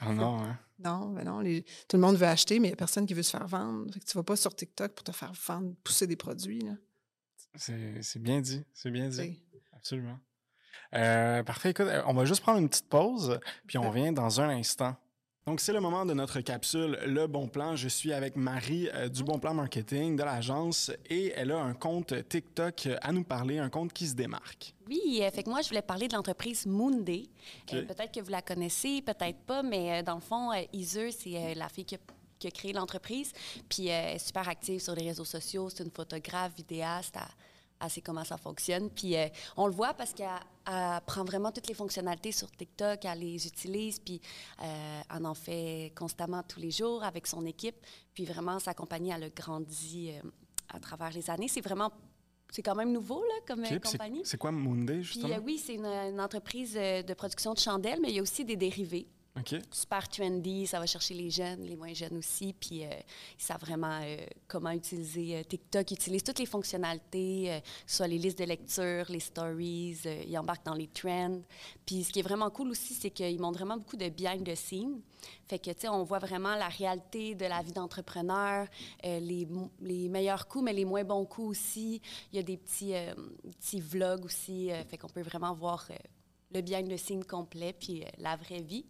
Ah 0.00 0.12
non, 0.12 0.42
hein? 0.42 0.58
Non, 0.78 1.10
ben 1.10 1.24
non. 1.24 1.42
tout 1.42 1.96
le 1.96 2.00
monde 2.00 2.16
veut 2.16 2.26
acheter, 2.26 2.58
mais 2.58 2.68
il 2.68 2.70
n'y 2.70 2.74
a 2.74 2.76
personne 2.76 3.06
qui 3.06 3.14
veut 3.14 3.22
se 3.22 3.30
faire 3.30 3.46
vendre. 3.46 3.92
tu 3.92 3.98
ne 3.98 4.14
vas 4.14 4.22
pas 4.24 4.36
sur 4.36 4.54
TikTok 4.54 4.92
pour 4.92 5.04
te 5.04 5.12
faire 5.12 5.32
vendre, 5.46 5.74
pousser 5.84 6.06
des 6.06 6.16
produits. 6.16 6.62
C'est 7.54 8.18
bien 8.22 8.40
dit. 8.40 8.64
C'est 8.72 8.90
bien 8.90 9.08
dit. 9.08 9.40
Absolument. 9.72 10.18
Euh, 10.94 11.42
parfait. 11.42 11.70
Écoute, 11.70 11.86
euh, 11.86 12.02
on 12.06 12.14
va 12.14 12.24
juste 12.24 12.40
prendre 12.40 12.58
une 12.58 12.68
petite 12.68 12.88
pause, 12.88 13.38
puis 13.66 13.78
on 13.78 13.88
revient 13.88 14.12
dans 14.12 14.40
un 14.40 14.48
instant. 14.48 14.96
Donc, 15.46 15.60
c'est 15.60 15.74
le 15.74 15.80
moment 15.80 16.06
de 16.06 16.14
notre 16.14 16.40
capsule 16.40 16.98
Le 17.04 17.26
Bon 17.26 17.48
Plan. 17.48 17.76
Je 17.76 17.86
suis 17.86 18.14
avec 18.14 18.34
Marie 18.34 18.88
euh, 18.94 19.10
du 19.10 19.22
Bon 19.22 19.38
Plan 19.38 19.52
Marketing 19.52 20.16
de 20.16 20.22
l'agence 20.22 20.90
et 21.10 21.34
elle 21.36 21.52
a 21.52 21.58
un 21.58 21.74
compte 21.74 22.14
TikTok 22.30 22.88
à 23.02 23.12
nous 23.12 23.24
parler, 23.24 23.58
un 23.58 23.68
compte 23.68 23.92
qui 23.92 24.06
se 24.06 24.14
démarque. 24.14 24.74
Oui, 24.88 25.22
fait 25.34 25.42
que 25.42 25.50
moi, 25.50 25.60
je 25.60 25.68
voulais 25.68 25.82
parler 25.82 26.08
de 26.08 26.14
l'entreprise 26.14 26.64
Moonday. 26.64 27.24
peut-être 27.66 28.10
que 28.10 28.20
vous 28.20 28.30
la 28.30 28.40
connaissez, 28.40 29.02
peut-être 29.02 29.36
pas, 29.40 29.62
mais 29.62 30.02
dans 30.02 30.14
le 30.14 30.22
fond, 30.22 30.50
Iser, 30.72 31.10
c'est 31.10 31.54
la 31.54 31.68
fille 31.68 31.84
qui 31.84 31.96
a, 31.96 32.50
créé 32.50 32.72
l'entreprise. 32.72 33.30
Puis 33.68 33.88
elle 33.88 34.16
est 34.16 34.18
super 34.18 34.48
active 34.48 34.80
sur 34.80 34.94
les 34.94 35.08
réseaux 35.08 35.26
sociaux. 35.26 35.68
C'est 35.68 35.84
une 35.84 35.90
photographe, 35.90 36.56
vidéaste. 36.56 37.16
Elle, 37.16 37.22
sait 37.88 38.00
comment 38.00 38.24
ça 38.24 38.36
fonctionne. 38.36 38.90
Puis 38.90 39.14
on 39.56 39.66
le 39.66 39.72
voit 39.72 39.94
parce 39.94 40.12
qu'elle 40.12 40.28
elle 40.66 41.00
prend 41.06 41.24
vraiment 41.24 41.52
toutes 41.52 41.68
les 41.68 41.74
fonctionnalités 41.74 42.32
sur 42.32 42.50
TikTok, 42.50 43.04
elle 43.04 43.18
les 43.18 43.46
utilise, 43.46 43.98
puis 43.98 44.20
euh, 44.62 45.00
elle 45.14 45.26
en 45.26 45.34
fait 45.34 45.92
constamment 45.94 46.42
tous 46.42 46.60
les 46.60 46.70
jours 46.70 47.02
avec 47.04 47.26
son 47.26 47.44
équipe. 47.44 47.76
Puis 48.14 48.24
vraiment, 48.24 48.58
sa 48.58 48.74
compagnie, 48.74 49.10
elle 49.10 49.24
a 49.24 49.28
grandi 49.30 50.10
euh, 50.10 50.28
à 50.72 50.80
travers 50.80 51.10
les 51.10 51.28
années. 51.30 51.48
C'est 51.48 51.60
vraiment 51.60 51.92
c'est 52.50 52.62
quand 52.62 52.76
même 52.76 52.92
nouveau 52.92 53.20
là, 53.22 53.34
comme 53.46 53.64
euh, 53.64 53.78
compagnie. 53.80 54.22
C'est 54.24 54.38
quoi 54.38 54.52
Moonday, 54.52 55.02
justement? 55.02 55.34
Puis, 55.34 55.44
oui, 55.44 55.58
c'est 55.58 55.74
une, 55.74 56.20
entreprise 56.20 56.74
de 56.74 57.14
production 57.14 57.52
de 57.52 57.58
chandelles, 57.58 57.98
mais 58.00 58.10
il 58.10 58.14
y 58.14 58.18
a 58.20 58.22
aussi 58.22 58.44
des 58.44 58.56
dérivés. 58.56 59.08
Super 59.72 60.08
trendy, 60.08 60.64
ça 60.64 60.78
va 60.78 60.86
chercher 60.86 61.12
les 61.12 61.28
jeunes, 61.28 61.62
les 61.62 61.74
moins 61.74 61.92
jeunes 61.92 62.18
aussi, 62.18 62.52
puis 62.52 62.84
euh, 62.84 62.90
ils 63.36 63.42
savent 63.42 63.60
vraiment 63.60 64.00
euh, 64.00 64.16
comment 64.46 64.70
utiliser 64.70 65.38
euh, 65.38 65.42
TikTok. 65.42 65.90
Ils 65.90 65.94
utilisent 65.94 66.22
toutes 66.22 66.38
les 66.38 66.46
fonctionnalités, 66.46 67.60
soit 67.84 68.06
les 68.06 68.18
listes 68.18 68.38
de 68.38 68.44
lecture, 68.44 69.06
les 69.08 69.18
stories, 69.18 69.98
ils 70.28 70.38
embarquent 70.38 70.64
dans 70.64 70.74
les 70.74 70.86
trends. 70.86 71.40
Puis 71.84 72.04
ce 72.04 72.12
qui 72.12 72.20
est 72.20 72.22
vraiment 72.22 72.48
cool 72.50 72.68
aussi, 72.68 72.94
c'est 72.94 73.10
qu'ils 73.10 73.40
montrent 73.40 73.58
vraiment 73.58 73.76
beaucoup 73.76 73.96
de 73.96 74.08
behind 74.08 74.46
the 74.46 74.54
scenes. 74.54 75.00
Fait 75.48 75.58
que, 75.58 75.70
tu 75.72 75.80
sais, 75.80 75.88
on 75.88 76.04
voit 76.04 76.20
vraiment 76.20 76.54
la 76.54 76.68
réalité 76.68 77.34
de 77.34 77.46
la 77.46 77.60
vie 77.60 77.72
d'entrepreneur, 77.72 78.68
les, 79.02 79.48
meilleurs 80.08 80.46
coups, 80.46 80.64
mais 80.64 80.72
les 80.72 80.84
moins 80.84 81.02
bons 81.02 81.26
coups 81.26 81.50
aussi. 81.50 82.00
Il 82.32 82.36
y 82.36 82.38
a 82.38 82.42
des 82.44 82.56
petits 82.56 83.80
vlogs 83.80 84.24
aussi, 84.24 84.70
fait 84.88 84.96
qu'on 84.96 85.08
peut 85.08 85.22
vraiment 85.22 85.54
voir 85.54 85.88
le 86.54 86.62
bien 86.62 86.82
le 86.82 86.96
signe 86.96 87.24
complet, 87.24 87.72
puis 87.72 88.02
euh, 88.02 88.08
la 88.18 88.36
vraie 88.36 88.62
vie. 88.62 88.86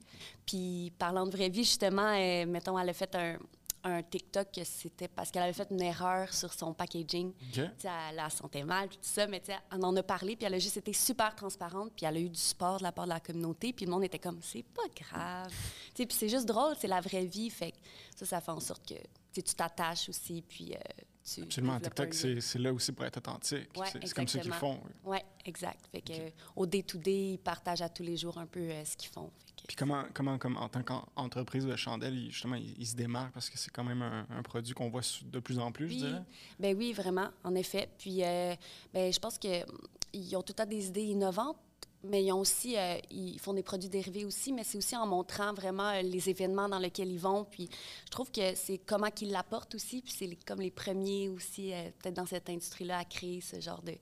Puis 0.46 0.92
parlant 0.98 1.26
de 1.26 1.30
vraie 1.30 1.48
vie, 1.48 1.64
justement, 1.64 2.14
euh, 2.14 2.46
mettons, 2.46 2.78
elle 2.78 2.88
a 2.88 2.92
fait 2.92 3.14
un, 3.14 3.38
un 3.84 4.02
TikTok 4.02 4.50
que 4.50 4.64
c'était 4.64 5.08
parce 5.08 5.30
qu'elle 5.30 5.42
avait 5.42 5.52
fait 5.52 5.68
une 5.70 5.82
erreur 5.82 6.32
sur 6.32 6.52
son 6.52 6.72
packaging. 6.72 7.32
Elle, 7.56 8.16
la 8.16 8.30
sentait 8.30 8.64
mal, 8.64 8.88
tout 8.88 8.98
ça, 9.02 9.26
mais 9.26 9.42
on 9.72 9.82
en 9.82 9.96
a 9.96 10.02
parlé, 10.02 10.36
puis 10.36 10.46
elle 10.46 10.54
a 10.54 10.58
juste 10.58 10.78
été 10.78 10.92
super 10.92 11.34
transparente, 11.34 11.92
puis 11.94 12.06
elle 12.06 12.16
a 12.16 12.20
eu 12.20 12.30
du 12.30 12.38
support 12.38 12.78
de 12.78 12.82
la 12.82 12.92
part 12.92 13.04
de 13.04 13.10
la 13.10 13.20
communauté, 13.20 13.72
puis 13.72 13.84
le 13.84 13.90
monde 13.90 14.04
était 14.04 14.18
comme, 14.18 14.40
c'est 14.42 14.64
pas 14.64 14.88
grave. 14.94 15.52
puis 15.94 16.06
c'est 16.10 16.28
juste 16.30 16.46
drôle, 16.46 16.74
c'est 16.78 16.88
la 16.88 17.00
vraie 17.00 17.26
vie, 17.26 17.50
fait 17.50 17.72
que 17.72 17.78
ça, 18.16 18.26
ça 18.26 18.40
fait 18.40 18.52
en 18.52 18.60
sorte 18.60 18.86
que 18.88 18.94
tu 19.40 19.54
t'attaches 19.54 20.08
aussi, 20.08 20.42
puis... 20.42 20.74
Euh, 20.74 21.04
Absolument. 21.24 21.80
TikTok, 21.80 22.12
c'est 22.12 22.58
là 22.58 22.72
aussi 22.72 22.92
pour 22.92 23.04
être 23.06 23.16
authentique. 23.16 23.68
c'est 23.90 24.14
comme 24.14 24.28
ça 24.28 24.38
qu'ils 24.38 24.52
font. 24.52 24.78
Oui, 25.04 25.18
exact. 25.44 25.86
Fait 25.90 26.02
que, 26.02 26.12
au 26.54 26.66
day-to-day, 26.66 27.32
ils 27.32 27.38
partagent 27.38 27.82
à 27.82 27.88
tous 27.88 28.02
les 28.02 28.16
jours 28.16 28.36
un 28.38 28.46
peu 28.46 28.60
euh, 28.60 28.84
ce 28.84 28.96
qu'ils 28.96 29.10
font. 29.10 29.30
Puis 29.66 29.76
comment, 29.76 30.04
comment 30.12 30.36
comme, 30.36 30.58
en 30.58 30.68
tant 30.68 30.82
qu'entreprise 30.82 31.64
de 31.64 31.74
chandelle, 31.76 32.14
justement, 32.30 32.56
ils, 32.56 32.86
se 32.86 32.94
démarquent 32.94 33.32
parce 33.32 33.48
que 33.48 33.56
c'est 33.56 33.70
quand 33.70 33.84
même 33.84 34.02
un, 34.02 34.42
produit 34.42 34.74
qu'on 34.74 34.90
voit 34.90 35.00
de 35.24 35.38
plus 35.40 35.58
en 35.58 35.72
plus, 35.72 35.88
je 35.88 35.96
dirais? 35.96 36.22
Ben 36.60 36.76
oui, 36.76 36.92
vraiment, 36.92 37.30
en 37.42 37.54
effet. 37.54 37.88
Puis 37.98 38.22
euh, 38.22 38.54
ben, 38.92 39.10
je 39.10 39.18
pense 39.18 39.38
qu'ils 39.38 40.36
ont 40.36 40.42
tout 40.42 40.52
le 40.52 40.64
temps 40.64 40.66
des 40.66 40.88
idées 40.88 41.04
innovantes 41.04 41.56
mais 42.04 42.24
ils 42.24 42.32
ont 42.32 42.40
aussi, 42.40 42.76
euh, 42.76 42.98
ils 43.10 43.38
font 43.38 43.54
des 43.54 43.62
produits 43.62 43.88
dérivés 43.88 44.24
aussi, 44.24 44.52
mais 44.52 44.64
c'est 44.64 44.78
aussi 44.78 44.96
en 44.96 45.06
montrant 45.06 45.52
vraiment 45.54 45.90
euh, 45.90 46.02
les 46.02 46.28
événements 46.28 46.68
dans 46.68 46.78
lesquels 46.78 47.10
ils 47.10 47.18
vont. 47.18 47.44
Puis 47.44 47.68
je 48.04 48.10
trouve 48.10 48.30
que 48.30 48.54
c'est 48.54 48.78
comment 48.78 49.10
qu'ils 49.10 49.30
l'apportent 49.30 49.74
aussi, 49.74 50.02
puis 50.02 50.12
c'est 50.16 50.28
comme 50.44 50.60
les 50.60 50.70
premiers 50.70 51.28
aussi, 51.28 51.72
euh, 51.72 51.90
peut-être 51.98 52.14
dans 52.14 52.26
cette 52.26 52.48
industrie-là, 52.48 52.98
à 52.98 53.04
créer 53.04 53.40
ce 53.40 53.60
genre 53.60 53.82
de, 53.82 53.94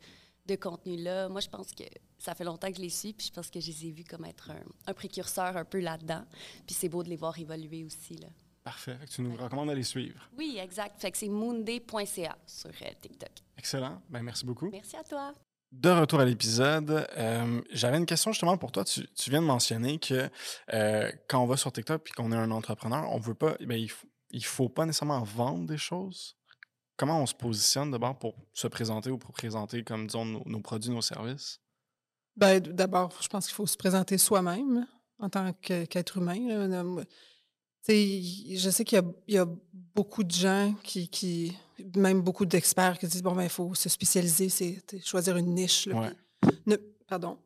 de 0.46 0.56
contenu-là. 0.56 1.28
Moi, 1.28 1.40
je 1.40 1.48
pense 1.48 1.72
que 1.72 1.84
ça 2.18 2.34
fait 2.34 2.44
longtemps 2.44 2.68
que 2.68 2.76
je 2.76 2.82
les 2.82 2.90
suis, 2.90 3.12
puis 3.12 3.26
je 3.26 3.32
pense 3.32 3.50
que 3.50 3.60
je 3.60 3.68
les 3.68 3.86
ai 3.86 3.90
vus 3.90 4.04
comme 4.04 4.24
être 4.24 4.52
un, 4.86 4.94
précurseur 4.94 5.56
un 5.56 5.64
peu 5.64 5.80
là-dedans. 5.80 6.24
Puis 6.66 6.74
c'est 6.74 6.88
beau 6.88 7.02
de 7.02 7.08
les 7.08 7.16
voir 7.16 7.38
évoluer 7.38 7.84
aussi. 7.84 8.16
Là. 8.16 8.28
Parfait. 8.62 8.96
tu 9.10 9.22
nous 9.22 9.36
recommandes 9.36 9.68
d'aller 9.68 9.82
suivre. 9.82 10.28
Oui, 10.38 10.58
exact. 10.60 11.00
Fait 11.00 11.10
que 11.10 11.18
c'est 11.18 11.28
moonday.ca 11.28 12.38
sur 12.46 12.70
TikTok. 13.00 13.32
Excellent. 13.56 14.00
Ben, 14.08 14.22
merci 14.22 14.46
beaucoup. 14.46 14.70
Merci 14.70 14.96
à 14.96 15.02
toi. 15.02 15.32
De 15.72 15.88
retour 15.88 16.20
à 16.20 16.26
l'épisode, 16.26 17.08
euh, 17.16 17.62
j'avais 17.70 17.96
une 17.96 18.04
question 18.04 18.30
justement 18.30 18.58
pour 18.58 18.72
toi. 18.72 18.84
Tu, 18.84 19.08
viens 19.30 19.40
de 19.40 19.46
mentionner 19.46 19.98
que 19.98 20.28
euh, 20.74 21.10
quand 21.28 21.42
on 21.42 21.46
va 21.46 21.56
sur 21.56 21.72
TikTok 21.72 22.06
et 22.06 22.12
qu'on 22.12 22.30
est 22.30 22.36
un 22.36 22.50
entrepreneur, 22.50 23.10
on 23.10 23.18
veut 23.18 23.32
pas, 23.32 23.56
ben, 23.58 23.78
il, 23.78 23.88
faut, 23.88 24.06
faut 24.42 24.68
pas 24.68 24.84
nécessairement 24.84 25.22
vendre 25.22 25.66
des 25.66 25.78
choses. 25.78 26.36
Comment 26.98 27.22
on 27.22 27.26
se 27.26 27.34
positionne 27.34 27.90
d'abord 27.90 28.18
pour 28.18 28.34
se 28.52 28.66
présenter 28.66 29.10
ou 29.10 29.16
pour 29.16 29.32
présenter, 29.32 29.82
comme 29.82 30.06
disons, 30.06 30.26
nos, 30.26 30.60
produits, 30.60 30.90
nos 30.90 31.00
services? 31.00 31.58
Ben, 32.36 32.60
d'abord, 32.60 33.10
je 33.22 33.28
pense 33.28 33.46
qu'il 33.46 33.54
faut 33.54 33.66
se 33.66 33.78
présenter 33.78 34.18
soi-même 34.18 34.86
en 35.20 35.30
tant 35.30 35.54
qu'être 35.54 36.18
humain. 36.18 36.36
je 37.88 38.70
sais 38.70 38.84
qu'il 38.84 39.02
y, 39.28 39.38
a 39.38 39.46
beaucoup 39.94 40.22
de 40.22 40.32
gens 40.32 40.74
qui 40.84 41.56
même 41.96 42.22
beaucoup 42.22 42.46
d'experts 42.46 42.98
qui 42.98 43.06
disent 43.06 43.22
bon, 43.22 43.34
ben, 43.34 43.44
il 43.44 43.48
faut 43.48 43.74
se 43.74 43.88
spécialiser, 43.88 44.48
c'est 44.48 44.82
choisir 45.04 45.36
une 45.36 45.54
niche. 45.54 45.88
ne, 46.66 46.76
pardon. 47.06 47.38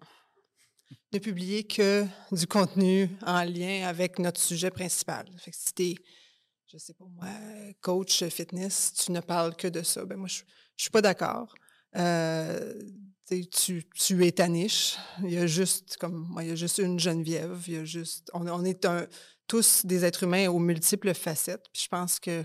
Ne 1.12 1.18
publier 1.18 1.64
que 1.64 2.05
du 2.33 2.46
contenu 2.46 3.09
en 3.25 3.42
lien 3.44 3.87
avec 3.87 4.18
notre 4.18 4.40
sujet 4.40 4.70
principal. 4.70 5.27
Fait 5.38 5.51
que 5.51 5.57
si 5.57 5.72
tu 5.72 5.83
es, 5.85 5.94
je 6.66 6.79
sais 6.79 6.94
pas 6.94 7.05
moi, 7.05 7.29
coach 7.81 8.25
fitness, 8.25 8.92
tu 8.92 9.12
ne 9.12 9.20
parles 9.20 9.57
que 9.57 9.68
de 9.68 9.83
ça. 9.83 10.05
Ben 10.05 10.16
moi, 10.16 10.29
je, 10.29 10.42
je 10.77 10.83
suis 10.83 10.90
pas 10.90 11.03
d'accord. 11.03 11.55
Euh, 11.96 12.75
tu, 13.51 13.85
tu, 13.94 14.27
es 14.27 14.33
ta 14.33 14.49
niche. 14.49 14.96
Il 15.22 15.33
y 15.33 15.38
a 15.38 15.46
juste, 15.46 15.96
comme 15.96 16.27
moi, 16.29 16.44
il 16.44 16.51
y 16.51 16.53
a 16.53 16.55
juste 16.55 16.79
une 16.79 16.99
Geneviève. 16.99 17.62
Il 17.66 17.75
y 17.75 17.79
a 17.79 17.85
juste, 17.85 18.31
on, 18.35 18.46
on 18.46 18.64
est 18.64 18.85
un, 18.85 19.07
tous 19.46 19.85
des 19.85 20.05
êtres 20.05 20.25
humains 20.25 20.49
aux 20.49 20.59
multiples 20.59 21.14
facettes. 21.14 21.66
Puis 21.72 21.83
je 21.85 21.88
pense 21.88 22.20
que 22.20 22.44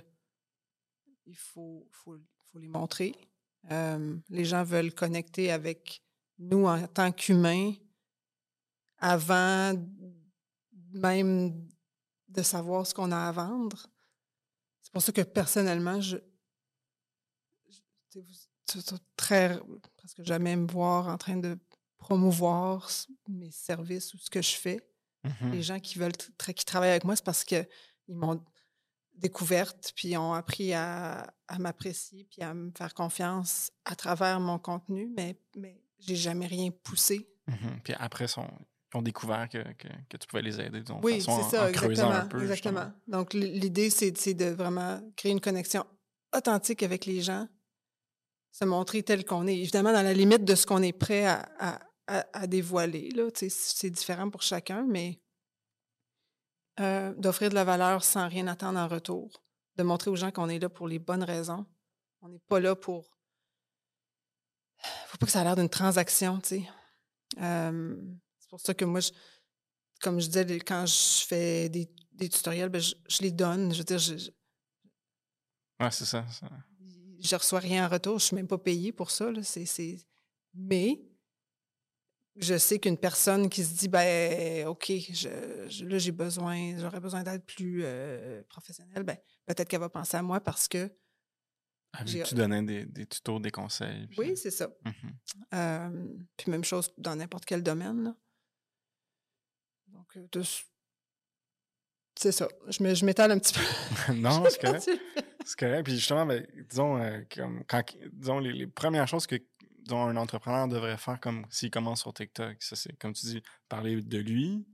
il 1.26 1.38
faut, 1.38 1.88
faut, 1.92 2.18
faut 2.52 2.60
les 2.60 2.68
montrer. 2.68 3.16
les 3.70 4.46
gens 4.46 4.64
veulent 4.64 4.94
connecter 4.94 5.52
avec 5.52 6.02
nous 6.40 6.66
en 6.66 6.88
tant 6.88 7.12
qu'humains 7.12 7.74
avant 8.98 9.74
même 10.94 11.68
de 12.28 12.42
savoir 12.42 12.86
ce 12.86 12.94
qu'on 12.94 13.12
a 13.12 13.18
à 13.18 13.32
vendre. 13.32 13.88
C'est 14.82 14.92
pour 14.92 15.02
ça 15.02 15.12
que 15.12 15.22
personnellement, 15.22 16.00
je, 16.02 16.18
très 19.16 19.60
parce 19.98 20.14
que 20.14 20.24
jamais 20.24 20.56
me 20.56 20.68
voir 20.68 21.08
en 21.08 21.18
train 21.18 21.38
de 21.38 21.58
promouvoir 21.98 22.90
mes 23.28 23.52
services 23.52 24.14
ou 24.14 24.18
ce 24.18 24.30
que 24.30 24.42
je 24.42 24.56
fais. 24.56 24.80
Mmh 25.24 25.52
les 25.52 25.62
gens 25.62 25.80
qui 25.80 26.00
veulent 26.00 26.18
qui 26.56 26.66
travaillent 26.66 26.90
avec 26.90 27.04
moi, 27.04 27.16
c'est 27.16 27.24
parce 27.24 27.44
qu'ils 27.44 27.68
m'ont 28.08 28.44
découvertes, 29.22 29.94
puis 29.96 30.18
ont 30.18 30.34
appris 30.34 30.74
à, 30.74 31.34
m'apprécier, 31.60 32.28
puis 32.30 32.42
à 32.42 32.54
me 32.54 32.72
faire 32.78 32.94
confiance 32.94 33.72
à 33.86 33.96
travers 33.96 34.40
mon 34.40 34.60
contenu, 34.60 35.12
mais, 35.16 35.38
mais 35.56 35.82
j'ai 36.00 36.16
jamais 36.16 36.48
rien 36.48 36.70
poussé. 36.84 37.28
Mmh 37.48 37.54
puis 37.84 37.94
après, 37.98 38.28
ont 38.94 39.02
découvert 39.02 39.48
que, 39.50 39.60
que, 40.10 40.18
tu 40.18 40.28
pouvais 40.28 40.42
les 40.42 40.60
aider, 40.60 40.82
disons, 40.82 41.00
oui, 41.04 41.22
c'est 41.22 41.44
ça, 41.50 41.70
exactement, 41.70 42.12
un 42.12 42.26
peu, 42.26 42.42
exactement. 42.42 42.92
Donc, 43.08 43.34
l'idée, 43.34 43.90
c'est 43.90 44.34
de 44.34 44.46
vraiment 44.46 45.02
créer 45.16 45.32
une 45.32 45.42
connexion 45.42 45.86
authentique 46.36 46.84
avec 46.84 47.06
les 47.06 47.22
gens, 47.22 47.48
se 48.52 48.66
montrer 48.66 49.04
tel 49.04 49.24
qu'on 49.24 49.48
est. 49.48 49.58
Évidemment, 49.58 49.94
dans 49.94 50.02
la 50.02 50.14
limite 50.14 50.44
de 50.44 50.56
ce 50.56 50.66
qu'on 50.66 50.82
est 50.82 50.94
prêt 50.94 51.26
à, 51.26 51.50
à, 51.60 51.80
à, 52.34 52.48
dévoiler. 52.48 53.10
C'est 53.34 53.90
différent 53.90 54.30
pour 54.30 54.42
chacun, 54.42 54.86
mais 54.88 55.21
euh, 56.82 57.14
d'offrir 57.16 57.50
de 57.50 57.56
la 57.56 57.64
valeur 57.64 58.04
sans 58.04 58.28
rien 58.28 58.48
attendre 58.48 58.80
en 58.80 58.88
retour, 58.88 59.44
de 59.78 59.84
montrer 59.84 60.10
aux 60.10 60.16
gens 60.16 60.32
qu'on 60.32 60.50
est 60.50 60.60
là 60.60 60.70
pour 60.70 60.88
les 60.88 61.00
bonnes 61.00 61.24
raisons. 61.24 61.66
On 62.22 62.30
n'est 62.30 62.42
pas 62.48 62.60
là 62.60 62.76
pour. 62.76 63.18
faut 65.08 65.18
pas 65.18 65.26
que 65.26 65.32
ça 65.32 65.42
ait 65.42 65.44
l'air 65.44 65.56
d'une 65.56 65.70
transaction, 65.70 66.40
tu 66.40 66.48
sais. 66.50 66.70
Euh, 67.40 67.96
c'est 68.40 68.50
pour 68.50 68.60
ça 68.60 68.74
que 68.74 68.86
moi, 68.86 69.00
je, 69.00 69.12
comme 70.02 70.20
je 70.20 70.28
disais, 70.28 70.60
quand 70.60 70.86
je 70.86 71.26
fais 71.26 71.70
des, 71.70 71.90
des 72.12 72.30
tutoriels, 72.30 72.70
ben 72.70 72.82
je, 72.82 73.22
les 73.22 73.32
donne. 73.32 73.74
Je 73.74 73.80
veux 73.80 73.84
dire, 73.84 74.00
je, 74.00 74.16
c'est 75.90 76.06
ça, 76.06 76.26
Je 77.20 77.36
reçois 77.36 77.60
rien 77.60 77.86
en 77.86 77.90
retour. 77.90 78.20
Je 78.20 78.26
suis 78.26 78.36
même 78.36 78.48
pas 78.48 78.58
payée 78.58 78.92
pour 78.92 79.12
ça. 79.12 79.32
Là. 79.32 79.42
Mais 80.54 81.02
je 82.42 82.58
sais 82.58 82.80
qu'une 82.80 82.98
personne 82.98 83.50
qui 83.50 83.64
se 83.64 83.74
dit 83.74 83.88
ben 83.88 84.68
OK, 84.68 84.92
je, 85.12 85.86
là, 85.86 85.98
j'ai 85.98 86.12
besoin, 86.12 86.78
j'aurais 86.78 87.00
besoin 87.00 87.24
d'être 87.24 87.46
plus 87.46 87.82
euh, 87.84 88.42
professionnelle, 88.50 89.04
ben, 89.04 89.18
peut-être 89.46 89.70
qu'elle 89.70 89.80
va 89.80 89.90
penser 89.90 90.18
à 90.18 90.22
moi 90.22 90.40
parce 90.40 90.68
que. 90.68 90.92
Ah, 91.94 92.06
tu 92.06 92.36
donnais 92.36 92.64
des, 92.64 92.86
des, 92.86 93.06
tutos, 93.06 93.40
des 93.40 93.52
conseils. 93.52 94.08
Oui, 94.18 94.38
c'est 94.38 94.52
ça. 94.52 94.70
Mmh 94.86 96.18
puis 96.38 96.50
même 96.50 96.64
chose 96.64 96.92
dans 96.98 97.16
n'importe 97.16 97.46
quel 97.46 97.62
domaine. 97.62 98.16
Donc, 99.88 100.18
euh, 100.18 100.44
c'est 102.18 102.32
ça. 102.32 102.48
Je 102.68 103.06
m'étale 103.06 103.32
un 103.32 103.40
petit 103.40 103.54
peu. 103.54 104.14
non, 104.14 104.44
c'est 104.50 104.62
correct. 104.62 104.90
c'est 105.46 105.60
correct. 105.60 105.84
Puis 105.84 105.96
justement, 105.96 106.26
ben, 106.26 106.46
disons, 106.70 107.02
euh, 107.02 107.22
comme 107.34 107.64
quand, 107.68 107.84
disons 108.14 108.40
les, 108.40 108.68
premières 108.68 109.08
choses 109.08 109.28
que 109.28 109.36
disons, 109.82 110.04
un 110.04 110.18
entrepreneur 110.18 110.68
devrait 110.68 110.98
faire 110.98 111.20
comme 111.20 111.46
s'il 111.50 111.72
commence 111.72 112.02
sur 112.02 112.14
TikTok, 112.14 112.62
ça 112.62 112.76
c'est, 112.76 112.98
comme 112.98 113.14
tu 113.14 113.26
dis, 113.26 113.44
parler 113.70 114.02
de 114.02 114.18
lui, 114.18 114.66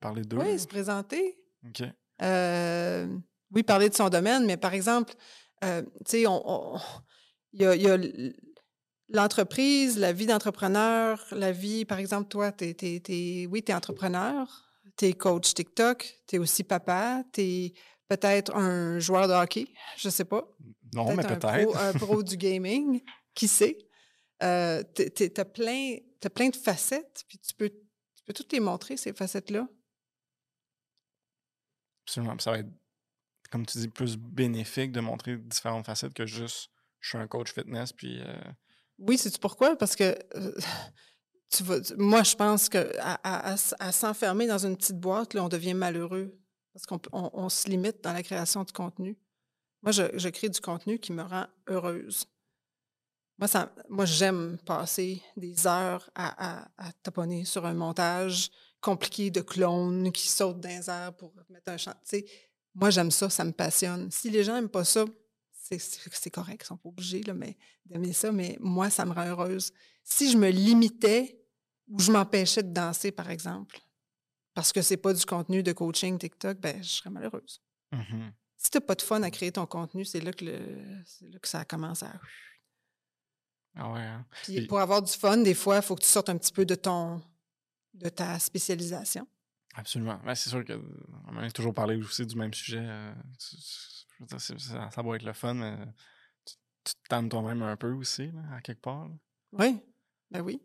parler 0.00 0.22
d'eux. 0.22 0.38
Oui, 0.38 0.58
se 0.58 0.66
présenter. 0.66 1.38
OK. 1.66 1.82
Euh, 2.22 3.06
oui, 3.52 3.62
parler 3.62 3.88
de 3.88 3.94
son 3.94 4.08
domaine, 4.08 4.46
mais 4.46 4.56
par 4.56 4.74
exemple, 4.74 5.14
tu 5.62 5.68
sais, 6.06 6.26
on, 6.26 6.78
il 7.52 7.62
y 7.62 7.66
a, 7.66 7.74
y 7.74 7.88
a 7.88 7.98
l'entreprise, 9.12 9.98
la 9.98 10.12
vie 10.12 10.26
d'entrepreneur, 10.26 11.24
la 11.32 11.52
vie, 11.52 11.84
par 11.84 11.98
exemple, 11.98 12.28
toi, 12.28 12.52
tu 12.52 12.64
es, 12.64 13.46
oui, 13.46 13.62
tu 13.62 13.72
es 13.72 13.74
entrepreneur, 13.74 14.46
tu 14.96 15.06
es 15.06 15.12
coach 15.12 15.54
TikTok, 15.54 16.06
tu 16.26 16.36
es 16.36 16.38
aussi 16.38 16.64
papa, 16.64 17.24
tu 17.32 17.40
es 17.40 17.72
peut-être 18.08 18.54
un 18.54 18.98
joueur 18.98 19.28
de 19.28 19.32
hockey, 19.32 19.66
je 19.96 20.08
sais 20.08 20.24
pas. 20.24 20.48
Non, 20.94 21.14
mais 21.14 21.22
peut-être. 21.22 21.76
Un, 21.76 21.92
pro 21.92 22.22
du 22.22 22.36
gaming, 22.36 23.00
qui 23.34 23.48
sait? 23.48 23.78
Euh, 24.42 24.82
tu 24.94 25.32
as, 25.36 25.44
plein, 25.44 25.98
plein 26.34 26.48
de 26.48 26.56
facettes, 26.56 27.24
puis 27.28 27.38
tu 27.38 27.54
peux, 27.54 27.68
tu 27.68 28.24
peux 28.24 28.32
toutes 28.32 28.52
les 28.52 28.60
montrer, 28.60 28.96
ces 28.96 29.12
facettes-là. 29.12 29.68
Absolument. 32.04 32.38
Ça 32.38 32.52
va 32.52 32.58
être, 32.58 32.70
comme 33.50 33.66
tu 33.66 33.78
dis, 33.78 33.88
plus 33.88 34.16
bénéfique 34.16 34.92
de 34.92 35.00
montrer 35.00 35.36
différentes 35.36 35.86
facettes 35.86 36.14
que 36.14 36.26
juste 36.26 36.70
je 37.00 37.08
suis 37.08 37.18
un 37.18 37.26
coach 37.26 37.52
fitness, 37.52 37.92
puis. 37.92 38.20
Euh, 38.20 38.34
oui, 38.98 39.16
c'est 39.16 39.36
pourquoi? 39.38 39.76
Parce 39.76 39.96
que 39.96 40.18
euh, 40.36 40.52
tu 41.50 41.64
moi, 41.96 42.22
je 42.22 42.36
pense 42.36 42.68
qu'à 42.68 43.20
à, 43.22 43.56
s'enfermer 43.56 44.46
dans 44.46 44.64
une 44.64 44.76
petite 44.76 44.98
boîte, 44.98 45.34
là, 45.34 45.44
on 45.44 45.48
devient 45.48 45.74
malheureux 45.74 46.36
parce 46.72 46.86
qu'on 46.86 47.48
se 47.48 47.68
limite 47.68 48.02
dans 48.04 48.12
la 48.12 48.22
création 48.22 48.62
de 48.64 48.70
contenu. 48.70 49.18
Moi, 49.82 49.92
je, 49.92 50.28
crée 50.28 50.48
du 50.48 50.60
contenu 50.60 50.98
qui 50.98 51.12
me 51.12 51.22
rend 51.22 51.46
heureuse. 51.66 52.26
Moi, 53.40 53.48
ça, 53.48 53.72
moi 53.88 54.04
j'aime 54.04 54.58
passer 54.66 55.22
des 55.34 55.66
heures 55.66 56.10
à, 56.14 56.66
à, 56.76 56.92
taponner 57.02 57.46
sur 57.46 57.64
un 57.64 57.72
montage 57.72 58.50
compliqué 58.82 59.30
de 59.30 59.40
clones 59.40 60.12
qui 60.12 60.28
sautent 60.28 60.60
dans 60.60 60.68
les 60.68 60.90
airs 60.90 61.14
pour 61.14 61.32
mettre 61.48 61.72
un 61.72 61.78
chant. 61.78 61.94
moi, 62.74 62.90
j'aime 62.90 63.10
ça, 63.10 63.30
ça 63.30 63.44
me 63.44 63.52
passionne. 63.52 64.10
Si 64.10 64.28
les 64.28 64.44
gens 64.44 64.54
n'aiment 64.54 64.68
pas 64.68 64.84
ça, 64.84 65.06
c'est 65.52 66.30
correct, 66.30 66.62
ils 66.64 66.66
sont 66.66 66.76
pas 66.76 66.90
obligés 66.90 67.22
là, 67.22 67.32
mais 67.32 67.56
d'aimer 67.86 68.12
ça, 68.12 68.30
mais 68.30 68.58
moi, 68.60 68.90
ça 68.90 69.06
me 69.06 69.12
rend 69.12 69.24
heureuse. 69.24 69.72
Si 70.04 70.30
je 70.30 70.36
me 70.36 70.50
limitais 70.50 71.40
ou 71.88 71.98
je 71.98 72.12
m'empêchais 72.12 72.62
de 72.62 72.72
danser, 72.72 73.10
par 73.10 73.30
exemple, 73.30 73.80
parce 74.52 74.70
que 74.72 74.82
c'est 74.82 74.98
pas 74.98 75.14
du 75.14 75.24
contenu 75.24 75.62
de 75.62 75.72
coaching 75.72 76.18
TikTok, 76.18 76.58
ben, 76.58 76.82
je 76.82 76.88
serais 76.88 77.10
malheureuse. 77.10 77.62
Mm-hmm. 77.92 78.32
Si 78.58 78.70
tu 78.70 78.76
n'as 78.76 78.82
pas 78.82 78.94
de 78.94 79.02
fun 79.02 79.22
à 79.22 79.30
créer 79.30 79.52
ton 79.52 79.64
contenu, 79.64 80.04
c'est 80.04 80.20
là, 80.20 80.32
que 80.32 80.44
là 80.44 81.38
que 81.40 81.48
ça 81.48 81.64
commence 81.64 82.02
à. 82.02 82.12
Ah 83.76 83.92
ouais. 83.92 84.00
Hein. 84.00 84.26
Puis, 84.44 84.66
pour 84.66 84.80
avoir 84.80 85.02
du 85.02 85.12
fun, 85.12 85.38
des 85.38 85.54
fois, 85.54 85.76
il 85.76 85.82
faut 85.82 85.94
que 85.94 86.02
tu 86.02 86.08
sortes 86.08 86.28
un 86.28 86.36
petit 86.36 86.52
peu 86.52 86.64
de 86.64 86.74
ton 86.74 87.22
de 87.94 88.08
ta 88.08 88.38
spécialisation. 88.38 89.26
Absolument. 89.74 90.20
c'est 90.34 90.50
sûr 90.50 90.64
qu'on 90.64 91.36
a 91.36 91.50
toujours 91.50 91.74
parlé 91.74 91.96
aussi 91.96 92.26
du 92.26 92.36
même 92.36 92.52
sujet. 92.52 92.82
Euh, 92.82 93.12
ça, 94.38 94.88
ça, 94.90 95.02
va 95.02 95.16
être 95.16 95.22
le 95.22 95.32
fun, 95.32 95.54
mais 95.54 95.76
tu, 96.44 96.54
tu 96.84 96.94
te 96.94 97.08
tannes 97.08 97.28
toi-même 97.28 97.62
un 97.62 97.76
peu 97.76 97.92
aussi, 97.92 98.30
à 98.52 98.60
quelque 98.60 98.80
part. 98.80 99.08
Oui, 99.52 99.80
ben 100.30 100.40
oui. 100.40 100.60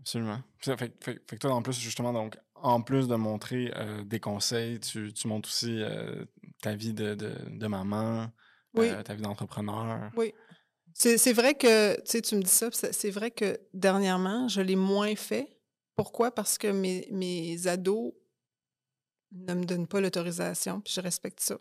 Absolument. 0.00 0.42
Fait, 0.58 0.76
fait, 0.76 0.92
fait, 1.00 1.20
que 1.24 1.36
toi, 1.36 1.54
en 1.54 1.62
plus, 1.62 1.78
justement, 1.78 2.12
donc, 2.12 2.36
en 2.54 2.82
plus 2.82 3.06
de 3.06 3.14
montrer 3.14 3.72
euh, 3.76 4.02
des 4.04 4.20
conseils, 4.20 4.80
tu, 4.80 5.12
tu 5.12 5.28
montres 5.28 5.48
aussi 5.48 5.80
euh, 5.80 6.24
ta 6.60 6.74
vie 6.74 6.92
de, 6.92 7.14
de, 7.14 7.36
de 7.48 7.66
maman, 7.68 8.32
ta 8.74 9.14
vie 9.14 9.22
d'entrepreneur. 9.22 10.10
Oui. 10.16 10.34
C'est 10.94 11.32
vrai 11.32 11.54
que, 11.54 11.96
tu 11.96 12.02
sais, 12.06 12.22
tu 12.22 12.36
me 12.36 12.42
dis 12.42 12.50
ça, 12.50 12.68
c'est 12.72 13.10
vrai 13.10 13.30
que 13.30 13.58
dernièrement, 13.74 14.48
je 14.48 14.60
l'ai 14.60 14.76
moins 14.76 15.14
fait. 15.16 15.48
Pourquoi? 15.96 16.30
Parce 16.30 16.58
que 16.58 16.68
mes, 16.68 17.08
mes 17.10 17.66
ados 17.66 18.12
ne 19.32 19.54
me 19.54 19.64
donnent 19.64 19.86
pas 19.86 20.00
l'autorisation, 20.00 20.80
puis 20.80 20.92
je 20.94 21.00
respecte 21.00 21.40
ça 21.40 21.58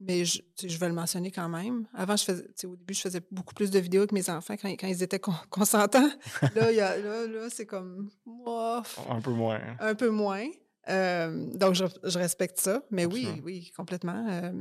mais 0.00 0.24
je, 0.24 0.40
je, 0.62 0.78
vais 0.78 0.88
le 0.88 0.94
mentionner 0.94 1.30
quand 1.30 1.48
même. 1.48 1.86
Avant, 1.94 2.16
je 2.16 2.24
faisais, 2.24 2.44
au 2.64 2.76
début, 2.76 2.94
je 2.94 3.00
faisais 3.00 3.20
beaucoup 3.30 3.54
plus 3.54 3.70
de 3.70 3.78
vidéos 3.78 4.02
avec 4.02 4.12
mes 4.12 4.28
enfants 4.28 4.54
quand, 4.60 4.68
quand 4.68 4.86
ils 4.86 5.02
étaient 5.02 5.20
consentants. 5.50 6.10
là, 6.54 6.72
là, 6.72 6.96
là 6.98 7.50
c'est 7.50 7.66
comme. 7.66 8.10
un 8.26 9.20
peu 9.22 9.30
moins. 9.30 9.60
Un 9.80 9.94
peu 9.94 10.10
moins. 10.10 10.46
donc, 10.86 11.74
je, 11.74 11.84
je, 12.02 12.18
respecte 12.18 12.58
ça. 12.58 12.82
Mais 12.90 13.06
oui, 13.06 13.28
oui, 13.44 13.72
complètement. 13.76 14.26
Euh, 14.28 14.52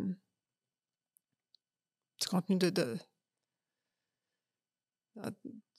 du 2.24 2.30
contenu 2.30 2.58
de, 2.58 2.70
de, 2.70 2.98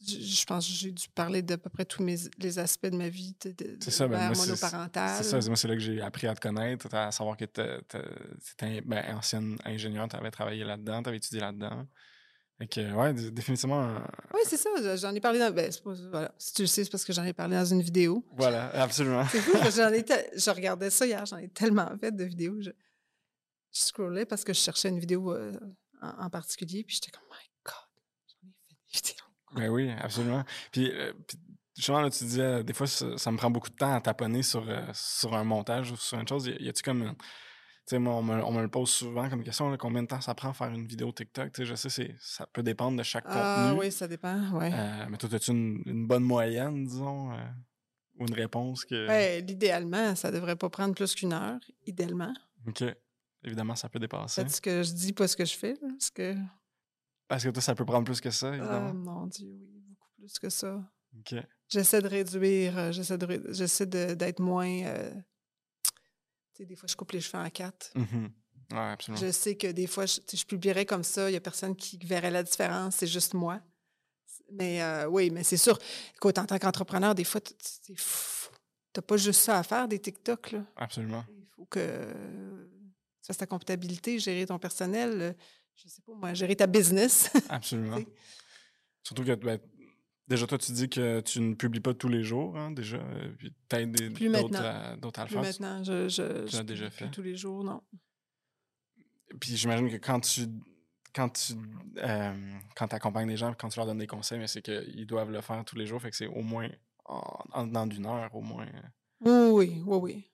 je 0.07 0.45
pense 0.45 0.67
que 0.67 0.73
j'ai 0.73 0.93
dû 0.93 1.09
parler 1.09 1.43
d'à 1.43 1.59
peu 1.59 1.71
près 1.71 1.85
tous 1.85 2.03
mes, 2.03 2.17
les 2.39 2.59
aspects 2.59 2.87
de 2.87 2.97
ma 2.97 3.09
vie 3.09 3.35
de, 3.45 3.53
de, 3.53 3.77
c'est 3.81 3.91
ça, 3.91 4.07
ben, 4.07 4.33
monoparentale. 4.35 5.23
C'est 5.23 5.41
ça, 5.41 5.49
moi, 5.49 5.57
c'est 5.57 5.69
là 5.69 5.75
que 5.75 5.81
j'ai 5.81 6.01
appris 6.01 6.27
à 6.27 6.35
te 6.35 6.41
connaître, 6.41 6.93
à 6.95 7.11
savoir 7.11 7.37
que 7.37 7.45
tu 7.45 7.61
étais 7.61 8.81
ben, 8.83 9.17
ancienne 9.17 9.57
ingénieure, 9.65 10.09
tu 10.09 10.17
avais 10.17 10.31
travaillé 10.31 10.65
là-dedans, 10.65 11.03
tu 11.03 11.09
avais 11.09 11.19
étudié 11.19 11.41
là-dedans. 11.41 11.87
Fait 12.59 12.69
que, 12.69 12.93
ouais, 12.93 13.13
définitivement. 13.33 13.97
Oui, 14.33 14.41
c'est 14.47 14.57
ça. 14.57 14.97
J'en 14.97 15.13
ai 15.13 15.21
parlé 15.21 15.41
dans. 15.41 15.51
Ben, 15.51 15.73
voilà. 16.13 16.33
Si 16.39 16.53
tu 16.53 16.63
le 16.63 16.69
sais, 16.69 16.85
c'est 16.85 16.91
parce 16.91 17.05
que 17.05 17.13
j'en 17.13 17.25
ai 17.25 17.33
parlé 17.33 17.57
dans 17.57 17.65
une 17.65 17.83
vidéo. 17.83 18.25
Voilà, 18.37 18.69
absolument. 18.81 19.25
c'est 19.29 19.41
fou, 19.41 19.53
j'en 19.75 19.93
ai 19.93 20.05
je 20.37 20.51
regardais 20.51 20.91
ça 20.91 21.05
hier, 21.05 21.27
j'en 21.27 21.39
ai 21.39 21.49
tellement 21.49 21.91
fait 21.99 22.13
de 22.13 22.23
vidéos. 22.23 22.61
Je, 22.61 22.71
je 23.73 23.81
scrollais 23.81 24.25
parce 24.25 24.45
que 24.45 24.53
je 24.53 24.61
cherchais 24.61 24.89
une 24.89 25.01
vidéo 25.01 25.33
euh, 25.33 25.53
en, 26.05 26.25
en, 26.25 26.31
particulier, 26.31 26.85
puis 26.85 26.97
j'étais 26.97 27.11
comme, 27.11 27.27
my 27.31 27.51
God, 27.65 27.75
j'en 28.29 28.49
ai 28.49 28.53
fait 28.53 28.75
des 28.75 28.99
vidéos. 28.99 29.25
Ben 29.55 29.69
oui, 29.69 29.91
absolument. 29.91 30.45
Puis, 30.73 30.91
euh, 30.91 31.13
justement, 31.77 32.01
là, 32.01 32.11
tu 32.11 32.25
disais, 32.25 32.65
des 32.65 32.73
fois, 32.73 32.87
ça, 32.87 33.31
me 33.31 33.37
prend 33.37 33.51
beaucoup 33.51 33.71
de 33.71 33.77
temps 33.77 33.95
à 33.95 34.01
taponner 34.01 34.43
sur, 34.43 34.69
euh, 34.69 34.83
sur 34.93 35.35
un 35.35 35.45
montage 35.45 35.93
ou 35.93 35.97
sur 35.97 36.19
une 36.19 36.29
chose. 36.29 36.47
Y, 36.47 36.69
a-tu 36.69 36.83
comme. 36.83 37.15
Tu 37.87 37.91
sais, 37.91 37.99
moi, 37.99 38.15
on 38.15 38.23
me, 38.23 38.63
le 38.63 38.69
pose 38.69 38.89
souvent 38.89 39.29
comme 39.29 39.45
question, 39.45 39.77
combien 39.77 40.03
de 40.03 40.09
temps 40.09 40.21
ça 40.23 40.35
prend 40.35 40.49
à 40.49 40.53
faire 40.55 40.71
une 40.71 40.87
vidéo 40.87 41.13
TikTok? 41.13 41.53
Tu 41.53 41.63
sais, 41.63 41.67
je 41.67 41.75
sais, 41.75 42.17
ça 42.19 42.47
peut 42.47 42.63
dépendre 42.63 42.97
de 42.97 43.03
chaque 43.03 43.27
ah, 43.27 43.67
contenu. 43.67 43.81
oui, 43.81 43.93
ça 43.93 44.09
dépend, 44.09 44.41
oui. 44.55 44.71
Euh, 44.73 45.07
mais 45.11 45.19
toi, 45.19 45.29
as-tu 45.35 45.51
une, 45.51 45.83
une, 45.85 46.07
bonne 46.07 46.25
moyenne, 46.25 46.87
disons, 46.87 47.31
ou 48.19 48.27
une 48.27 48.33
réponse 48.33 48.87
que... 48.87 49.07
Ben, 49.07 49.45
l'idéalement, 49.45 50.15
ça 50.15 50.31
devrait 50.31 50.57
pas 50.57 50.71
prendre 50.71 50.95
plus 50.95 51.15
qu'une 51.15 51.35
heure, 51.35 51.61
idéalement. 51.85 52.33
OK. 52.67 52.85
Évidemment, 53.45 53.77
ça 53.77 53.89
peut 53.89 53.99
dépasser. 53.99 54.43
C'est 54.43 54.49
ce 54.49 54.61
que 54.61 54.83
je 54.83 54.93
dis, 54.93 55.13
pas 55.13 55.29
ce 55.29 55.37
que 55.37 55.45
je 55.45 55.57
fais. 55.57 55.75
Parce 55.75 56.11
que 56.11 56.35
est-ce 57.31 57.45
que 57.47 57.51
toi, 57.51 57.63
ça 57.63 57.75
peut 57.75 57.85
prendre 57.85 58.05
plus 58.05 58.21
que 58.21 58.31
ça, 58.31 58.51
ah, 58.51 58.57
évidemment? 58.57 58.91
Oh 58.91 58.95
mon 58.95 59.27
Dieu, 59.27 59.49
oui, 59.49 59.83
beaucoup 59.89 60.09
plus 60.17 60.39
que 60.39 60.51
ça. 60.51 60.81
OK. 61.19 61.35
J'essaie 61.69 62.03
de 62.03 62.09
réduire, 62.09 62.79
euh, 62.79 62.93
j'essaie 62.93 63.19
de, 63.19 63.43
j'essaie 63.51 63.87
d'être 63.87 64.41
moins. 64.41 64.85
Euh, 64.85 65.11
tu 65.13 66.59
sais, 66.59 66.67
des 66.67 66.77
fois, 66.77 66.87
je 66.89 66.97
coupe 66.97 67.13
les 67.13 67.21
cheveux 67.21 67.43
en 67.43 67.51
quatre. 67.51 67.91
Mm 67.95 68.27
Oui, 68.73 68.79
absolument. 68.79 69.21
Je 69.21 69.31
sais 69.31 69.57
que 69.57 69.69
des 69.73 69.87
fois, 69.87 70.07
je, 70.07 70.21
je 70.33 70.45
publierais 70.45 70.87
comme 70.87 71.05
ça, 71.05 71.29
il 71.29 71.33
n'y 71.33 71.37
a 71.37 71.41
personne 71.41 71.75
qui 71.75 71.99
verrait 71.99 72.31
la 72.31 72.43
différence, 72.43 72.97
c'est 72.97 73.07
juste 73.07 73.35
moi. 73.35 73.61
Mais 74.53 74.83
euh, 74.83 75.07
oui, 75.07 75.31
mais 75.31 75.43
c'est 75.43 75.57
sûr. 75.57 75.79
Écoute, 76.15 76.39
en 76.39 76.45
tant 76.45 76.59
qu'entrepreneur, 76.59 77.15
des 77.15 77.25
fois, 77.25 77.41
tu 77.41 77.93
n'as 77.93 79.03
pas 79.03 79.17
juste 79.17 79.41
ça 79.41 79.59
à 79.59 79.63
faire, 79.63 79.89
des 79.89 79.99
TikTok. 79.99 80.53
Là. 80.53 80.65
Absolument. 80.77 81.25
Il 81.31 81.47
faut 81.57 81.65
que 81.65 82.07
c'est 83.33 83.39
ta 83.39 83.47
comptabilité, 83.47 84.19
gérer 84.19 84.47
ton 84.47 84.59
personnel, 84.59 85.35
je 85.77 85.89
sais 85.89 86.03
pas 86.03 86.13
moi, 86.15 86.35
gérer 86.35 86.57
ta 86.57 86.67
business. 86.67 87.31
Absolument. 87.49 87.99
Surtout 89.03 89.25
que 89.25 89.35
ben, 89.35 89.59
déjà, 90.29 90.47
toi, 90.47 90.59
tu 90.59 90.73
dis 90.73 90.89
que 90.89 91.21
tu 91.21 91.41
ne 91.41 91.55
publies 91.55 91.81
pas 91.81 91.95
tous 91.95 92.09
les 92.09 92.23
jours, 92.23 92.57
hein, 92.57 92.71
déjà, 92.71 92.99
euh, 92.99 93.33
puis 93.39 93.55
tu 93.71 94.29
d'autres 94.29 94.61
à, 94.61 94.93
à, 94.93 94.97
le 94.97 95.11
faire. 95.13 95.27
Plus 95.27 95.37
maintenant, 95.37 95.83
je, 95.85 96.09
je, 96.09 96.63
déjà 96.63 96.91
fait. 96.91 97.11
tous 97.11 97.23
les 97.23 97.37
jours, 97.37 97.65
non. 97.65 97.83
Puis 99.41 99.57
j'imagine 99.57 99.91
que 99.91 99.97
quand 99.97 100.21
tu 100.21 100.47
quand 101.15 101.29
tu 101.31 101.55
euh, 101.99 102.59
quand 102.77 102.93
accompagnes 102.93 103.29
des 103.29 103.37
gens, 103.37 103.55
quand 103.55 103.69
tu 103.69 103.79
leur 103.79 103.87
donnes 103.87 103.99
des 103.99 104.07
conseils, 104.07 104.47
c'est 104.47 104.63
qu'ils 104.63 105.07
doivent 105.07 105.31
le 105.31 105.41
faire 105.41 105.65
tous 105.65 105.77
les 105.77 105.87
jours, 105.87 106.01
fait 106.01 106.11
que 106.11 106.17
c'est 106.17 106.27
au 106.27 106.43
moins 106.43 106.69
en, 107.07 107.67
dans 107.67 107.87
d'une 107.87 108.07
heure, 108.07 108.35
au 108.35 108.43
moins. 108.43 108.67
Oui, 109.21 109.83
oui, 109.87 110.01
oui. 110.01 110.31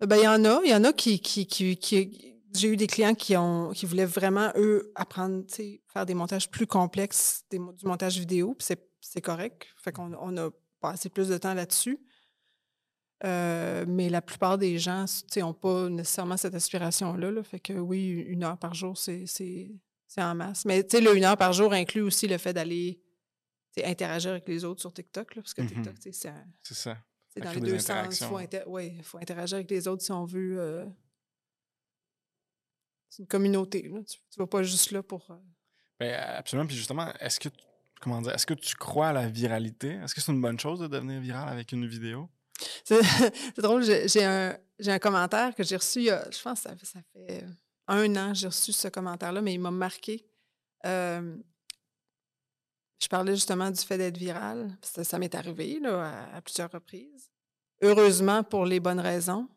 Ben, 0.00 0.16
il 0.16 0.24
y 0.24 0.28
en 0.28 0.44
a, 0.44 0.60
il 0.64 0.70
y 0.70 0.74
en 0.74 0.84
a 0.84 0.92
qui, 0.92 1.20
qui, 1.20 1.46
qui, 1.46 1.76
qui 1.76 2.33
j'ai 2.54 2.68
eu 2.68 2.76
des 2.76 2.86
clients 2.86 3.14
qui 3.14 3.36
ont 3.36 3.70
qui 3.72 3.86
voulaient 3.86 4.06
vraiment, 4.06 4.50
eux, 4.56 4.92
apprendre, 4.94 5.44
faire 5.92 6.06
des 6.06 6.14
montages 6.14 6.50
plus 6.50 6.66
complexes, 6.66 7.44
du 7.50 7.58
montage 7.84 8.18
vidéo, 8.18 8.54
puis 8.54 8.76
c'est 9.00 9.20
correct. 9.20 9.66
Fait 9.76 9.92
qu'on 9.92 10.12
on 10.20 10.36
a 10.36 10.50
passé 10.80 11.08
plus 11.08 11.28
de 11.28 11.38
temps 11.38 11.54
là-dessus. 11.54 11.98
Euh, 13.24 13.84
mais 13.88 14.10
la 14.10 14.20
plupart 14.20 14.58
des 14.58 14.78
gens 14.78 15.06
n'ont 15.36 15.54
pas 15.54 15.88
nécessairement 15.88 16.36
cette 16.36 16.54
aspiration-là. 16.54 17.30
Là. 17.30 17.42
Fait 17.42 17.60
que 17.60 17.72
oui, 17.72 18.08
une 18.08 18.44
heure 18.44 18.58
par 18.58 18.74
jour, 18.74 18.98
c'est 18.98 19.26
en 20.18 20.34
masse. 20.34 20.64
Mais 20.64 20.82
le 20.92 21.16
une 21.16 21.24
heure 21.24 21.36
par 21.36 21.52
jour 21.52 21.72
inclut 21.72 22.02
aussi 22.02 22.28
le 22.28 22.38
fait 22.38 22.52
d'aller 22.52 23.00
interagir 23.82 24.32
avec 24.32 24.46
les 24.48 24.64
autres 24.64 24.80
sur 24.80 24.92
TikTok. 24.92 25.34
Là, 25.34 25.42
parce 25.42 25.54
que 25.54 25.62
mm-hmm. 25.62 25.68
TikTok, 25.68 25.94
c'est 26.00 26.12
C'est 26.62 26.74
ça. 26.74 26.98
C'est 27.28 27.40
dans 27.40 27.50
les 27.52 27.60
deux 27.60 27.78
sens. 27.78 28.20
Il 28.20 28.26
faut, 28.26 28.38
ouais, 28.70 28.94
faut 29.02 29.18
interagir 29.18 29.56
avec 29.56 29.70
les 29.70 29.88
autres 29.88 30.02
si 30.02 30.12
on 30.12 30.24
veut. 30.24 30.60
Euh, 30.60 30.84
c'est 33.14 33.22
une 33.22 33.28
communauté. 33.28 33.82
Tu 33.82 33.90
ne 33.90 34.02
vas 34.38 34.46
pas 34.46 34.62
juste 34.62 34.90
là 34.90 35.02
pour. 35.02 35.30
Euh 35.30 35.36
ben, 36.00 36.12
absolument. 36.36 36.66
Puis 36.66 36.76
justement, 36.76 37.12
est-ce 37.20 37.38
que, 37.38 37.48
comment 38.00 38.20
dire, 38.20 38.32
est-ce 38.34 38.46
que 38.46 38.54
tu 38.54 38.74
crois 38.74 39.08
à 39.08 39.12
la 39.12 39.28
viralité? 39.28 40.00
Est-ce 40.02 40.14
que 40.14 40.20
c'est 40.20 40.32
une 40.32 40.40
bonne 40.40 40.58
chose 40.58 40.80
de 40.80 40.88
devenir 40.88 41.20
viral 41.20 41.48
avec 41.48 41.70
une 41.72 41.86
vidéo? 41.86 42.28
C'est 42.84 43.58
drôle, 43.58 43.84
j'ai 43.84 44.24
un, 44.24 44.56
un, 44.86 44.98
commentaire 45.00 45.54
que 45.56 45.64
j'ai 45.64 45.76
reçu, 45.76 46.02
je 46.04 46.42
pense 46.42 46.62
que 46.62 46.68
ça, 46.68 46.76
ça 46.84 47.00
fait 47.12 47.44
un 47.88 48.16
an, 48.16 48.32
j'ai 48.32 48.46
reçu 48.46 48.72
ce 48.72 48.86
commentaire-là, 48.86 49.42
mais 49.42 49.54
il 49.54 49.58
m'a 49.58 49.72
marqué. 49.72 50.24
je 50.84 51.32
parlais 53.10 53.34
justement 53.34 53.70
du 53.72 53.80
fait 53.80 53.98
d'être 53.98 54.16
viral. 54.16 54.70
Ça, 54.82 55.02
ça 55.02 55.18
m'est 55.18 55.34
arrivé 55.34 55.80
là, 55.80 56.28
à, 56.32 56.40
plusieurs 56.40 56.70
reprises. 56.70 57.28
Heureusement 57.82 58.44
pour 58.44 58.66
les 58.66 58.78
bonnes 58.78 59.00
raisons, 59.00 59.48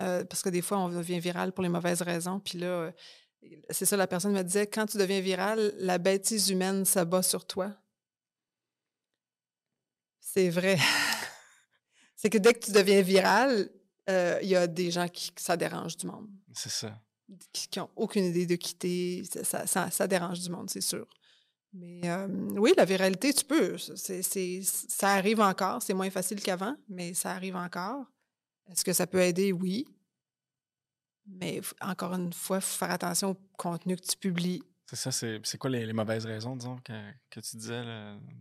euh, 0.00 0.24
parce 0.24 0.42
que 0.42 0.48
des 0.48 0.62
fois, 0.62 0.78
on 0.78 0.88
devient 0.88 1.20
viral 1.20 1.52
pour 1.52 1.62
les 1.62 1.68
mauvaises 1.68 2.02
raisons. 2.02 2.40
Puis 2.40 2.58
là, 2.58 2.66
euh, 2.66 2.92
c'est 3.70 3.84
ça, 3.84 3.96
la 3.96 4.06
personne 4.06 4.32
me 4.32 4.42
disait, 4.42 4.66
quand 4.66 4.86
tu 4.86 4.98
deviens 4.98 5.20
viral, 5.20 5.74
la 5.78 5.98
bêtise 5.98 6.50
humaine 6.50 6.84
s'abat 6.84 7.22
sur 7.22 7.46
toi. 7.46 7.72
C'est 10.20 10.50
vrai. 10.50 10.78
c'est 12.16 12.30
que 12.30 12.38
dès 12.38 12.54
que 12.54 12.64
tu 12.64 12.72
deviens 12.72 13.02
viral, 13.02 13.70
euh, 14.10 14.38
il 14.42 14.48
y 14.48 14.56
a 14.56 14.66
des 14.66 14.90
gens 14.90 15.08
qui 15.08 15.30
ça 15.36 15.56
dérange 15.56 15.96
du 15.96 16.06
monde. 16.06 16.28
C'est 16.52 16.70
ça. 16.72 17.00
Qui 17.52 17.78
n'ont 17.78 17.90
aucune 17.96 18.24
idée 18.24 18.46
de 18.46 18.56
quitter. 18.56 19.22
Ça, 19.44 19.66
ça, 19.66 20.06
dérange 20.06 20.40
du 20.40 20.50
monde, 20.50 20.68
c'est 20.68 20.80
sûr. 20.80 21.06
Mais 21.72 22.02
oui, 22.56 22.72
la 22.76 22.84
viralité, 22.84 23.32
tu 23.32 23.44
peux. 23.44 23.76
Ça 23.78 25.08
arrive 25.08 25.40
encore. 25.40 25.82
C'est 25.82 25.94
moins 25.94 26.10
facile 26.10 26.40
qu'avant, 26.40 26.76
mais 26.88 27.14
ça 27.14 27.30
arrive 27.30 27.56
encore. 27.56 28.04
Est-ce 28.70 28.84
que 28.84 28.92
ça 28.92 29.06
peut 29.06 29.20
aider? 29.20 29.52
Oui. 29.52 29.86
Mais 31.26 31.60
encore 31.80 32.14
une 32.14 32.32
fois, 32.32 32.58
il 32.58 32.62
faut 32.62 32.78
faire 32.78 32.90
attention 32.90 33.30
au 33.30 33.36
contenu 33.56 33.96
que 33.96 34.02
tu 34.02 34.16
publies. 34.16 34.62
C'est 34.86 34.96
ça, 34.96 35.10
c'est 35.10 35.58
quoi 35.58 35.70
les, 35.70 35.92
mauvaises 35.92 36.26
raisons, 36.26 36.56
disons, 36.56 36.76
que, 36.84 36.92
que 37.30 37.40
tu 37.40 37.56
disais 37.56 37.82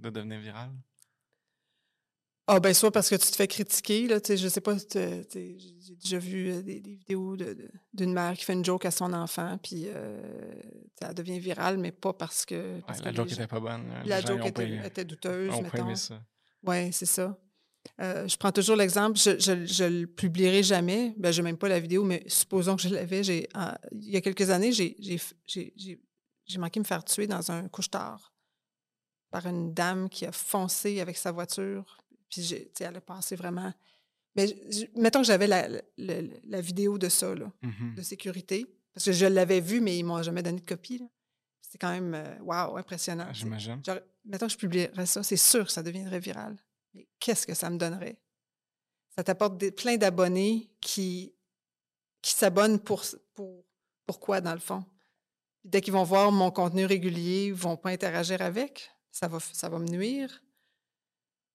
de 0.02 0.10
devenir 0.10 0.40
viral? 0.40 0.72
Ah, 2.46 2.60
ben, 2.60 2.74
soit 2.74 2.92
parce 2.92 3.10
que 3.10 3.16
tu 3.16 3.32
te 3.32 3.36
fais 3.38 3.48
critiquer, 3.48 4.06
là, 4.08 4.20
tu 4.20 4.28
sais, 4.28 4.38
je 4.38 4.50
sais 4.50 4.60
pas, 4.60 4.76
j'ai 4.78 5.56
déjà 5.96 6.20
vu 6.20 6.52
euh, 6.52 6.62
des, 6.62 6.82
vidéos 6.82 7.38
d'une 7.94 8.14
mère 8.14 8.34
qui 8.34 8.44
fait 8.44 8.52
une 8.52 8.66
joke 8.66 8.84
à 8.84 8.92
son 8.92 9.14
enfant, 9.14 9.58
puis 9.64 9.86
euh, 9.88 10.22
ça 11.00 11.14
devient 11.14 11.40
viral, 11.40 11.78
mais 11.78 11.94
pas 11.94 12.12
parce 12.12 12.46
que. 12.46 12.82
la 13.02 13.14
joke 13.14 13.32
était 13.32 13.48
pas 13.48 13.62
bonne. 13.62 13.86
La 14.06 14.20
joke 14.20 14.46
était, 14.46 15.06
douteuse, 15.06 15.54
mettons. 15.62 15.94
Oui, 16.64 16.92
c'est 16.92 17.06
ça. 17.06 17.38
Euh, 18.02 18.28
je 18.28 18.38
prends 18.38 18.52
toujours 18.52 18.76
l'exemple, 18.76 19.18
je, 19.18 19.38
je, 19.40 19.84
le 19.84 20.08
publierai 20.08 20.64
jamais. 20.64 21.14
Ben, 21.18 21.32
je 21.32 21.42
n'ai 21.42 21.50
même 21.50 21.58
pas 21.58 21.70
la 21.70 21.80
vidéo, 21.80 22.04
mais 22.04 22.24
supposons 22.28 22.76
que 22.76 22.82
je 22.82 22.90
l'avais. 22.90 23.22
il 23.22 24.10
y 24.10 24.18
a 24.18 24.22
quelques 24.22 24.50
années, 24.50 24.72
j'ai 24.72 26.58
manqué 26.58 26.80
me 26.80 26.86
faire 26.86 27.04
tuer 27.04 27.28
dans 27.28 27.52
un 27.52 27.68
couche-tard 27.68 28.34
par 29.30 29.48
une 29.48 29.74
dame 29.74 30.10
qui 30.10 30.26
a 30.26 30.32
foncé 30.32 31.02
avec 31.02 31.18
sa 31.18 31.32
voiture. 31.32 31.98
Puis 32.30 32.54
elle 32.80 32.96
a 32.96 33.02
passé 33.02 33.36
vraiment. 33.36 33.72
Mais 34.36 34.48
mettons 34.96 35.22
que 35.22 35.28
j'avais 35.28 35.48
la, 35.48 35.68
la, 35.98 36.62
vidéo 36.62 36.98
de 36.98 37.10
ça, 37.10 37.36
là, 37.36 37.52
mm-hmm. 37.62 37.96
de 37.96 38.02
sécurité, 38.02 38.66
parce 38.94 39.06
que 39.06 39.12
je 39.12 39.28
l'avais 39.28 39.60
vu, 39.60 39.80
mais 39.80 39.98
ils 39.98 40.02
ne 40.02 40.08
m'ont 40.08 40.24
jamais 40.24 40.42
donné 40.42 40.60
de 40.60 40.66
copie. 40.66 41.04
C'est 41.62 41.78
quand 41.78 41.92
même, 41.92 42.40
waouh, 42.42 42.78
impressionnant. 42.78 43.28
J'imagine. 43.34 43.82
Mettons 44.26 44.48
que 44.48 44.54
je 44.54 44.58
publierais 44.58 45.06
ça, 45.06 45.22
c'est 45.22 45.38
sûr 45.38 45.66
que 45.66 45.72
ça 45.72 45.84
deviendrait 45.84 46.20
viral 46.20 46.58
mais 46.94 47.08
qu'est-ce 47.20 47.48
que 47.48 47.54
ça 47.54 47.70
me 47.70 47.78
donnerait? 47.78 48.20
Ça 49.16 49.24
t'apporte 49.24 49.70
plein 49.72 49.98
d'abonnés 49.98 50.72
qui, 50.82 51.34
qui 52.22 52.34
s'abonnent 52.34 52.80
pour, 52.80 53.04
pour 53.34 53.64
pourquoi, 54.06 54.42
dans 54.42 54.54
le 54.54 54.60
fond? 54.60 54.84
dès 55.64 55.82
qu'ils 55.82 55.94
vont 55.94 56.04
voir 56.04 56.32
mon 56.32 56.52
contenu 56.52 56.86
régulier, 56.86 57.46
ils 57.46 57.52
ne 57.52 57.58
vont 57.58 57.78
pas 57.78 57.90
interagir 57.92 58.42
avec? 58.42 58.92
Ça 59.12 59.28
va, 59.28 59.40
ça 59.40 59.70
va 59.70 59.80
me 59.80 59.88
nuire? 59.88 60.44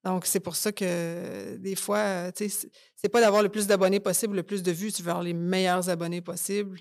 Donc, 0.04 0.26
c'est 0.26 0.40
pour 0.40 0.56
ça 0.56 0.72
que 0.72 1.56
des 1.56 1.74
fois, 1.74 2.32
tu 2.32 2.48
sais, 2.48 2.70
c'est 2.94 3.08
pas 3.08 3.20
d'avoir 3.20 3.42
le 3.42 3.48
plus 3.48 3.66
d'abonnés 3.66 4.00
possible, 4.00 4.36
le 4.36 4.42
plus 4.42 4.62
de 4.62 4.70
vues, 4.70 4.92
tu 4.92 5.02
veux 5.02 5.10
avoir 5.10 5.24
les 5.24 5.34
meilleurs 5.34 5.90
abonnés 5.90 6.22
possibles 6.22 6.80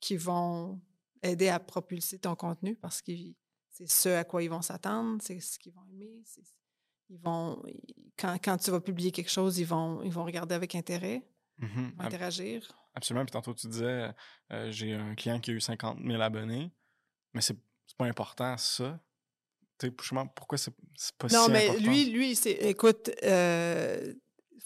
qui 0.00 0.16
vont 0.16 0.80
aider 1.22 1.48
à 1.48 1.58
propulser 1.58 2.18
ton 2.18 2.36
contenu 2.36 2.76
parce 2.76 3.00
que 3.00 3.12
c'est 3.70 3.88
ce 3.90 4.10
à 4.10 4.24
quoi 4.24 4.42
ils 4.42 4.50
vont 4.50 4.62
s'attendre, 4.62 5.20
c'est 5.22 5.40
ce 5.40 5.58
qu'ils 5.58 5.72
vont 5.72 5.84
aimer, 5.90 6.22
ils 7.10 7.18
vont, 7.18 7.62
quand, 8.18 8.36
quand, 8.42 8.56
tu 8.58 8.70
vas 8.70 8.80
publier 8.80 9.10
quelque 9.12 9.30
chose, 9.30 9.58
ils 9.58 9.66
vont, 9.66 10.02
ils 10.02 10.12
vont 10.12 10.24
regarder 10.24 10.54
avec 10.54 10.74
intérêt, 10.74 11.22
mmh 11.58 11.90
interagir. 11.98 12.76
Absolument. 12.94 13.24
Puis 13.24 13.32
tantôt, 13.32 13.54
tu 13.54 13.66
disais, 13.66 14.10
euh, 14.52 14.70
j'ai 14.70 14.94
un 14.94 15.14
client 15.14 15.40
qui 15.40 15.50
a 15.50 15.54
eu 15.54 15.60
50 15.60 15.98
000 16.04 16.20
abonnés, 16.20 16.70
mais 17.32 17.40
c'est 17.40 17.58
pas 17.98 18.06
important, 18.06 18.56
ça. 18.56 19.00
pourquoi 20.34 20.58
c'est 20.58 20.74
pas 21.18 21.28
non, 21.28 21.46
si 21.46 21.50
mais 21.50 21.68
important? 21.68 21.84
lui, 21.84 22.04
lui 22.10 22.38
écoute, 22.60 23.10
il 23.22 23.28
euh, 23.28 24.14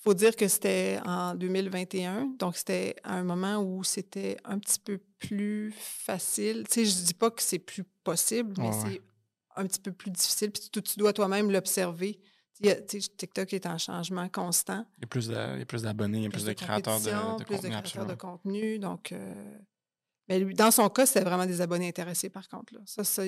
faut 0.03 0.14
dire 0.14 0.36
que 0.36 0.47
c'était 0.47 1.01
en 1.05 1.34
2021, 1.34 2.34
donc 2.39 2.57
c'était 2.57 2.97
à 3.03 3.14
un 3.14 3.24
moment 3.24 3.59
où 3.59 3.82
c'était 3.82 4.36
un 4.45 4.59
petit 4.59 4.78
peu 4.78 4.99
plus 5.18 5.72
facile. 5.76 6.64
Tu 6.68 6.74
sais, 6.74 6.84
je 6.84 7.05
dis 7.07 7.14
pas 7.14 7.30
que 7.30 7.43
c'est 7.43 7.59
plus 7.59 7.84
possible, 8.05 8.55
mais 8.59 8.72
c'est 8.72 9.01
un 9.59 9.67
petit 9.67 9.81
peu 9.81 9.93
plus 9.93 10.11
difficile. 10.11 10.51
Puis 10.51 10.69
tu, 10.73 10.83
tu 10.83 10.99
dois 10.99 11.13
toi-même 11.13 11.51
l'observer. 11.51 12.21
TikTok 12.61 13.53
est 13.53 13.67
en 13.67 13.79
changement 13.79 14.29
constant. 14.29 14.85
Il 14.99 15.03
y 15.03 15.63
a 15.63 15.65
plus 15.67 15.83
d'abonnés, 15.83 16.19
il 16.19 16.25
y 16.25 16.27
a 16.27 16.31
plus, 16.31 16.45
de, 16.45 16.53
créateurs 16.53 17.01
de, 17.01 17.45
plus 17.45 17.57
contenu. 17.57 17.71
de 17.71 17.81
créateurs 17.81 18.07
de 18.07 18.15
contenu. 18.15 18.79
Donc, 18.79 19.13
euh, 19.13 19.59
mais 20.29 20.45
dans 20.55 20.71
son 20.71 20.89
cas, 20.89 21.07
c'était 21.07 21.25
vraiment 21.25 21.47
des 21.47 21.61
abonnés 21.61 21.89
intéressés, 21.89 22.31
par 22.31 22.49
contre. 22.49 22.75
Là. 22.75 22.81
Ça, 22.85 23.05
ça, 23.05 23.23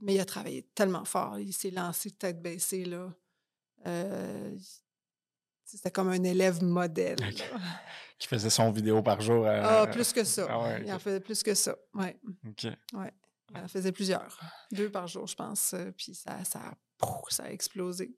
mais 0.00 0.14
il 0.14 0.20
a 0.20 0.24
travaillé 0.24 0.62
tellement 0.74 1.04
fort. 1.04 1.38
Il 1.38 1.52
s'est 1.52 1.70
lancé 1.70 2.12
tête 2.12 2.40
baissée. 2.40 2.84
Là. 2.84 3.12
Euh, 3.86 4.56
c'était 5.64 5.90
comme 5.90 6.08
un 6.08 6.22
élève 6.22 6.62
modèle. 6.62 7.16
Qui 8.18 8.28
faisait 8.28 8.50
son 8.50 8.70
vidéo 8.70 9.02
par 9.02 9.20
jour. 9.20 9.44
ah, 9.46 9.86
plus 9.88 10.12
que 10.12 10.22
ça. 10.22 10.46
Ah 10.48 10.78
il 10.78 10.92
en 10.92 10.98
faisait 11.00 11.20
plus 11.20 11.42
que 11.42 11.54
ça. 11.54 11.76
Ouais. 11.94 12.16
OK. 12.46 12.68
Ouais. 12.92 13.12
Elle 13.54 13.68
faisait 13.68 13.92
plusieurs. 13.92 14.40
Deux 14.70 14.90
par 14.90 15.06
jour, 15.06 15.26
je 15.26 15.34
pense. 15.34 15.74
Euh, 15.74 15.90
puis 15.92 16.14
ça, 16.14 16.44
ça, 16.44 16.74
ça 17.28 17.44
a 17.44 17.50
explosé. 17.50 18.16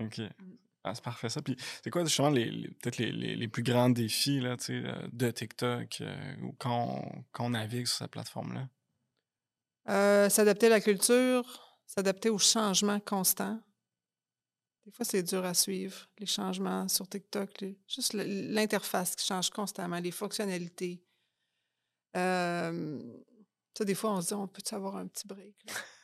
OK. 0.00 0.18
Mm. 0.18 0.56
Ah, 0.84 0.94
c'est 0.94 1.04
parfait 1.04 1.28
ça. 1.28 1.42
Puis 1.42 1.56
c'est 1.82 1.90
quoi 1.90 2.04
justement 2.04 2.30
les, 2.30 2.68
peut-être 2.80 2.98
les, 2.98 3.12
les, 3.12 3.48
plus 3.48 3.62
grands 3.62 3.90
défis 3.90 4.40
là, 4.40 4.56
euh, 4.70 5.08
de 5.12 5.30
TikTok 5.30 6.00
euh, 6.00 6.36
ou 6.42 6.56
quand 6.58 7.02
on, 7.04 7.24
quand 7.30 7.46
on 7.46 7.50
navigue 7.50 7.86
sur 7.86 7.98
cette 7.98 8.10
plateforme-là? 8.10 8.68
s'adapter 10.28 10.66
à 10.66 10.70
la 10.70 10.80
culture, 10.80 11.78
s'adapter 11.86 12.30
aux 12.30 12.38
changements 12.38 13.00
constants. 13.00 13.60
Des 14.84 14.90
fois, 14.90 15.04
c'est 15.04 15.22
dur 15.22 15.44
à 15.44 15.54
suivre, 15.54 16.08
les 16.18 16.26
changements 16.26 16.88
sur 16.88 17.08
TikTok. 17.08 17.64
juste 17.86 18.14
l'interface 18.14 19.14
qui 19.14 19.24
change 19.24 19.50
constamment, 19.50 19.98
les 19.98 20.10
fonctionnalités. 20.10 21.04
Euh, 22.16 23.00
des 23.80 23.94
fois, 23.94 24.12
on 24.12 24.20
se 24.20 24.28
dit, 24.28 24.34
on 24.34 24.46
peut 24.46 24.62
avoir 24.72 24.96
un 24.96 25.06
petit 25.06 25.26
break? 25.26 25.56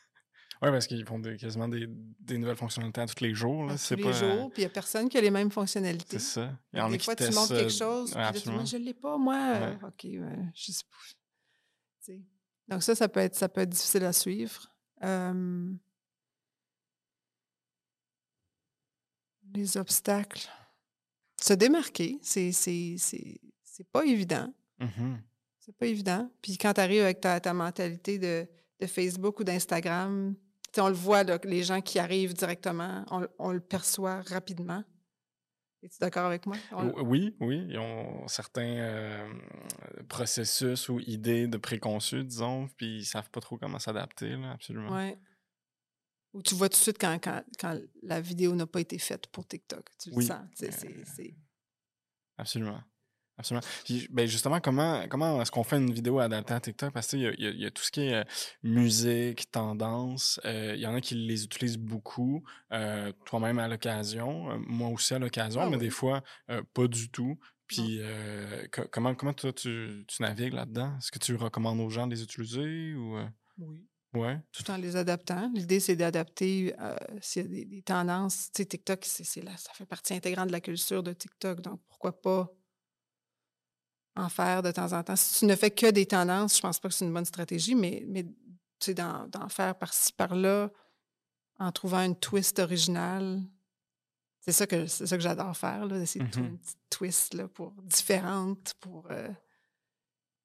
Oui, 0.61 0.71
parce 0.71 0.89
qu'ils 0.89 1.07
font 1.07 1.23
quasiment 1.23 1.69
des, 1.69 1.87
des, 2.19 2.37
nouvelles 2.37 2.57
fonctionnalités 2.57 3.01
à 3.01 3.07
tous 3.07 3.23
les 3.23 3.33
jours. 3.33 3.67
Là. 3.67 3.77
tous 3.79 3.95
les 3.95 4.13
jours, 4.13 4.51
puis 4.51 4.63
il 4.63 4.65
n'y 4.65 4.67
a 4.67 4.71
personne 4.71 5.09
qui 5.09 5.17
a 5.17 5.21
les 5.21 5.31
mêmes 5.31 5.53
fonctionnalités. 5.53 6.19
C'est 6.19 6.41
ça. 6.41 6.59
Il 6.73 6.81
y 6.81 6.83
en 6.83 6.91
des 6.91 6.99
fois, 6.99 7.15
tu 7.15 7.31
montres 7.31 7.51
quelque 7.51 7.73
chose, 7.73 8.13
puis 8.13 8.43
tu 8.43 8.51
dis, 8.51 8.67
je 8.67 8.77
ne 8.77 8.85
l'ai 8.85 8.95
pas, 8.95 9.17
moi. 9.17 9.77
OK, 9.85 10.05
je 10.05 10.73
sais 10.73 10.83
pas. 10.91 12.13
Donc 12.67 12.83
ça, 12.83 12.97
ça 12.97 13.09
peut 13.09 13.21
être, 13.21 13.37
ça 13.37 13.49
peut 13.49 13.61
être 13.61 13.71
difficile 13.71 14.05
à 14.05 14.13
suivre. 14.13 14.69
les 19.55 19.77
obstacles. 19.77 20.49
Se 21.41 21.53
démarquer, 21.53 22.19
c'est 22.23 22.53
pas 23.93 24.05
évident. 24.05 24.53
Mmh 24.81 25.19
c'est 25.69 25.77
pas 25.77 25.87
évident. 25.87 26.31
Puis 26.41 26.57
quand 26.57 26.73
tu 26.73 26.81
arrives 26.81 27.03
avec 27.03 27.21
ta, 27.21 27.39
ta 27.41 27.53
mentalité 27.53 28.19
de, 28.19 28.49
de, 28.81 28.87
Facebook 28.87 29.39
ou 29.41 29.45
d'Instagram, 29.45 30.35
on 30.79 30.89
le 30.89 30.95
voit, 30.95 31.25
les 31.45 31.63
gens 31.63 31.83
qui 31.83 31.99
arrivent 31.99 32.33
directement, 32.33 33.05
on, 33.39 33.53
le 33.53 33.61
perçoit 33.61 34.23
rapidement. 34.23 34.83
Es-tu 35.83 35.99
d'accord 36.01 36.25
avec 36.25 36.47
moi? 36.47 36.57
Oui, 37.03 37.37
oui. 37.41 37.67
Ils 37.69 37.79
ont 37.79 38.27
certains 38.29 38.79
euh, 38.79 39.33
processus 40.09 40.89
ou 40.89 41.01
idées 41.01 41.47
de 41.47 41.59
préconçus, 41.59 42.25
disons, 42.25 42.69
puis 42.77 43.01
ils 43.01 43.05
savent 43.05 43.31
pas 43.31 43.41
trop 43.41 43.59
comment 43.59 43.79
s'adapter, 43.79 44.33
absolument. 44.51 44.97
Oui. 44.97 45.15
Ou 46.33 46.43
tu 46.43 46.55
vois 46.55 46.69
tout 46.69 46.79
de 46.79 46.83
suite 46.83 46.99
quand, 46.99 47.19
quand, 47.23 47.43
quand 47.61 47.79
la 48.03 48.21
vidéo 48.21 48.55
n'a 48.55 48.67
pas 48.67 48.81
été 48.81 48.99
faite 48.99 49.27
pour 49.29 49.47
TikTok. 49.47 49.85
Tu 49.99 50.11
le 50.11 50.23
sens. 50.23 50.41
C'est, 50.55 51.37
Absolument. 52.39 52.81
Absolument. 53.39 53.65
Puis, 53.85 54.09
ben 54.11 54.27
justement, 54.27 54.61
comment, 54.61 55.07
comment 55.09 55.41
est-ce 55.41 55.53
qu'on 55.53 55.63
fait 55.63 55.77
une 55.77 55.93
vidéo 55.93 56.19
adaptée 56.19 56.55
à 56.55 56.61
TikTok? 56.61 56.93
Parce 56.93 57.07
qu'il 57.07 57.21
y, 57.21 57.45
y, 57.45 57.67
a 57.67 57.71
tout 57.71 57.83
ce 57.83 57.93
qui 57.93 58.01
est 58.01 58.15
euh, 58.15 58.25
musique, 58.65 59.49
tendance. 59.53 60.41
Euh, 60.45 60.73
il 60.75 60.81
y 60.81 60.87
en 60.87 60.95
a 60.95 61.01
qui 61.01 61.15
les 61.15 61.45
utilisent 61.45 61.79
beaucoup, 61.79 62.43
euh, 62.73 63.13
toi-même 63.25 63.61
à 63.61 63.69
l'occasion, 63.69 64.59
moi 64.67 64.89
aussi 64.89 65.15
à 65.15 65.21
l'occasion, 65.21 65.61
ah 65.61 65.71
mais 65.71 65.79
des 65.79 65.91
fois, 65.91 66.23
pas 66.75 66.89
du 66.89 67.11
tout. 67.11 67.39
Puis, 67.69 68.01
comment, 68.91 69.15
comment 69.15 69.35
toi, 69.35 69.53
tu, 69.53 70.05
tu 70.09 70.23
navigues 70.23 70.55
là-dedans? 70.55 70.97
Est-ce 70.99 71.13
que 71.13 71.19
tu 71.19 71.37
recommandes 71.37 71.81
aux 71.81 71.91
gens 71.91 72.07
de 72.07 72.15
les 72.15 72.23
utiliser? 72.23 72.95
Ou, 72.95 73.19
Oui. 73.59 73.87
Ouais. 74.15 74.41
Tout 74.53 74.69
en 74.71 74.79
les 74.79 74.97
adaptant. 74.97 75.51
L'idée, 75.55 75.81
c'est 75.81 75.95
d'adapter 75.95 76.75
s'il 77.21 77.43
y 77.43 77.45
a 77.45 77.49
des, 77.49 77.65
des 77.67 77.83
tendances. 77.83 78.51
Tu 78.55 78.63
sais, 78.63 78.67
TikTok, 78.67 79.05
c'est, 79.05 79.43
là, 79.43 79.53
ça 79.59 79.73
fait 79.75 79.87
partie 79.87 80.15
intégrante 80.15 80.49
de 80.49 80.53
la 80.53 80.63
culture 80.63 81.03
de 81.03 81.13
TikTok. 81.13 81.61
Donc, 81.61 81.81
pourquoi 81.89 82.21
pas 82.21 82.51
en 84.19 84.29
faire 84.29 84.63
de 84.63 84.71
temps 84.71 84.93
en 84.93 85.03
temps. 85.03 85.17
Si 85.17 85.39
tu 85.39 85.47
ne 85.47 85.55
fais 85.55 85.71
que 85.71 85.91
des 85.91 86.07
tendances, 86.07 86.57
je 86.57 86.61
pense 86.61 86.81
pas 86.81 86.89
que 86.89 86.95
c'est 86.95 87.05
une 87.05 87.13
bonne 87.13 87.25
stratégie, 87.25 87.75
mais, 87.75 88.05
mais 88.07 88.25
tu 88.25 88.33
sais, 88.81 88.95
d'en 88.95 89.49
faire 89.49 89.77
par-ci, 89.77 90.13
par-là, 90.13 90.71
en 91.59 91.73
trouvant 91.73 92.03
une 92.03 92.17
twist 92.17 92.59
originale. 92.59 93.43
C'est 94.41 94.53
ça 94.53 94.67
que 94.67 94.87
c'est 94.87 95.07
ça 95.07 95.17
que 95.17 95.23
j'adore 95.23 95.57
faire, 95.57 95.87
là, 95.87 95.99
d'essayer 95.99 96.25
de 96.25 96.31
trouver 96.31 96.49
mmh 96.49 96.51
une 96.53 96.59
petite 96.59 96.79
twist 96.91 97.35
là, 97.35 97.49
pour 97.49 97.73
différente, 97.83 98.75
pour 98.81 99.07
euh, 99.11 99.29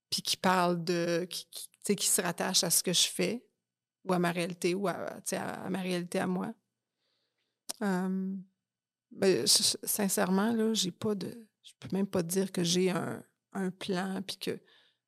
puis 0.09 0.21
qui 0.21 0.38
parle 0.38 0.84
de 0.84 1.26
qui, 1.30 1.47
qui, 1.84 1.95
qui 1.95 2.07
se 2.07 2.21
rattache 2.21 2.63
à 2.63 2.69
ce 2.69 2.84
que 2.84 2.93
je 2.93 3.07
fais 3.07 3.45
ou 4.03 4.13
à 4.13 4.19
ma 4.19 4.32
réalité 4.32 4.76
ou 4.76 4.88
à, 4.88 4.97
à, 5.32 5.69
ma 5.69 5.80
réalité 5.80 6.19
à 6.19 6.28
moi. 6.28 6.53
Ben, 7.80 9.45
sincèrement, 9.45 10.53
là, 10.53 10.74
j'ai 10.74 10.91
pas 10.91 11.15
de. 11.15 11.47
Je 11.61 11.71
peux 11.80 11.95
même 11.95 12.07
pas 12.07 12.24
dire 12.24 12.51
que 12.51 12.63
j'ai 12.63 12.89
un, 12.89 13.24
un 13.53 13.69
plan, 13.71 14.21
puis 14.21 14.37
que, 14.37 14.59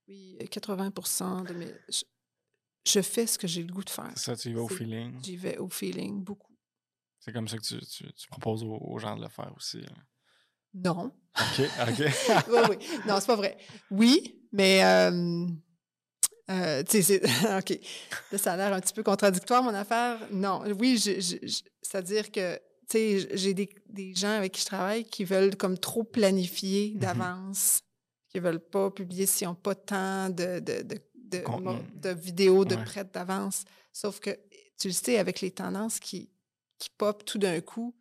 oui, 0.08 0.38
80% 0.40 1.48
de 1.48 1.54
mes. 1.54 1.74
Je, 2.86 3.02
fais 3.02 3.26
ce 3.26 3.38
que 3.38 3.48
j'ai 3.48 3.64
le 3.64 3.74
goût 3.74 3.84
de 3.84 3.90
faire. 3.90 4.12
C'est 4.16 4.26
ça, 4.26 4.36
tu 4.36 4.50
y 4.50 4.54
vas 4.54 4.62
au 4.62 4.68
feeling. 4.68 5.20
J'y 5.24 5.38
vais 5.38 5.58
au 5.58 5.70
feeling, 5.70 6.24
beaucoup. 6.24 6.54
C'est 7.20 7.32
comme 7.32 7.48
ça 7.48 7.58
que 7.58 7.64
tu, 7.64 7.80
tu, 7.80 8.28
proposes 8.28 8.64
aux, 8.64 9.00
gens 9.00 9.16
de 9.18 9.24
le 9.24 9.30
faire 9.30 9.52
aussi. 9.58 9.84
Non. 10.74 11.12
OK, 11.40 11.66
OK. 11.88 12.00
oui, 12.50 12.60
oui. 12.70 12.88
Non, 13.08 13.20
c'est 13.20 13.28
pas 13.28 13.36
vrai. 13.36 13.58
Oui, 13.90 14.46
mais. 14.52 14.84
Euh, 14.84 15.48
euh, 16.52 16.84
tu 16.84 17.02
sais, 17.02 17.22
OK. 17.58 17.80
ça 18.38 18.54
a 18.54 18.58
l'air 18.58 18.74
un 18.74 18.80
petit 18.80 18.94
peu 18.94 19.02
contradictoire, 19.02 19.64
mon 19.64 19.74
affaire. 19.74 20.20
Non, 20.32 20.62
oui, 20.80 21.00
c'est-à-dire 21.00 22.32
que, 22.32 22.58
tu 22.58 22.62
sais, 22.90 23.36
j'ai 23.36 23.56
des, 23.56 23.70
des, 23.90 24.14
gens 24.14 24.38
avec 24.38 24.52
qui 24.52 24.62
je 24.62 24.66
travaille 24.68 25.06
qui 25.06 25.24
veulent 25.24 25.56
comme 25.56 25.78
trop 25.80 26.04
planifier 26.04 26.90
mm-hmm. 26.90 27.00
d'avance 27.00 27.82
qui 28.36 28.42
ne 28.42 28.48
veulent 28.48 28.60
pas 28.60 28.92
publier 28.92 29.26
s'ils 29.26 29.48
n'ont 29.48 29.56
pas 29.56 29.76
tant 29.76 30.30
de, 30.30 30.60
de, 30.60 30.82
de, 30.82 31.02
de, 31.96 32.10
vidéos 32.10 32.66
de 32.66 32.76
prête 32.76 33.14
d'avance. 33.14 33.64
Sauf 33.94 34.20
que, 34.20 34.32
tu 34.78 34.90
le 34.90 34.94
sais, 34.94 35.18
avec 35.20 35.40
les 35.40 35.52
tendances 35.52 36.02
qui, 36.02 36.30
qui 36.78 36.90
pop 36.90 37.24
tout 37.24 37.38
d'un 37.38 37.62
coup. 37.62 37.96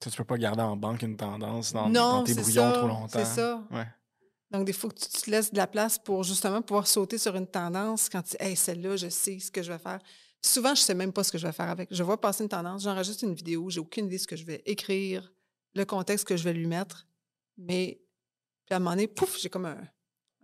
Tu 0.00 0.08
ne 0.08 0.14
peux 0.14 0.24
pas 0.24 0.38
garder 0.38 0.62
en 0.62 0.76
banque 0.76 1.02
une 1.02 1.18
tendance 1.18 1.74
dans, 1.74 2.24
tes 2.24 2.34
brouillons 2.34 2.72
trop 2.72 2.88
longtemps. 2.88 3.08
C'est 3.12 3.26
ça. 3.26 3.62
Donc, 4.50 4.64
des 4.64 4.72
fois, 4.72 4.90
tu 4.90 5.08
te 5.08 5.30
laisses 5.30 5.52
de 5.52 5.58
la 5.58 5.66
place 5.66 5.98
pour 5.98 6.22
justement 6.22 6.62
pouvoir 6.62 6.86
sauter 6.86 7.18
sur 7.18 7.36
une 7.36 7.46
tendance 7.46 8.08
quand 8.08 8.22
tu 8.22 8.36
Hey, 8.40 8.56
celle-là, 8.56 8.96
je 8.96 9.10
sais 9.10 9.38
ce 9.40 9.50
que 9.50 9.62
je 9.62 9.70
vais 9.70 9.78
faire. 9.78 9.98
souvent, 10.40 10.74
je 10.74 10.80
ne 10.80 10.84
sais 10.86 10.94
même 10.94 11.12
pas 11.12 11.22
ce 11.22 11.32
que 11.32 11.38
je 11.38 11.46
vais 11.46 11.52
faire 11.52 11.68
avec. 11.68 11.88
Je 11.90 12.02
vois 12.02 12.18
passer 12.18 12.44
une 12.44 12.48
tendance, 12.48 12.84
j'enregistre 12.84 13.24
une 13.24 13.34
vidéo, 13.34 13.68
j'ai 13.68 13.80
aucune 13.80 14.06
idée 14.06 14.16
de 14.16 14.22
ce 14.22 14.26
que 14.26 14.36
je 14.36 14.44
vais 14.46 14.62
écrire, 14.64 15.30
le 15.74 15.84
contexte 15.84 16.26
que 16.26 16.36
je 16.36 16.44
vais 16.44 16.54
lui 16.54 16.66
mettre, 16.66 17.06
mais 17.58 18.03
puis 18.66 18.74
à 18.74 18.76
un 18.76 18.78
moment 18.78 18.90
donné, 18.92 19.08
pouf, 19.08 19.38
j'ai 19.40 19.48
comme 19.48 19.66
un, 19.66 19.80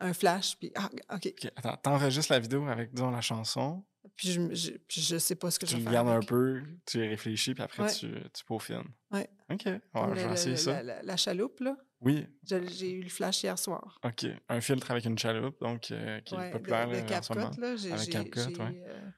un, 0.01 0.12
flash. 0.12 0.57
Puis, 0.59 0.73
ah, 0.75 0.91
OK. 1.14 1.27
okay 1.27 1.51
attends, 1.57 1.77
t'enregistres 1.77 2.33
la 2.33 2.41
vidéo 2.41 2.66
avec, 2.66 2.93
disons, 2.93 3.11
la 3.11 3.21
chanson. 3.21 3.85
Puis 4.16 4.33
je, 4.33 4.55
je, 4.55 4.71
puis 4.73 5.01
je 5.01 5.18
sais 5.18 5.35
pas 5.35 5.51
ce 5.51 5.59
que 5.59 5.66
je 5.66 5.77
vais 5.77 5.83
faire. 5.83 5.93
Tu 5.93 5.99
regardes 5.99 6.23
un 6.23 6.27
peu, 6.27 6.62
tu 6.87 6.99
y 6.99 7.09
réfléchis, 7.09 7.55
puis 7.55 7.62
après, 7.62 7.93
tu, 7.93 8.11
tu 8.33 8.45
peaufines. 8.45 8.85
Oui. 9.11 9.21
OK. 9.51 9.64
Je 9.64 10.14
vais 10.14 10.33
essayer 10.33 10.57
ça. 10.57 10.83
La, 10.83 11.16
chaloupe, 11.16 11.61
là. 11.61 11.77
Oui. 12.01 12.27
J'ai 12.43 12.91
eu 12.91 13.03
le 13.03 13.09
flash 13.09 13.43
hier 13.43 13.59
soir. 13.59 13.99
OK. 14.05 14.27
Un 14.49 14.61
filtre 14.61 14.91
avec 14.91 15.05
une 15.05 15.18
chaloupe, 15.18 15.61
donc, 15.61 15.91
euh, 15.91 16.21
qui 16.21 16.35
est 16.35 16.51
populaire 16.51 16.89
de, 16.89 16.97
de 16.97 17.01
CapCut, 17.01 17.61
là. 17.61 17.95
Avec 17.95 18.11
CapCut, 18.11 18.59
oui. 18.59 18.83
Euh, 18.87 19.11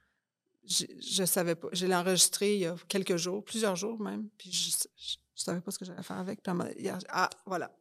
je 0.65 1.25
savais 1.25 1.55
pas. 1.55 1.69
Je 1.73 1.87
l'ai 1.87 1.95
enregistré 1.95 2.55
il 2.55 2.61
y 2.61 2.67
a 2.67 2.77
quelques 2.89 3.17
jours, 3.17 3.45
plusieurs 3.45 3.77
jours 3.77 4.01
même, 4.01 4.29
puis 4.39 4.53
je, 4.53 4.71
je, 4.97 5.17
savais 5.35 5.61
pas 5.61 5.71
ce 5.73 5.79
que 5.79 5.85
j'allais 5.85 6.03
faire 6.03 6.19
avec. 6.19 6.43
Puis 6.43 6.89
ah, 7.09 7.31
voilà. 7.47 7.73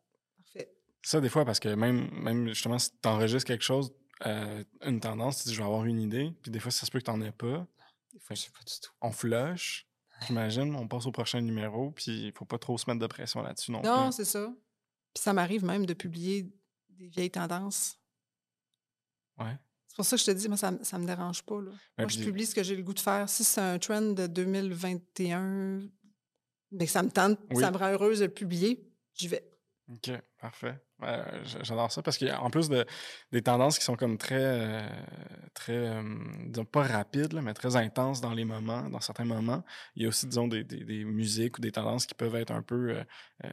Ça, 1.03 1.19
des 1.19 1.29
fois, 1.29 1.45
parce 1.45 1.59
que 1.59 1.69
même, 1.69 2.09
même 2.11 2.47
justement, 2.49 2.77
si 2.77 2.91
tu 2.91 3.09
enregistres 3.09 3.47
quelque 3.47 3.63
chose, 3.63 3.91
euh, 4.25 4.63
une 4.85 4.99
tendance, 4.99 5.41
tu 5.41 5.49
dis, 5.49 5.55
je 5.55 5.59
vais 5.59 5.65
avoir 5.65 5.85
une 5.85 5.99
idée, 5.99 6.33
puis 6.41 6.51
des 6.51 6.59
fois, 6.59 6.71
ça 6.71 6.85
se 6.85 6.91
peut 6.91 6.99
que 6.99 7.05
tu 7.05 7.11
n'en 7.11 7.21
aies 7.21 7.31
pas. 7.31 7.65
Des 8.13 8.19
fois, 8.19 8.35
je 8.35 8.41
sais 8.41 8.51
pas 8.51 8.59
du 8.59 8.73
tout. 8.79 8.91
On 9.01 9.11
flush, 9.11 9.87
j'imagine, 10.27 10.75
on 10.75 10.87
passe 10.87 11.05
au 11.05 11.11
prochain 11.11 11.41
numéro, 11.41 11.91
puis 11.91 12.27
il 12.27 12.31
faut 12.33 12.45
pas 12.45 12.59
trop 12.59 12.77
se 12.77 12.89
mettre 12.89 12.99
de 12.99 13.07
pression 13.07 13.41
là-dessus 13.41 13.71
non, 13.71 13.81
non 13.81 14.11
c'est 14.11 14.25
ça. 14.25 14.53
Puis 15.13 15.23
ça 15.23 15.33
m'arrive 15.33 15.65
même 15.65 15.85
de 15.85 15.93
publier 15.93 16.51
des 16.89 17.07
vieilles 17.07 17.31
tendances. 17.31 17.97
Ouais. 19.39 19.57
C'est 19.87 19.95
pour 19.95 20.05
ça 20.05 20.15
que 20.15 20.21
je 20.21 20.25
te 20.25 20.31
dis, 20.31 20.47
moi, 20.47 20.55
ça, 20.55 20.71
ça 20.83 20.97
me 20.97 21.05
dérange 21.05 21.43
pas. 21.43 21.59
Là. 21.59 21.71
moi, 21.97 22.07
je 22.07 22.23
publie 22.23 22.45
ce 22.45 22.55
que 22.55 22.63
j'ai 22.63 22.77
le 22.77 22.83
goût 22.83 22.93
de 22.93 22.99
faire. 22.99 23.27
Si 23.27 23.43
c'est 23.43 23.59
un 23.59 23.77
trend 23.77 24.01
de 24.01 24.27
2021, 24.27 25.79
mais 25.79 25.89
ben, 26.71 26.87
ça 26.87 27.03
me 27.03 27.11
tente, 27.11 27.39
ça 27.59 27.71
me 27.71 27.77
rend 27.77 27.89
heureuse 27.89 28.19
de 28.19 28.25
le 28.25 28.31
publier, 28.31 28.89
j'y 29.13 29.27
vais. 29.27 29.45
OK, 29.91 30.11
parfait. 30.39 30.81
J'adore 31.63 31.91
ça 31.91 32.01
parce 32.01 32.17
qu'en 32.17 32.49
plus 32.49 32.69
de, 32.69 32.85
des 33.31 33.41
tendances 33.41 33.79
qui 33.79 33.85
sont 33.85 33.95
comme 33.95 34.17
très, 34.17 34.35
euh, 34.39 34.89
très 35.53 35.75
euh, 35.75 36.03
disons 36.45 36.65
pas 36.65 36.83
rapides, 36.83 37.33
mais 37.41 37.53
très 37.53 37.75
intenses 37.75 38.21
dans 38.21 38.33
les 38.33 38.45
moments, 38.45 38.89
dans 38.89 38.99
certains 38.99 39.25
moments, 39.25 39.63
il 39.95 40.03
y 40.03 40.05
a 40.05 40.09
aussi, 40.09 40.27
disons, 40.27 40.47
des, 40.47 40.63
des, 40.63 41.05
musiques 41.05 41.57
ou 41.57 41.61
des 41.61 41.71
tendances 41.71 42.05
qui 42.05 42.13
peuvent 42.13 42.35
être 42.35 42.51
un 42.51 42.61
peu. 42.61 42.97
Euh, 43.43 43.49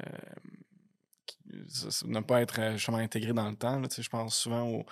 ne 2.04 2.20
pas 2.20 2.42
être 2.42 2.72
justement 2.72 2.98
intégrées 2.98 3.32
dans 3.32 3.48
le 3.48 3.56
temps. 3.56 3.80
Là, 3.80 3.88
je 3.90 4.08
pense 4.08 4.36
souvent 4.36 4.84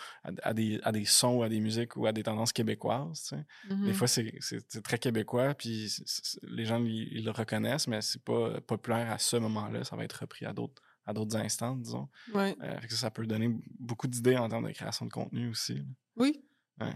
à, 0.43 0.55
des, 0.55 0.81
à 0.85 0.93
des 0.93 1.05
sons, 1.05 1.43
à 1.43 1.49
des 1.49 1.61
musiques 1.61 1.97
ou 1.97 2.07
à 2.07 2.13
des 2.13 2.23
tendances 2.23 2.53
québécoises. 2.53 3.35
Des 3.69 3.75
mm-hmm. 3.75 3.93
fois, 3.93 4.09
c'est 4.09 4.83
très 4.83 4.99
québécois, 4.99 5.55
puis 5.55 5.95
les 6.43 6.65
gens 6.65 6.83
ils, 6.83 7.25
le 7.25 7.31
reconnaissent, 7.31 7.89
mais 7.89 8.01
c'est 8.01 8.23
pas 8.23 8.61
populaire 8.63 9.11
à 9.11 9.19
ce 9.19 9.37
moment-là. 9.37 9.85
Ça 9.85 9.97
va 9.97 10.05
être 10.05 10.21
repris 10.21 10.47
à 10.47 10.53
d'autres 10.53 10.83
à 11.07 11.13
d'autres 11.13 11.37
instants, 11.37 11.77
disons. 11.77 12.09
Ouais. 12.35 12.57
Euh, 12.63 12.77
ça, 12.89 12.97
ça, 12.97 13.11
peut 13.11 13.27
donner 13.27 13.51
beaucoup 13.79 14.09
d'idées 14.09 14.37
en 14.37 14.49
termes 14.49 14.67
de 14.67 14.73
création 14.73 15.07
de 15.07 15.13
contenu 15.13 15.49
aussi. 15.49 15.83
Oui. 16.17 16.45
Ouais. 16.81 16.93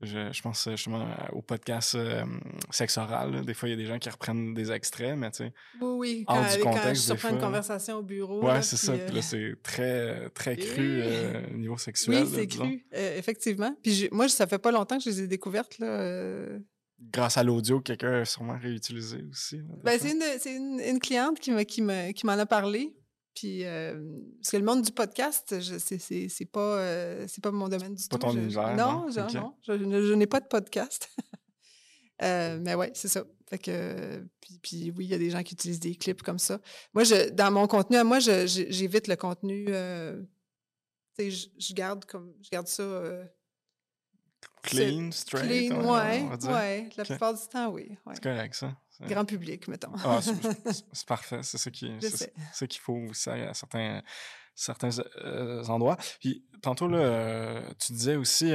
Je, 0.00 0.32
je, 0.32 0.42
pense 0.42 0.68
justement 0.68 1.06
au 1.32 1.40
podcast 1.40 1.94
euh, 1.94 2.24
Sexe 2.70 2.98
oral. 2.98 3.44
Des 3.46 3.54
fois, 3.54 3.68
il 3.68 3.72
y 3.72 3.74
a 3.74 3.78
des 3.78 3.86
gens 3.86 3.98
qui 3.98 4.10
reprennent 4.10 4.52
des 4.52 4.70
extraits, 4.70 5.16
mais 5.16 5.30
tu 5.30 5.44
sais. 5.44 5.52
Oui, 5.80 5.96
oui. 5.96 6.24
Quand, 6.26 6.42
du 6.42 6.62
contexte, 6.62 7.08
quand 7.08 7.28
je 7.28 7.34
une 7.34 7.40
conversation 7.40 7.96
au 7.98 8.02
bureau. 8.02 8.44
Ouais, 8.44 8.60
c'est 8.60 8.76
ça. 8.76 8.92
Puis 8.92 9.12
là, 9.12 9.18
euh, 9.18 9.22
c'est 9.22 9.54
très, 9.62 10.28
très 10.30 10.56
cru 10.56 11.02
au 11.52 11.56
niveau 11.56 11.78
sexuel. 11.78 12.24
Oui, 12.24 12.30
c'est 12.34 12.46
cru, 12.48 12.84
effectivement. 12.92 13.74
Puis 13.82 14.08
moi, 14.10 14.28
ça 14.28 14.46
fait 14.46 14.58
pas 14.58 14.72
longtemps 14.72 14.98
que 14.98 15.04
je 15.04 15.10
les 15.10 15.22
ai 15.22 15.26
découvertes. 15.28 15.78
Là, 15.78 16.58
grâce 17.12 17.36
à 17.38 17.42
l'audio, 17.42 17.80
quelqu'un 17.80 18.20
a 18.20 18.24
sûrement 18.24 18.58
réutilisé 18.58 19.24
aussi. 19.30 19.60
Ben, 19.82 19.98
c'est 19.98 20.10
une, 20.10 20.62
une, 20.62 20.80
une, 20.80 20.98
cliente 20.98 21.38
qui 21.38 21.50
m'en 21.50 21.64
qui 21.64 21.82
qui 22.14 22.28
a 22.28 22.46
parlé. 22.46 22.94
Puis, 23.34 23.64
euh, 23.64 23.94
parce 24.36 24.50
que 24.50 24.56
le 24.56 24.64
monde 24.64 24.82
du 24.82 24.92
podcast, 24.92 25.54
c'est 25.60 26.44
pas, 26.44 26.78
euh, 26.78 27.26
pas 27.42 27.50
mon 27.50 27.68
domaine 27.68 27.94
du 27.94 28.02
tout. 28.02 28.16
Pas 28.16 28.28
ton 28.28 28.36
univers. 28.36 28.76
Non, 28.76 29.06
non, 29.08 29.54
je, 29.62 30.14
n'ai 30.14 30.26
pas 30.26 30.40
de 30.40 30.46
podcast. 30.46 31.08
Euh, 32.22 32.60
mais 32.62 32.76
ouais, 32.76 32.92
c'est 32.94 33.08
ça. 33.08 33.24
Fait 33.50 33.58
que, 33.58 34.24
puis, 34.62 34.92
oui, 34.96 35.06
il 35.06 35.10
y 35.10 35.14
a 35.14 35.18
des 35.18 35.30
gens 35.30 35.42
qui 35.42 35.54
utilisent 35.54 35.80
des 35.80 35.96
clips 35.96 36.22
comme 36.22 36.38
ça. 36.38 36.60
Moi, 36.94 37.02
je, 37.02 37.30
dans 37.30 37.50
mon 37.50 37.66
contenu, 37.66 38.00
moi, 38.04 38.20
j'évite 38.20 39.08
le 39.08 39.16
contenu. 39.16 39.64
Tu 39.66 39.72
sais, 41.32 41.48
je, 41.58 41.74
garde 41.74 42.04
comme, 42.04 42.32
je 42.40 42.50
garde 42.50 42.68
ça. 42.68 43.02
Euh, 44.44 44.68
clean, 44.68 45.10
straight. 45.12 45.46
Clean, 45.46 45.84
ouais, 45.84 46.28
ouais. 46.48 46.88
La 46.96 47.04
plupart 47.04 47.34
du 47.34 47.40
temps, 47.50 47.70
oui. 47.70 47.96
C'est 48.12 48.22
correct, 48.22 48.54
ça. 48.54 48.76
Grand 49.02 49.24
public, 49.24 49.68
mettons. 49.68 49.92
Ah, 50.04 50.20
c'est 50.22 51.06
parfait. 51.06 51.40
C'est 51.42 51.58
ce 51.58 51.68
qu'il 51.68 52.80
faut 52.80 52.94
aussi 53.10 53.30
à 53.30 53.52
certains, 53.54 54.02
certains 54.54 54.98
endroits. 55.68 55.96
Puis, 56.20 56.44
tantôt, 56.62 56.88
là, 56.88 57.62
tu 57.78 57.92
disais 57.92 58.16
aussi 58.16 58.52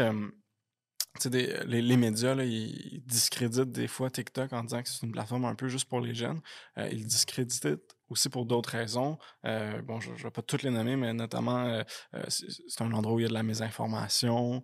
des, 1.28 1.60
les, 1.66 1.82
les, 1.82 1.98
médias, 1.98 2.36
là, 2.36 2.46
ils 2.46 3.04
discréditent 3.06 3.72
des 3.72 3.88
fois 3.88 4.10
TikTok 4.10 4.54
en 4.54 4.64
disant 4.64 4.82
que 4.84 4.90
c'est 4.90 5.06
une 5.06 5.12
plateforme 5.12 5.46
un 5.46 5.56
peu 5.56 5.68
juste 5.68 5.90
pour 5.90 6.00
les 6.00 6.14
jeunes. 6.14 6.40
Euh, 6.78 6.88
ils 6.92 7.06
discréditent 7.06 7.68
aussi 8.10 8.30
pour 8.30 8.46
d'autres 8.46 8.70
raisons. 8.70 9.18
Euh, 9.46 9.82
bon, 9.82 10.00
je 10.00 10.12
ne 10.12 10.16
vais 10.16 10.32
pas 10.32 10.42
toutes 10.42 10.64
les 10.64 10.70
nommer, 10.70 10.96
mais 10.96 11.14
notamment, 11.14 11.66
euh, 11.66 11.84
c'est 12.28 12.82
un 12.82 12.92
endroit 12.94 13.16
où 13.16 13.20
il 13.20 13.24
y 13.24 13.26
a 13.26 13.30
de 13.30 13.34
la 13.34 13.44
mésinformation. 13.44 14.62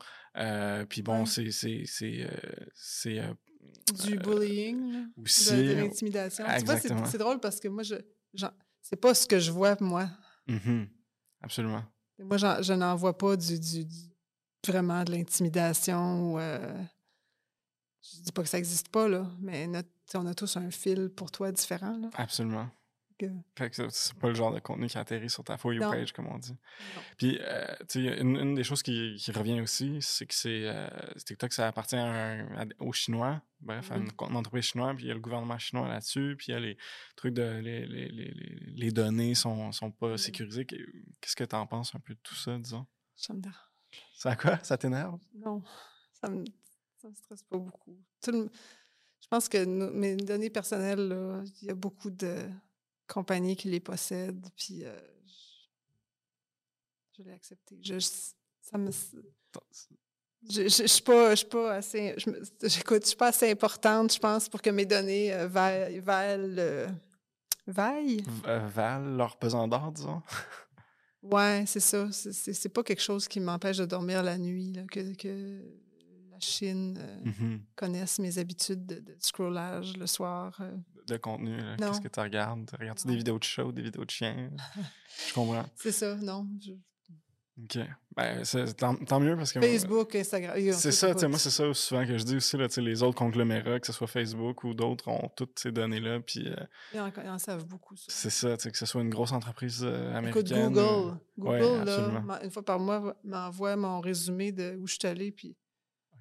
Puis 0.89 1.01
bon, 1.01 1.25
c'est... 1.25 1.51
c'est 1.51 3.21
du 3.93 4.17
bullying, 4.17 5.07
aussi. 5.21 5.55
de, 5.55 5.73
l'intimidation. 5.73 6.45
c'est 7.05 7.17
drôle 7.17 7.39
parce 7.39 7.59
que 7.59 7.67
moi, 7.67 7.83
je, 7.83 7.95
c'est 8.81 8.95
pas 8.95 9.13
ce 9.13 9.27
que 9.27 9.39
je 9.39 9.51
vois, 9.51 9.77
moi. 9.79 10.09
Mm-hmm. 10.47 10.88
Absolument. 11.41 11.83
Moi, 12.19 12.38
je 12.38 12.73
n'en 12.73 12.95
vois 12.95 13.17
pas 13.17 13.36
du, 13.36 13.59
du 13.59 13.86
vraiment 14.65 15.03
de 15.03 15.11
l'intimidation 15.11 16.33
ou. 16.33 16.39
Euh, 16.39 16.83
je 18.01 18.21
dis 18.21 18.31
pas 18.31 18.43
que 18.43 18.49
ça 18.49 18.57
n'existe 18.57 18.89
pas, 18.89 19.07
là, 19.07 19.27
mais 19.39 19.67
on 20.13 20.25
a 20.27 20.33
tous 20.36 20.57
un 20.57 20.69
fil 20.69 21.09
pour 21.09 21.31
toi 21.31 21.51
différent. 21.51 21.97
Là. 21.97 22.09
Absolument. 22.13 22.69
C'est 23.18 24.13
pas 24.16 24.28
le 24.28 24.34
genre 24.34 24.53
de 24.53 24.59
contenu 24.59 24.88
qui 24.88 24.97
atterrit 24.97 25.30
sur 25.30 25.43
ta 25.43 25.57
For 25.57 25.74
You 25.74 25.82
page, 25.82 26.11
comme 26.11 26.28
on 26.28 26.38
dit. 26.38 26.55
Puis, 27.18 27.39
euh, 27.41 27.66
tu 27.88 28.05
sais, 28.05 28.20
une, 28.20 28.55
des 28.55 28.63
choses 28.63 28.84
qui, 28.84 29.18
revient 29.34 29.61
aussi, 29.61 29.97
c'est 30.01 30.26
que 30.26 30.34
c'est 30.34 30.63
euh, 30.66 30.88
TikTok, 31.26 31.53
ça 31.53 31.68
appartient 31.68 31.97
aux 32.80 32.93
Chinois, 32.93 33.41
bref, 33.61 33.91
à 33.91 33.97
une, 33.97 34.07
mm-hmm. 34.07 34.36
entreprise 34.36 34.66
chinoise, 34.66 34.95
puis 34.95 35.05
il 35.05 35.07
y 35.07 35.11
a 35.11 35.13
le 35.13 35.20
gouvernement 35.20 35.57
chinois 35.57 35.88
là-dessus, 35.88 36.36
puis 36.38 36.47
il 36.49 36.51
y 36.51 36.55
a 36.55 36.59
les 36.59 36.78
trucs 37.16 37.34
de. 37.34 37.59
Les, 37.59 37.86
les, 37.86 38.09
les, 38.09 38.91
données 38.91 39.36
sont, 39.36 39.72
sont 39.72 39.91
pas 39.91 40.13
mm-hmm. 40.13 40.18
sécurisées. 40.18 40.66
Qu'est-ce 40.66 41.36
que 41.36 41.43
tu 41.43 41.55
en 41.55 41.66
penses 41.66 41.95
un 41.95 41.99
peu 41.99 42.13
de 42.13 42.20
tout 42.22 42.36
ça, 42.36 42.57
disons? 42.57 42.86
Ça 43.16 43.34
me 43.34 43.41
ça 44.13 44.36
quoi? 44.36 44.59
Ça 44.59 44.78
t'énerve? 44.78 45.20
Non, 45.34 45.63
ça 46.13 46.30
me, 46.30 46.43
ça 46.97 47.07
me 47.07 47.13
stresse 47.13 47.43
pas 47.43 47.57
beaucoup. 47.57 47.97
je 48.26 49.28
pense 49.30 49.47
que 49.47 49.63
mes 49.66 50.18
données 50.18 50.49
personnelles, 50.49 51.43
il 51.61 51.68
y 51.68 51.72
a 51.72 51.76
beaucoup 51.76 52.11
de 52.11 52.49
compagnies 53.08 53.56
qui 53.56 53.70
les 53.70 53.80
possèdent, 53.80 54.47
puis 54.56 54.84
euh, 54.84 54.99
je, 57.18 57.24
l'ai 57.24 57.34
accepté. 57.34 57.78
Je, 57.82 57.99
ça 57.99 58.78
me... 58.78 58.91
Je 60.47 60.62
ne 60.62 60.88
suis 60.88 61.01
pas, 61.01 61.34
pas 61.49 61.74
assez. 61.74 62.16
Je, 62.18 62.68
suis 62.68 63.16
pas 63.16 63.28
assez 63.28 63.49
importante, 63.49 64.14
je 64.14 64.20
pense, 64.20 64.47
pour 64.47 64.62
que 64.62 64.70
mes 64.70 64.86
données 64.86 65.34
euh, 65.34 65.47
valent. 65.47 66.56
Euh, 66.58 66.88
vaillent. 67.66 68.24
valent 68.43 69.16
leur 69.18 69.38
pesant 69.38 69.68
d'or, 69.68 69.91
disons. 69.91 70.22
Ouais, 71.24 71.64
c'est 71.66 71.80
ça. 71.80 72.08
C'est 72.12 72.70
pas 72.70 72.84
quelque 72.84 73.01
chose 73.01 73.28
qui 73.28 73.39
m'empêche 73.39 73.78
de 73.78 73.86
dormir 73.86 74.22
la 74.22 74.38
nuit, 74.38 74.74
là, 74.74 74.84
que, 74.84 75.16
que, 75.16 75.60
la 76.36 76.39
Chine 76.39 76.97
euh, 76.99 77.25
mmh 77.25 77.59
connaisse 77.75 78.19
mes 78.19 78.38
habitudes 78.38 78.86
de, 78.86 79.15
scrollage 79.19 79.97
le 79.97 80.07
soir. 80.07 80.55
Euh. 80.61 80.75
Le 81.09 81.17
contenu, 81.17 81.57
qu'est-ce 81.77 82.01
que 82.01 82.07
tu 82.07 82.19
regardes? 82.19 82.69
Regardes-tu 82.79 83.07
des 83.07 83.15
vidéos 83.15 83.38
de 83.38 83.43
chats 83.43 83.65
ou 83.65 83.71
des 83.71 83.83
vidéos 83.83 84.05
de 84.05 84.09
chiens? 84.09 84.49
Je 85.27 85.33
comprends. 85.33 85.65
C'est 85.75 85.91
ça, 85.91 86.15
non. 86.15 86.47
OK. 87.63 87.79
Ben, 88.15 88.43
tant, 88.77 89.19
mieux 89.19 89.38
parce 89.38 89.53
que. 89.53 89.61
Facebook, 89.61 90.13
Instagram. 90.15 90.55
C'est 90.73 90.91
ça, 90.91 91.13
tu 91.13 91.21
sais, 91.21 91.27
moi, 91.27 91.39
c'est 91.39 91.49
ça 91.49 91.73
souvent 91.73 92.05
que 92.05 92.17
je 92.17 92.23
dis 92.23 92.36
aussi, 92.38 92.57
là, 92.57 92.67
les 92.77 93.03
autres 93.03 93.17
conglomérats, 93.17 93.79
que 93.79 93.88
ce 93.88 93.93
soit 93.93 94.07
Facebook 94.07 94.63
ou 94.65 94.73
d'autres, 94.73 95.07
ont 95.07 95.29
toutes 95.36 95.59
ces 95.59 95.71
données-là. 95.71 96.19
Puis. 96.19 96.47
Euh, 96.47 96.55
ils, 96.93 97.29
en, 97.29 97.38
savent 97.38 97.65
beaucoup. 97.65 97.95
C'est 97.95 98.29
ça, 98.29 98.57
que 98.57 98.77
ce 98.77 98.86
soit 98.86 99.01
une 99.01 99.09
grosse 99.09 99.31
entreprise 99.31 99.81
euh, 99.83 100.13
américaine. 100.13 100.73
Google. 100.73 101.17
Google, 101.38 101.86
là, 101.86 102.39
une 102.43 102.51
fois 102.51 102.63
par 102.63 102.79
mois, 102.79 103.15
m'envoie 103.23 103.75
mon 103.77 104.01
résumé 104.01 104.51
de 104.51 104.77
où 104.79 104.88
je 104.88 104.95
suis 104.99 105.07
allé, 105.07 105.31
puis. 105.31 105.55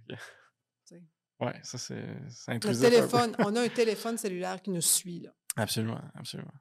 Ouais, 1.41 1.61
ça, 1.65 1.79
c'est 1.79 1.99
intrusif. 2.47 2.85
Le 2.85 2.91
téléphone, 2.91 3.37
on 3.41 3.57
a 3.57 3.63
un 3.63 3.69
téléphone 3.69 4.17
cellulaire 4.17 4.63
qui 4.63 4.71
nous 4.71 4.81
suit, 4.81 5.19
là. 5.19 5.35
Absolument, 5.57 6.01
absolument. 6.15 6.55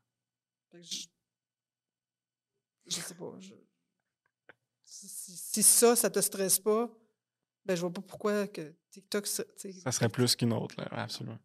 Je, 0.74 1.06
je 2.88 2.92
sais 2.92 3.14
pas. 3.14 3.36
Je 3.40 3.54
si, 4.84 5.64
ça, 5.64 5.96
ça 5.96 6.10
te 6.10 6.20
stresse 6.20 6.60
pas, 6.60 6.90
ben 7.66 7.76
je 7.76 7.82
vois 7.82 7.94
pas 7.94 8.02
pourquoi 8.02 8.48
que 8.48 8.76
TikTok. 8.92 9.28
Ça, 9.28 9.44
ça 9.84 9.92
serait 9.92 10.10
plus 10.10 10.36
qu'une 10.36 10.54
autre, 10.54 10.76
là, 10.78 10.88
absolument. 10.92 11.40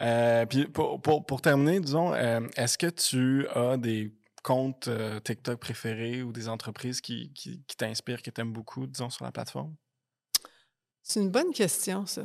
Euh, 0.00 0.46
puis 0.46 0.66
pour, 0.68 1.00
pour, 1.02 1.26
pour, 1.26 1.42
terminer, 1.42 1.80
disons, 1.80 2.14
euh, 2.14 2.40
est-ce 2.56 2.78
que 2.78 2.86
tu 2.86 3.48
as 3.48 3.76
des 3.76 4.14
comptes 4.42 4.88
euh, 4.88 5.18
TikTok 5.20 5.58
préférés 5.58 6.22
ou 6.22 6.32
des 6.32 6.48
entreprises 6.48 7.00
qui, 7.00 7.32
qui, 7.32 7.64
qui 7.64 7.76
t'inspirent, 7.76 8.22
que 8.22 8.30
tu 8.30 8.40
aimes 8.40 8.52
beaucoup, 8.52 8.86
disons, 8.86 9.10
sur 9.10 9.24
la 9.24 9.32
plateforme? 9.32 9.74
C'est 11.02 11.20
une 11.20 11.30
bonne 11.30 11.52
question, 11.52 12.06
ça. 12.06 12.24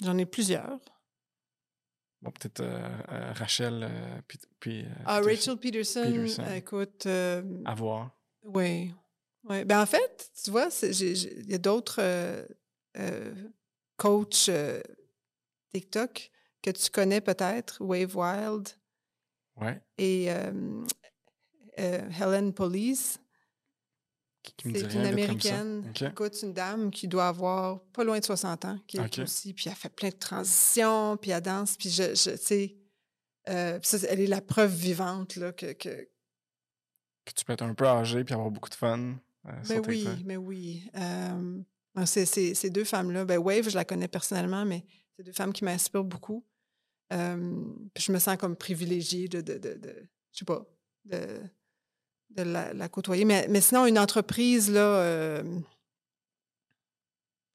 J'en 0.00 0.18
ai 0.18 0.26
plusieurs. 0.26 0.80
Bon, 2.20 2.30
peut-être 2.30 2.64
Rachel, 3.38 3.88
puis. 4.60 4.84
ah, 5.04 5.20
Rachel 5.20 5.56
Peterson, 5.56 6.02
Peterson. 6.02 6.44
écoute. 6.54 7.06
à 7.06 7.74
voir. 7.74 8.10
Oui. 8.44 8.92
Oui, 9.48 9.64
ben 9.64 9.82
en 9.82 9.86
fait, 9.86 10.30
tu 10.42 10.50
vois, 10.50 10.68
il 10.82 11.50
y 11.50 11.54
a 11.54 11.58
d'autres 11.58 12.00
euh, 12.00 12.46
euh, 12.96 13.34
coachs 13.96 14.48
euh, 14.48 14.80
TikTok 15.72 16.30
que 16.62 16.70
tu 16.70 16.90
connais 16.90 17.20
peut-être, 17.20 17.76
Wave 17.80 18.16
Wild. 18.16 18.70
Ouais. 19.60 19.80
Et 19.98 20.28
Helen 21.76 22.54
Police. 22.54 23.20
C'est 24.62 24.94
une 24.94 25.06
américaine. 25.06 25.92
Écoute, 26.00 26.36
une 26.42 26.52
dame 26.52 26.90
qui 26.90 27.08
doit 27.08 27.28
avoir 27.28 27.80
pas 27.92 28.04
loin 28.04 28.18
de 28.18 28.24
60 28.24 28.64
ans, 28.64 28.78
qui 28.86 28.98
est 28.98 29.18
aussi, 29.20 29.52
puis 29.52 29.66
elle 29.68 29.74
fait 29.74 29.88
plein 29.88 30.08
de 30.08 30.14
transitions, 30.14 31.16
puis 31.16 31.30
elle 31.30 31.40
danse, 31.40 31.76
puis 31.76 31.90
je, 31.90 32.14
je 32.14 32.30
tu 32.30 32.36
sais, 32.38 34.06
elle 34.08 34.20
est 34.20 34.26
la 34.26 34.40
preuve 34.40 34.74
vivante 34.74 35.36
là, 35.36 35.52
que, 35.52 35.72
que, 35.72 36.08
que 37.24 37.32
tu 37.34 37.44
peux 37.44 37.52
être 37.52 37.62
un 37.62 37.74
peu 37.74 37.86
âgé 37.86 38.24
puis 38.24 38.34
avoir 38.34 38.50
beaucoup 38.50 38.70
de 38.70 38.74
fun. 38.74 39.14
Euh, 39.46 39.52
mais 39.68 39.78
oui, 39.86 40.08
mais 40.24 40.36
oui. 40.36 40.90
Euh, 40.96 42.04
ces 42.06 42.70
deux 42.70 42.84
femmes-là, 42.84 43.24
ben 43.24 43.38
Wave, 43.38 43.68
je 43.68 43.74
la 43.74 43.84
connais 43.84 44.08
personnellement, 44.08 44.64
mais 44.64 44.84
c'est 45.16 45.22
deux 45.22 45.32
femmes 45.32 45.52
qui 45.52 45.64
m'inspirent 45.64 46.04
beaucoup. 46.04 46.44
je 47.10 48.12
me 48.12 48.18
sens 48.18 48.36
comme 48.36 48.56
privilégiée 48.56 49.28
de, 49.28 49.40
de, 49.40 49.58
de, 49.58 50.08
je 50.32 50.38
sais 50.38 50.44
pas, 50.44 50.66
de, 51.04 51.40
de 52.36 52.42
la, 52.42 52.88
côtoyer. 52.88 53.24
Mais, 53.24 53.46
mais, 53.48 53.60
sinon, 53.60 53.86
une 53.86 53.98
entreprise, 53.98 54.70
là, 54.70 55.42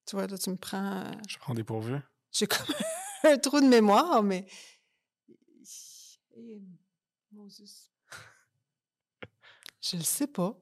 tu 0.09 0.15
vois, 0.15 0.25
là, 0.25 0.37
tu 0.37 0.49
me 0.49 0.55
prends. 0.55 1.03
Je 1.27 1.37
prends 1.37 1.53
des 1.53 1.63
pourvus. 1.63 1.99
J'ai 2.31 2.47
comme 2.47 2.65
un 3.23 3.37
trou 3.37 3.61
de 3.61 3.67
mémoire, 3.67 4.23
mais. 4.23 4.47
Moses. 7.31 7.91
Je 9.81 9.97
le 9.97 10.03
sais 10.03 10.27
pas. 10.27 10.57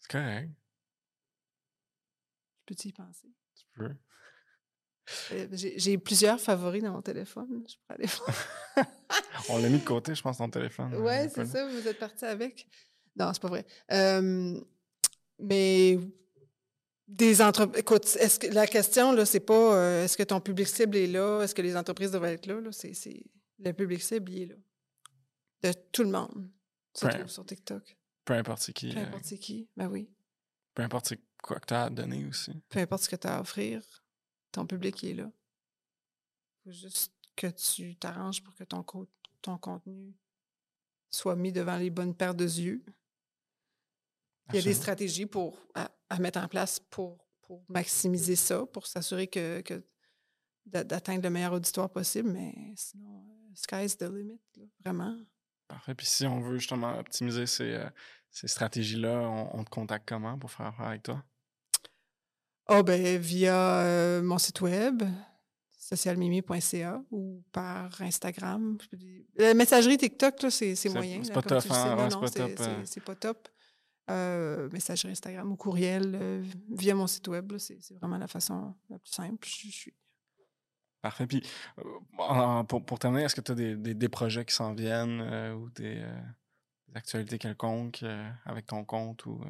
C'est 0.00 0.10
correct. 0.10 0.50
Peux-tu 2.66 2.88
y 2.88 2.92
penser? 2.92 3.28
Tu 3.54 3.64
peux. 3.74 3.94
Euh, 5.32 5.48
j'ai 5.52 5.98
plusieurs 5.98 6.40
favoris 6.40 6.82
dans 6.82 6.92
mon 6.92 7.02
téléphone. 7.02 7.64
Je 7.68 7.76
pourrais 7.76 7.94
aller 7.94 8.06
voir. 8.06 8.86
On 9.48 9.58
l'a 9.58 9.68
mis 9.68 9.78
de 9.78 9.84
côté, 9.84 10.14
je 10.14 10.22
pense, 10.22 10.38
dans 10.38 10.46
ton 10.46 10.50
téléphone. 10.50 10.94
Oui, 10.96 11.30
c'est 11.34 11.46
ça, 11.46 11.68
vous 11.68 11.86
êtes 11.86 11.98
parti 11.98 12.24
avec. 12.24 12.68
Non, 13.20 13.32
c'est 13.34 13.42
pas 13.42 13.48
vrai. 13.48 13.66
mais 15.38 15.98
des 17.06 17.42
entreprises. 17.42 17.80
Écoute, 17.80 18.16
est-ce 18.18 18.38
que 18.38 18.46
la 18.46 18.66
question, 18.66 19.12
là, 19.12 19.26
c'est 19.26 19.40
pas 19.40 19.74
euh, 19.74 20.04
est-ce 20.04 20.16
que 20.16 20.22
ton 20.22 20.40
public 20.40 20.68
cible 20.68 20.96
est 20.96 21.08
là, 21.08 21.42
est-ce 21.42 21.54
que 21.54 21.62
les 21.62 21.76
entreprises 21.76 22.12
devraient 22.12 22.34
être 22.34 22.46
là? 22.46 22.60
là? 22.60 22.70
C'est, 22.72 22.94
le 23.58 23.72
public 23.72 24.00
cible, 24.00 24.32
il 24.32 24.42
est 24.42 24.46
là. 24.46 24.54
De 25.62 25.72
tout 25.92 26.04
le 26.04 26.10
monde. 26.10 26.48
sur 26.94 27.44
TikTok. 27.44 27.98
Peu 28.24 28.34
importe 28.34 28.72
qui. 28.72 28.94
Peu 28.94 29.00
importe 29.00 29.34
qui, 29.36 29.68
ben 29.76 29.88
oui. 29.88 30.08
Peu 30.72 30.82
importe 30.82 31.14
quoi 31.42 31.58
que 31.58 31.66
tu 31.66 31.74
as 31.74 31.84
à 31.84 31.90
donner 31.90 32.24
aussi. 32.24 32.52
Peu 32.68 32.78
importe 32.78 33.02
ce 33.02 33.08
que 33.10 33.16
tu 33.16 33.26
as 33.26 33.36
à 33.36 33.40
offrir, 33.40 33.82
ton 34.52 34.66
public 34.66 35.02
est 35.04 35.14
là. 35.14 35.30
Il 36.64 36.72
faut 36.72 36.78
juste 36.78 37.12
que 37.36 37.48
tu 37.48 37.96
t'arranges 37.96 38.42
pour 38.42 38.54
que 38.54 38.64
ton, 38.64 38.84
ton 39.42 39.58
contenu 39.58 40.14
soit 41.10 41.36
mis 41.36 41.52
devant 41.52 41.76
les 41.76 41.90
bonnes 41.90 42.14
paires 42.14 42.34
de 42.34 42.44
yeux. 42.44 42.84
Il 44.48 44.56
y 44.56 44.58
a 44.58 44.62
des 44.62 44.74
stratégies 44.74 45.26
pour, 45.26 45.58
à, 45.74 46.18
mettre 46.18 46.40
en 46.40 46.48
place 46.48 46.80
pour, 46.80 47.24
pour 47.42 47.62
maximiser 47.68 48.36
ça, 48.36 48.66
pour 48.66 48.86
s'assurer 48.86 49.28
que, 49.28 49.60
que 49.60 49.84
d'atteindre 50.66 51.22
le 51.22 51.30
meilleur 51.30 51.52
auditoire 51.52 51.90
possible, 51.90 52.30
mais 52.30 52.54
sinon, 52.76 53.24
sky's 53.54 53.96
the 53.96 54.04
limit, 54.04 54.40
vraiment. 54.84 55.16
Parfait. 55.68 55.94
Puis 55.94 56.06
si 56.06 56.26
on 56.26 56.40
veut 56.40 56.58
justement 56.58 56.98
optimiser 56.98 57.46
ces, 57.46 57.80
ces 58.30 58.48
stratégies-là, 58.48 59.20
on, 59.52 59.64
te 59.64 59.70
contacte 59.70 60.08
comment 60.08 60.38
pour 60.38 60.50
faire 60.50 60.66
affaire 60.66 60.86
avec 60.86 61.02
toi? 61.04 61.22
Oh, 62.68 62.82
ben, 62.82 63.18
via 63.18 64.20
mon 64.22 64.38
site 64.38 64.60
web, 64.60 65.02
socialmimi.ca 65.90 67.02
ou 67.10 67.42
par 67.50 68.00
Instagram. 68.00 68.78
La 69.36 69.54
messagerie 69.54 69.98
TikTok, 69.98 70.34
c'est 70.50 70.88
moyen. 70.90 71.22
C'est 71.24 71.32
pas, 71.32 71.42
top, 71.42 71.64
hein? 71.70 72.08
c'est 72.84 73.02
pas 73.02 73.14
top. 73.16 73.48
Euh, 73.48 73.59
messagerie 74.08 75.12
Instagram 75.12 75.52
ou 75.52 75.56
courriel 75.56 76.16
euh, 76.20 76.44
via 76.70 76.94
mon 76.94 77.06
site 77.06 77.28
web, 77.28 77.52
c'est 77.58 77.78
vraiment 77.94 78.18
la 78.18 78.26
façon 78.26 78.74
la 78.88 78.98
plus 78.98 79.12
simple. 79.12 79.46
Je, 79.46 79.70
suis. 79.70 79.94
Parfait. 81.02 81.26
Puis, 81.26 81.42
euh, 81.78 82.62
pour, 82.64 82.84
pour 82.84 82.98
terminer, 82.98 83.24
est-ce 83.24 83.36
que 83.36 83.40
tu 83.40 83.52
as 83.52 83.54
des, 83.54 83.76
des, 83.76 84.08
projets 84.08 84.44
qui 84.44 84.54
s'en 84.54 84.74
viennent 84.74 85.22
ou 85.54 85.70
des, 85.70 86.04
actualités 86.94 87.38
quelconques 87.38 88.04
avec 88.44 88.66
ton 88.66 88.84
compte 88.84 89.24
ou 89.26 89.40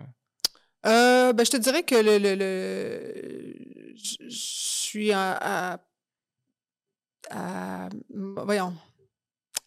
ben, 0.82 1.44
je 1.44 1.50
te 1.50 1.56
dirais 1.56 1.82
que 1.82 1.94
le, 1.94 2.18
le, 2.18 3.94
je 3.94 4.28
suis 4.28 5.12
à 5.12 5.80
à, 7.30 7.88
voyons, 8.08 8.74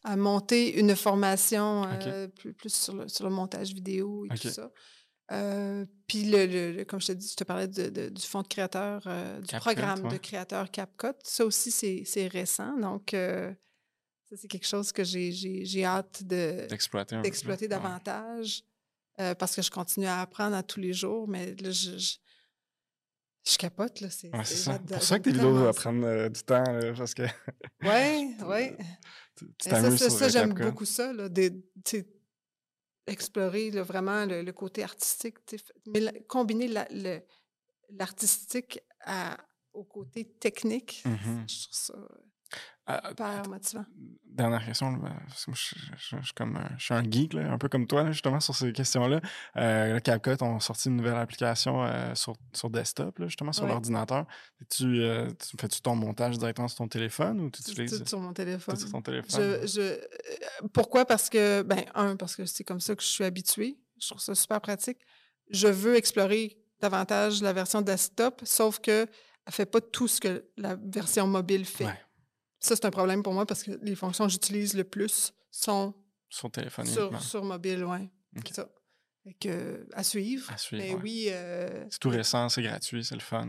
à 0.03 0.15
monter 0.15 0.79
une 0.79 0.95
formation 0.95 1.85
euh, 1.85 2.27
plus, 2.27 2.53
plus 2.53 2.73
sur, 2.73 2.93
le, 2.93 3.07
sur, 3.07 3.25
le, 3.25 3.31
montage 3.31 3.73
vidéo 3.73 4.25
et 4.25 4.37
tout 4.37 4.49
ça. 4.49 4.69
Euh, 5.31 5.85
puis, 6.07 6.25
le, 6.25 6.83
comme 6.83 6.99
je 6.99 7.07
te 7.07 7.11
dis, 7.13 7.29
je 7.29 7.35
te 7.35 7.43
parlais 7.45 7.67
de, 7.67 8.09
du 8.09 8.21
fonds 8.21 8.41
de 8.41 8.47
créateur, 8.47 9.01
euh, 9.07 9.39
du 9.39 9.55
programme 9.55 10.09
de 10.09 10.17
créateur 10.17 10.69
CapCut. 10.69 11.15
Ça 11.23 11.45
aussi, 11.45 11.71
c'est 11.71 12.27
récent. 12.27 12.77
Donc, 12.77 13.11
ça, 13.11 14.35
c'est 14.35 14.47
quelque 14.47 14.67
chose 14.67 14.91
que 14.91 15.03
j'ai 15.03 15.85
hâte 15.85 16.23
d'exploiter 16.23 17.67
davantage. 17.67 18.63
parce 19.15 19.55
que 19.55 19.61
je 19.61 19.71
continue 19.71 20.07
à 20.07 20.21
apprendre 20.21 20.55
à 20.55 20.63
tous 20.63 20.81
les 20.81 20.93
jours, 20.93 21.27
mais 21.27 21.55
là, 21.55 21.71
je 21.71 22.17
je 23.45 23.57
capote, 23.57 23.99
là. 23.99 24.09
C'est 24.09 24.29
pour 24.29 24.45
ça 24.45 25.19
que 25.19 25.23
tes 25.23 25.31
vidéos 25.31 25.51
doivent 25.51 25.75
prendre 25.75 26.29
du 26.29 26.43
temps, 26.43 26.63
parce 26.95 27.13
que. 27.13 27.23
Oui, 27.81 28.35
oui. 28.47 28.71
Ça, 29.61 30.09
ça 30.09 30.29
j'aime 30.29 30.53
beaucoup 30.53 30.85
ça, 30.85 31.13
là. 31.13 31.27
explorer 33.07 33.69
vraiment 33.71 34.25
le, 34.25 34.51
côté 34.51 34.83
artistique, 34.83 35.37
mais 35.87 36.23
combiner 36.27 36.69
l'artistique 37.89 38.79
au 39.73 39.83
côté 39.83 40.25
technique, 40.25 41.03
mmh 41.05 41.47
je 41.47 41.63
trouve 41.63 41.77
ça 41.77 41.93
Super 42.85 43.47
motivant. 43.47 43.85
Dernière 44.25 44.65
question, 44.65 44.99
je, 45.37 45.45
suis 45.45 46.33
comme 46.35 46.59
je 46.77 46.83
suis 46.83 46.93
un 46.93 47.03
geek, 47.03 47.33
là, 47.33 47.51
un 47.51 47.57
peu 47.57 47.69
comme 47.69 47.85
toi, 47.87 48.11
justement, 48.11 48.39
sur 48.39 48.55
ces 48.55 48.73
questions-là. 48.73 49.21
Euh, 49.57 49.99
CapCut 49.99 50.41
ont 50.41 50.59
sorti 50.59 50.89
une 50.89 50.97
nouvelle 50.97 51.15
application 51.15 51.85
euh, 51.85 52.15
sur, 52.15 52.35
sur 52.51 52.69
desktop, 52.69 53.19
là, 53.19 53.27
justement, 53.27 53.53
sur 53.53 53.67
l'ordinateur. 53.67 54.25
Tu, 54.69 55.01
euh, 55.01 55.29
tu 55.29 55.55
fais-tu 55.59 55.81
ton 55.81 55.95
montage 55.95 56.37
directement 56.39 56.67
sur 56.67 56.79
ton 56.79 56.87
téléphone 56.87 57.41
ou 57.41 57.51
tu 57.51 57.61
utilises. 57.61 57.99
Tout 57.99 58.07
sur 58.07 58.19
mon 58.19 58.33
téléphone. 58.33 58.75
sur 58.75 58.91
ton 58.91 59.01
téléphone? 59.01 59.59
Je, 59.61 59.67
je, 59.67 59.81
euh, 59.81 60.67
pourquoi? 60.73 61.05
Parce 61.05 61.29
que, 61.29 61.61
ben, 61.61 61.85
un, 61.93 62.15
parce 62.15 62.35
que 62.35 62.45
c'est 62.45 62.63
comme 62.63 62.81
ça 62.81 62.95
que 62.95 63.03
je 63.03 63.07
suis 63.07 63.23
habituée. 63.23 63.77
Je 64.01 64.09
trouve 64.09 64.21
ça 64.21 64.33
super 64.35 64.59
pratique. 64.59 64.97
Je 65.51 65.67
veux 65.67 65.95
explorer 65.95 66.57
davantage 66.81 67.41
la 67.41 67.53
version 67.53 67.81
desktop, 67.81 68.41
sauf 68.43 68.79
que 68.79 69.07
elle 69.45 69.53
fait 69.53 69.65
pas 69.65 69.81
tout 69.81 70.07
ce 70.07 70.19
que 70.19 70.45
la 70.57 70.75
version 70.75 71.27
mobile 71.27 71.65
fait. 71.65 71.87
Ça, 72.63 72.77
c'est 72.77 72.85
un 72.85 72.91
problème 72.91 73.23
pour 73.23 73.33
moi 73.33 73.45
parce 73.45 73.61
que 73.61 73.71
les 73.81 73.95
fonctions 73.95 74.25
que 74.25 74.31
j'utilise 74.31 74.73
le 74.73 74.85
plus 74.85 75.33
sont 75.51 75.93
sur 76.29 76.49
téléphone. 76.49 76.85
Sur, 76.85 77.21
sur 77.21 77.43
mobile, 77.43 77.83
oui. 77.83 78.09
Ça. 78.51 78.67
que, 79.39 79.85
à 79.93 80.03
suivre. 80.03 80.49
À 80.49 80.57
suivre. 80.57 80.83
Mais 80.83 80.95
oui. 80.95 81.27
Euh, 81.29 81.85
c'est 81.89 81.99
tout 81.99 82.09
récent, 82.09 82.47
c'est 82.47 82.63
gratuit, 82.63 83.03
c'est 83.03 83.15
le 83.15 83.21
fun. 83.21 83.47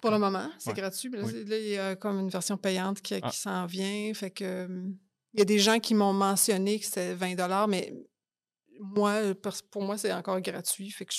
pour 0.00 0.10
le 0.10 0.18
moment, 0.18 0.50
c'est 0.58 0.74
gratuit. 0.74 1.08
là, 1.10 1.22
il 1.56 1.68
y 1.68 1.78
a 1.78 1.94
comme 1.94 2.18
une 2.18 2.28
version 2.28 2.56
payante 2.56 3.00
qui, 3.00 3.14
ah. 3.22 3.30
s'en 3.30 3.64
vient. 3.66 4.12
Fait 4.12 4.30
que 4.30 4.68
il 5.34 5.38
y 5.38 5.42
a 5.42 5.44
des 5.44 5.58
gens 5.60 5.78
qui 5.78 5.94
m'ont 5.94 6.12
mentionné 6.12 6.80
que 6.80 6.84
c'était 6.84 7.14
20 7.14 7.66
mais 7.68 7.94
moi, 8.80 9.34
pour 9.70 9.82
moi, 9.82 9.96
c'est 9.96 10.12
encore 10.12 10.40
gratuit. 10.40 10.90
Fait 10.90 11.06
que 11.06 11.14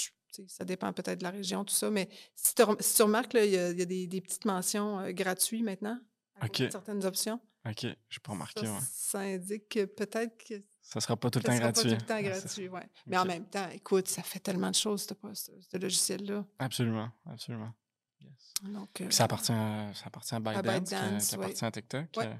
ça 0.47 0.65
dépend 0.65 0.91
peut-être 0.91 1.19
de 1.19 1.23
la 1.23 1.31
région, 1.31 1.63
tout 1.63 1.73
ça. 1.73 1.89
Mais 1.89 2.09
si, 2.35 2.53
tu 2.53 2.63
remarques, 3.01 3.33
il 3.33 3.49
y, 3.49 3.57
a, 3.57 3.73
des, 3.73 4.21
petites 4.21 4.45
mentions 4.45 4.99
euh, 4.99 5.11
gratuites 5.11 5.63
maintenant 5.63 5.99
certaines 6.71 7.05
options. 7.05 7.39
OK, 7.65 7.81
je 7.81 7.87
n'ai 7.87 7.95
pas 8.23 8.31
remarqué. 8.31 8.65
Ça, 8.65 8.79
ça 8.91 9.19
indique 9.19 9.69
que 9.69 9.85
peut-être 9.85 10.37
que. 10.37 10.55
Ça 10.81 10.97
ne 10.97 11.01
sera 11.01 11.17
pas 11.17 11.29
tout 11.29 11.39
le 11.39 11.43
temps 11.43 11.57
gratuit. 11.57 11.89
Pas 11.89 11.95
tout 11.95 12.01
le 12.01 12.07
temps 12.07 12.21
gratuit, 12.29 12.67
oui. 12.69 12.79
Mais 13.05 13.17
en 13.17 13.25
même 13.25 13.45
temps, 13.45 13.69
écoute, 13.69 14.07
ça 14.07 14.23
fait 14.23 14.39
tellement 14.39 14.71
de 14.71 14.75
choses, 14.75 15.05
ce, 15.05 15.51
ce 15.61 15.77
logiciel-là. 15.77 16.45
Absolument, 16.57 17.09
absolument. 17.25 17.73
Donc, 18.63 19.01
euh, 19.01 19.09
ça 19.09 19.25
appartient 19.25 19.51
à, 19.51 19.91
ça 19.93 20.05
appartient 20.07 20.35
à 20.35 20.39
ByteDance, 20.39 21.27
qui, 21.27 21.35
appartient 21.35 21.65
à 21.65 21.71
TikTok. 21.71 22.17
Euh, 22.17 22.33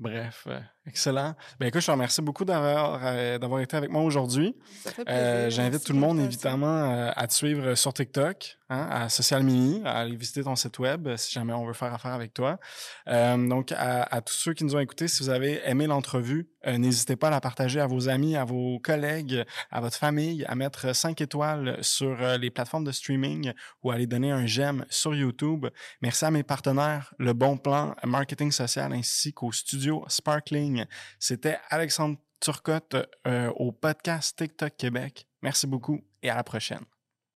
bref, 0.00 0.44
euh, 0.48 0.58
excellent. 0.86 1.36
Ben 1.60 1.66
écoute, 1.66 1.80
je 1.82 1.86
te 1.86 1.90
remercie 1.92 2.22
beaucoup 2.22 2.44
d'avoir 2.44 3.00
d'avoir 3.38 3.60
été 3.60 3.76
avec 3.76 3.90
moi 3.90 4.02
aujourd'hui. 4.02 4.56
J'invite 5.06 5.84
tout 5.84 5.92
le 5.92 5.98
monde 5.98 6.18
évidemment 6.18 7.10
à 7.14 7.26
te 7.26 7.32
suivre 7.32 7.74
sur 7.74 7.92
TikTok. 7.92 8.58
Hein, 8.72 8.86
à 8.88 9.08
Social 9.08 9.42
Mini, 9.42 9.82
à 9.84 9.94
aller 9.94 10.14
visiter 10.14 10.44
ton 10.44 10.54
site 10.54 10.78
web 10.78 11.08
euh, 11.08 11.16
si 11.16 11.32
jamais 11.32 11.52
on 11.52 11.66
veut 11.66 11.72
faire 11.72 11.92
affaire 11.92 12.12
avec 12.12 12.32
toi. 12.32 12.60
Euh, 13.08 13.36
donc, 13.48 13.72
à, 13.76 14.20
tous 14.20 14.32
ceux 14.32 14.54
qui 14.54 14.62
nous 14.62 14.76
ont 14.76 14.78
écoutés, 14.78 15.08
si 15.08 15.24
vous 15.24 15.28
avez 15.28 15.60
aimé 15.68 15.88
l'entrevue, 15.88 16.48
euh, 16.68 16.78
n'hésitez 16.78 17.16
pas 17.16 17.26
à 17.26 17.30
la 17.30 17.40
partager 17.40 17.80
à 17.80 17.88
vos 17.88 18.08
amis, 18.08 18.36
à 18.36 18.44
vos 18.44 18.78
collègues, 18.78 19.44
à 19.72 19.80
votre 19.80 19.96
famille, 19.96 20.44
à 20.44 20.54
mettre 20.54 20.94
cinq 20.94 21.20
étoiles 21.20 21.78
sur 21.80 22.16
les 22.38 22.50
plateformes 22.50 22.84
de 22.84 22.92
streaming 22.92 23.52
ou 23.82 23.90
à 23.90 23.94
aller 23.94 24.06
donner 24.06 24.30
un 24.30 24.46
j'aime 24.46 24.86
sur 24.88 25.16
YouTube. 25.16 25.66
Merci 26.00 26.26
à 26.26 26.30
mes 26.30 26.44
partenaires, 26.44 27.12
Le 27.18 27.32
Bon 27.32 27.56
Plan, 27.56 27.96
Marketing 28.04 28.52
Social, 28.52 28.92
ainsi 28.92 29.32
qu'au 29.32 29.50
studio 29.50 29.89
Sparkling. 30.08 30.84
C'était 31.18 31.58
Alexandre 31.68 32.18
Turcotte 32.40 32.96
au 33.56 33.72
podcast 33.72 34.36
TikTok 34.36 34.76
Québec. 34.76 35.26
Merci 35.42 35.66
beaucoup 35.66 36.00
et 36.22 36.30
à 36.30 36.34
la 36.34 36.44
prochaine. 36.44 36.84